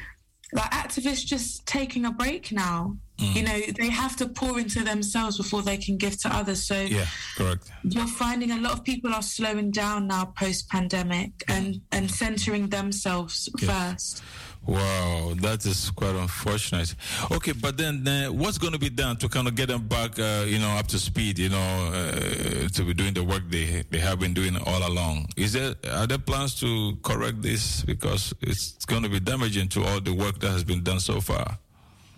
like 0.54 0.70
activists 0.70 1.24
just 1.24 1.66
taking 1.66 2.04
a 2.04 2.12
break 2.12 2.52
now. 2.52 2.96
You 3.18 3.42
know, 3.42 3.60
they 3.78 3.88
have 3.88 4.16
to 4.16 4.26
pour 4.26 4.58
into 4.58 4.82
themselves 4.82 5.36
before 5.36 5.62
they 5.62 5.76
can 5.76 5.96
give 5.96 6.20
to 6.22 6.28
others. 6.34 6.66
So 6.66 6.80
Yeah, 6.80 7.06
correct. 7.36 7.70
you're 7.84 8.08
finding 8.08 8.50
a 8.50 8.58
lot 8.58 8.72
of 8.72 8.82
people 8.82 9.14
are 9.14 9.22
slowing 9.22 9.70
down 9.70 10.08
now 10.08 10.32
post 10.36 10.68
pandemic 10.68 11.30
and 11.46 11.82
and 11.92 12.10
centering 12.10 12.70
themselves 12.70 13.48
first 13.60 14.24
Wow, 14.66 15.34
that 15.40 15.66
is 15.66 15.90
quite 15.90 16.14
unfortunate. 16.14 16.94
Okay, 17.32 17.52
but 17.52 17.76
then 17.76 18.04
what's 18.38 18.58
going 18.58 18.72
to 18.72 18.78
be 18.78 18.90
done 18.90 19.16
to 19.16 19.28
kind 19.28 19.48
of 19.48 19.56
get 19.56 19.68
them 19.68 19.88
back, 19.88 20.18
uh, 20.18 20.44
you 20.46 20.58
know, 20.60 20.70
up 20.70 20.86
to 20.88 20.98
speed, 20.98 21.38
you 21.38 21.48
know, 21.48 21.90
uh, 21.92 22.68
to 22.68 22.84
be 22.84 22.94
doing 22.94 23.12
the 23.12 23.24
work 23.24 23.42
they 23.48 23.82
they 23.90 23.98
have 23.98 24.20
been 24.20 24.34
doing 24.34 24.56
all 24.56 24.86
along? 24.86 25.26
Is 25.36 25.52
there 25.54 25.74
are 25.90 26.06
there 26.06 26.18
plans 26.18 26.54
to 26.60 26.96
correct 27.02 27.42
this 27.42 27.82
because 27.82 28.32
it's 28.40 28.84
going 28.84 29.02
to 29.02 29.08
be 29.08 29.18
damaging 29.18 29.68
to 29.70 29.82
all 29.82 30.00
the 30.00 30.12
work 30.14 30.38
that 30.40 30.50
has 30.50 30.62
been 30.62 30.82
done 30.82 31.00
so 31.00 31.20
far? 31.20 31.58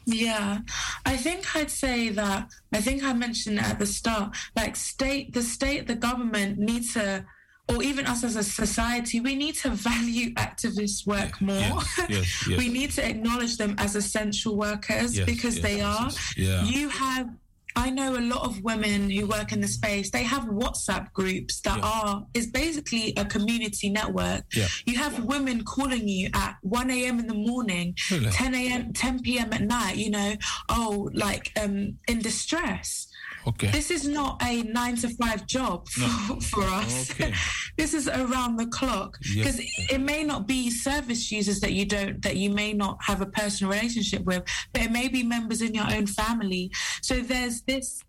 yeah 0.06 0.58
i 1.06 1.16
think 1.16 1.56
i'd 1.56 1.70
say 1.70 2.10
that 2.10 2.50
i 2.72 2.80
think 2.80 3.02
i 3.02 3.12
mentioned 3.12 3.58
at 3.58 3.78
the 3.78 3.86
start 3.86 4.36
like 4.54 4.76
state 4.76 5.32
the 5.32 5.42
state 5.42 5.86
the 5.86 5.94
government 5.94 6.58
needs 6.58 6.92
to 6.92 7.24
or 7.68 7.82
even 7.82 8.06
us 8.06 8.22
as 8.24 8.36
a 8.36 8.42
society, 8.42 9.20
we 9.20 9.34
need 9.34 9.54
to 9.56 9.70
value 9.70 10.34
activist 10.34 11.06
work 11.06 11.40
more. 11.40 11.54
yes, 11.56 12.06
yes, 12.08 12.46
yes. 12.48 12.58
we 12.58 12.68
need 12.68 12.90
to 12.92 13.06
acknowledge 13.08 13.56
them 13.56 13.74
as 13.78 13.96
essential 13.96 14.56
workers 14.56 15.18
because 15.20 15.60
they 15.60 15.80
are. 15.80 16.10
Yeah. 16.36 16.62
You 16.64 16.90
have, 16.90 17.30
I 17.76 17.88
know 17.90 18.16
a 18.16 18.20
lot 18.20 18.44
of 18.44 18.62
women 18.62 19.08
who 19.10 19.26
work 19.26 19.50
in 19.52 19.60
the 19.62 19.66
space, 19.66 20.10
they 20.10 20.22
have 20.24 20.44
WhatsApp 20.44 21.10
groups 21.14 21.60
that 21.62 21.78
Yeah. 21.78 21.84
are, 21.90 22.26
is 22.34 22.48
basically 22.48 23.14
a 23.16 23.24
community 23.24 23.88
network. 23.88 24.44
Yeah. 24.54 24.68
You 24.84 24.98
have 24.98 25.24
women 25.24 25.64
calling 25.64 26.06
you 26.06 26.28
at 26.34 26.56
1 26.60 26.90
a.m. 26.90 27.18
in 27.18 27.26
the 27.26 27.34
morning, 27.34 27.96
Really? 28.10 28.30
10 28.30 28.54
a.m., 28.54 28.92
10 28.92 29.22
p.m. 29.22 29.52
at 29.54 29.62
night, 29.62 29.96
you 29.96 30.10
know, 30.10 30.34
oh, 30.68 31.10
like 31.14 31.50
um, 31.60 31.96
in 32.08 32.18
distress. 32.20 33.06
Okay. 33.46 33.68
This 33.68 33.90
is 33.90 34.08
not 34.08 34.42
a 34.42 34.62
nine 34.62 34.96
to 34.96 35.08
five 35.10 35.46
job 35.46 35.88
for, 35.88 36.40
for 36.40 36.64
us. 36.64 37.10
Okay. 37.10 37.34
this 37.76 37.92
is 37.92 38.08
around 38.08 38.56
the 38.56 38.66
clock 38.66 39.18
because 39.20 39.60
it 39.60 40.00
may 40.00 40.24
not 40.24 40.46
be 40.46 40.70
service 40.70 41.30
users 41.30 41.60
that 41.60 41.72
you 41.72 41.84
don't 41.84 42.22
that 42.22 42.36
you 42.36 42.50
may 42.50 42.72
not 42.72 42.98
have 43.02 43.20
a 43.20 43.26
personal 43.26 43.72
relationship 43.72 44.24
with, 44.24 44.42
but 44.72 44.82
it 44.82 44.90
may 44.90 45.08
be 45.08 45.22
members 45.22 45.62
in 45.62 45.74
your 45.74 45.90
own 45.92 46.06
family. 46.06 46.70
So 47.02 47.20
there's 47.20 47.62
this 47.62 48.02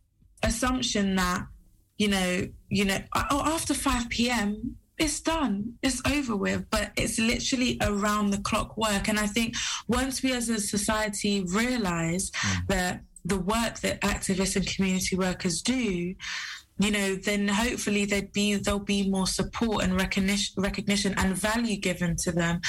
assumption 0.44 1.16
that 1.16 1.46
you 1.98 2.10
know, 2.10 2.48
you 2.70 2.86
know, 2.86 3.00
oh, 3.16 3.42
after 3.46 3.74
five 3.74 4.10
p.m. 4.10 4.78
It's 4.98 5.20
done. 5.20 5.74
It's 5.84 6.02
over 6.10 6.38
with. 6.38 6.70
But 6.70 6.92
it's 6.96 7.20
literally 7.20 7.78
around 7.82 8.30
the 8.30 8.38
clock 8.38 8.78
work. 8.78 9.10
And 9.10 9.20
I 9.20 9.28
think 9.28 9.56
once 9.90 10.24
we 10.24 10.32
as 10.32 10.48
a 10.48 10.58
society 10.58 11.44
realize 11.50 12.32
mm. 12.32 12.68
that 12.68 13.02
the 13.26 13.40
work 13.40 13.80
that 13.80 14.02
activists 14.02 14.56
and 14.56 14.68
community 14.68 15.16
workers 15.16 15.62
do, 15.62 16.16
you 16.78 16.92
know, 16.92 17.16
then 17.16 17.48
hopefully 17.48 18.06
there'd 18.06 18.34
be 18.34 18.56
there'll 18.56 18.80
be 18.80 19.10
more 19.10 19.28
support 19.28 19.84
and 19.84 19.96
recognition, 19.96 20.54
recognition 20.58 21.14
and 21.18 21.36
value 21.36 21.78
given 21.78 22.16
to 22.18 22.32
them. 22.32 22.60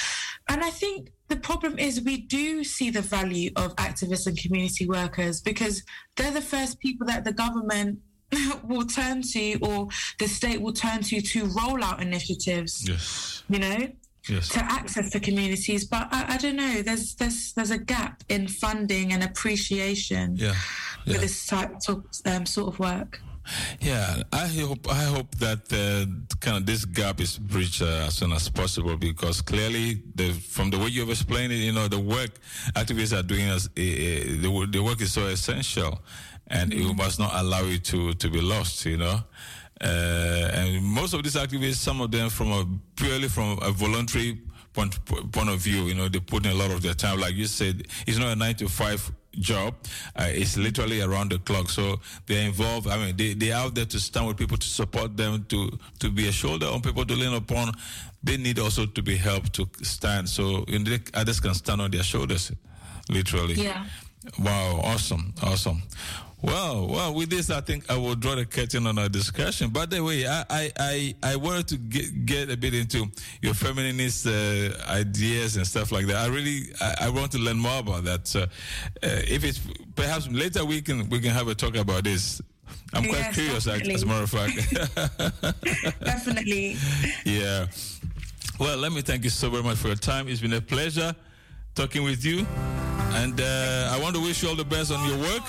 And 0.48 0.62
I 0.62 0.70
think 0.70 1.10
the 1.28 1.36
problem 1.36 1.78
is 1.78 2.00
we 2.00 2.18
do 2.22 2.62
see 2.62 2.90
the 2.90 3.02
value 3.02 3.50
of 3.56 3.74
activists 3.76 4.26
and 4.26 4.38
community 4.38 4.86
workers 4.86 5.40
because 5.40 5.82
they're 6.16 6.30
the 6.30 6.40
first 6.40 6.78
people 6.78 7.06
that 7.08 7.24
the 7.24 7.32
government 7.32 7.98
will 8.64 8.86
turn 8.86 9.22
to 9.22 9.58
or 9.60 9.88
the 10.18 10.28
state 10.28 10.60
will 10.60 10.72
turn 10.72 11.02
to 11.02 11.20
to 11.20 11.46
roll 11.46 11.82
out 11.82 12.00
initiatives. 12.00 12.88
Yes. 12.88 13.42
You 13.48 13.58
know, 13.58 13.88
Yes. 14.28 14.48
to 14.50 14.60
access 14.64 15.12
the 15.12 15.20
communities. 15.20 15.84
But 15.84 16.08
I, 16.10 16.34
I 16.34 16.36
don't 16.38 16.56
know. 16.56 16.82
There's 16.82 17.14
there's 17.14 17.52
there's 17.54 17.70
a 17.70 17.78
gap 17.78 18.22
in 18.28 18.48
funding 18.48 19.12
and 19.12 19.22
appreciation 19.22 20.36
Yeah. 20.36 20.54
for 21.04 21.18
this 21.18 21.46
type 21.46 21.74
of 21.88 22.04
um, 22.24 22.46
sort 22.46 22.68
of 22.74 22.78
work. 22.78 23.20
Yeah, 23.80 24.22
I 24.32 24.46
hope 24.48 24.90
I 24.90 25.04
hope 25.04 25.34
that 25.36 25.72
uh, 25.72 26.06
kind 26.40 26.56
of 26.56 26.66
this 26.66 26.84
gap 26.84 27.20
is 27.20 27.38
bridged 27.38 27.80
uh, 27.82 28.06
as 28.08 28.14
soon 28.16 28.32
as 28.32 28.48
possible 28.48 28.96
because 28.96 29.40
clearly, 29.40 30.02
the, 30.16 30.32
from 30.32 30.70
the 30.70 30.78
way 30.78 30.88
you've 30.88 31.10
explained 31.10 31.52
it, 31.52 31.56
you 31.58 31.72
know, 31.72 31.86
the 31.86 32.00
work 32.00 32.30
activists 32.74 33.16
are 33.16 33.22
doing 33.22 33.46
as 33.48 33.66
uh, 33.66 33.70
the, 33.76 34.68
the 34.72 34.82
work 34.82 35.00
is 35.00 35.12
so 35.12 35.26
essential, 35.28 36.00
and 36.48 36.72
you 36.74 36.92
must 36.94 37.20
not 37.20 37.30
allow 37.34 37.62
it 37.64 37.84
to 37.84 38.14
to 38.14 38.28
be 38.28 38.40
lost. 38.40 38.84
You 38.84 38.96
know. 38.96 39.20
Uh, 39.80 40.50
and 40.54 40.82
most 40.84 41.12
of 41.12 41.22
these 41.22 41.36
activists, 41.36 41.76
some 41.76 42.00
of 42.00 42.10
them 42.10 42.30
from 42.30 42.50
a 42.52 42.66
purely 42.96 43.28
from 43.28 43.58
a 43.62 43.70
voluntary 43.70 44.38
point 44.72 44.98
point 45.32 45.48
of 45.48 45.58
view, 45.58 45.84
you 45.84 45.94
know, 45.94 46.08
they 46.08 46.20
put 46.20 46.46
in 46.46 46.52
a 46.52 46.54
lot 46.54 46.70
of 46.70 46.82
their 46.82 46.94
time. 46.94 47.20
Like 47.20 47.34
you 47.34 47.46
said, 47.46 47.86
it's 48.06 48.18
not 48.18 48.28
a 48.28 48.36
nine 48.36 48.54
to 48.56 48.68
five 48.68 49.10
job. 49.38 49.74
Uh, 50.14 50.28
it's 50.28 50.56
literally 50.56 51.02
around 51.02 51.30
the 51.32 51.38
clock. 51.38 51.68
So 51.68 52.00
they're 52.26 52.46
involved. 52.46 52.88
I 52.88 52.96
mean, 52.96 53.16
they 53.16 53.34
they're 53.34 53.56
out 53.56 53.74
there 53.74 53.84
to 53.86 54.00
stand 54.00 54.26
with 54.26 54.36
people 54.36 54.56
to 54.56 54.66
support 54.66 55.16
them, 55.16 55.44
to 55.48 55.78
to 55.98 56.10
be 56.10 56.28
a 56.28 56.32
shoulder 56.32 56.66
on 56.66 56.80
people 56.80 57.04
to 57.04 57.14
lean 57.14 57.34
upon. 57.34 57.72
They 58.22 58.36
need 58.36 58.58
also 58.58 58.86
to 58.86 59.02
be 59.02 59.16
helped 59.16 59.52
to 59.54 59.68
stand. 59.82 60.28
So 60.28 60.64
you 60.68 60.78
know, 60.78 60.96
others 61.14 61.40
can 61.40 61.54
stand 61.54 61.80
on 61.80 61.90
their 61.90 62.02
shoulders, 62.02 62.52
literally. 63.08 63.54
Yeah. 63.54 63.84
Wow, 64.40 64.80
awesome, 64.82 65.32
awesome. 65.42 65.82
Well, 66.42 66.86
well, 66.86 67.14
with 67.14 67.30
this, 67.30 67.50
I 67.50 67.60
think 67.62 67.90
I 67.90 67.96
will 67.96 68.14
draw 68.14 68.34
the 68.34 68.44
curtain 68.44 68.86
on 68.86 68.98
our 68.98 69.08
discussion. 69.08 69.70
By 69.70 69.86
the 69.86 70.04
way, 70.04 70.26
I, 70.26 70.44
I, 70.50 70.72
I, 70.78 71.14
I 71.22 71.36
wanted 71.36 71.66
to 71.68 71.76
get, 71.78 72.26
get 72.26 72.50
a 72.50 72.56
bit 72.56 72.74
into 72.74 73.06
your 73.40 73.54
feminist 73.54 74.26
uh, 74.26 74.70
ideas 74.88 75.56
and 75.56 75.66
stuff 75.66 75.90
like 75.92 76.06
that. 76.06 76.16
I 76.16 76.26
really, 76.26 76.68
I, 76.80 76.94
I 77.02 77.08
want 77.08 77.32
to 77.32 77.38
learn 77.38 77.56
more 77.58 77.78
about 77.80 78.04
that. 78.04 78.28
So, 78.28 78.42
uh, 78.42 78.46
if 79.02 79.44
it's 79.44 79.60
perhaps 79.94 80.28
later 80.28 80.64
we 80.64 80.82
can 80.82 81.08
we 81.08 81.20
can 81.20 81.30
have 81.30 81.48
a 81.48 81.54
talk 81.54 81.74
about 81.76 82.04
this. 82.04 82.40
I'm 82.92 83.04
quite 83.04 83.18
Yes, 83.18 83.34
curious, 83.34 83.66
ac- 83.66 83.92
as 83.92 84.02
a 84.02 84.06
matter 84.06 84.22
of 84.24 84.30
fact. 84.30 85.94
Definitely. 86.04 86.76
yeah. 87.24 87.66
Well, 88.60 88.76
let 88.78 88.92
me 88.92 89.02
thank 89.02 89.24
you 89.24 89.30
so 89.30 89.50
very 89.50 89.62
much 89.62 89.78
for 89.78 89.88
your 89.88 89.96
time. 89.96 90.28
It's 90.28 90.40
been 90.40 90.52
a 90.52 90.60
pleasure 90.60 91.14
talking 91.74 92.04
with 92.04 92.24
you. 92.24 92.46
And 93.14 93.40
uh, 93.40 93.90
I 93.92 93.98
want 94.00 94.14
to 94.16 94.22
wish 94.22 94.42
you 94.42 94.48
all 94.50 94.56
the 94.56 94.64
best 94.64 94.92
on 94.92 95.06
your 95.08 95.18
work. 95.18 95.42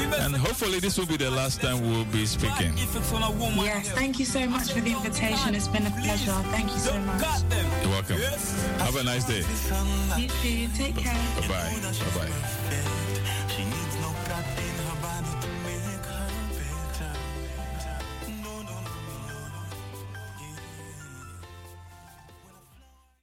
And 0.00 0.36
hopefully, 0.36 0.78
this 0.78 0.96
will 0.96 1.06
be 1.06 1.16
the 1.16 1.30
last 1.30 1.60
time 1.60 1.80
we'll 1.80 2.04
be 2.06 2.24
speaking. 2.24 2.72
Effects 2.78 3.12
on 3.12 3.22
a 3.22 3.30
woman 3.32 3.64
Yes, 3.64 3.90
thank 3.90 4.18
you 4.18 4.24
so 4.24 4.46
much 4.46 4.72
for 4.72 4.80
the 4.80 4.92
invitation. 4.92 5.54
It's 5.54 5.68
been 5.68 5.86
a 5.86 5.90
pleasure. 5.90 6.32
Thank 6.52 6.70
you 6.70 6.78
so 6.78 6.98
much. 7.00 7.22
You're 7.82 7.90
welcome. 7.90 8.18
Have 8.78 8.96
a 8.96 9.02
nice 9.04 9.24
day. 9.24 9.42
You 10.20 10.28
too. 10.28 10.68
Take 10.76 10.96
care. 10.96 11.14
Bye 11.40 11.48
bye. 11.48 11.80
Bye 11.82 12.28
bye. 12.28 12.67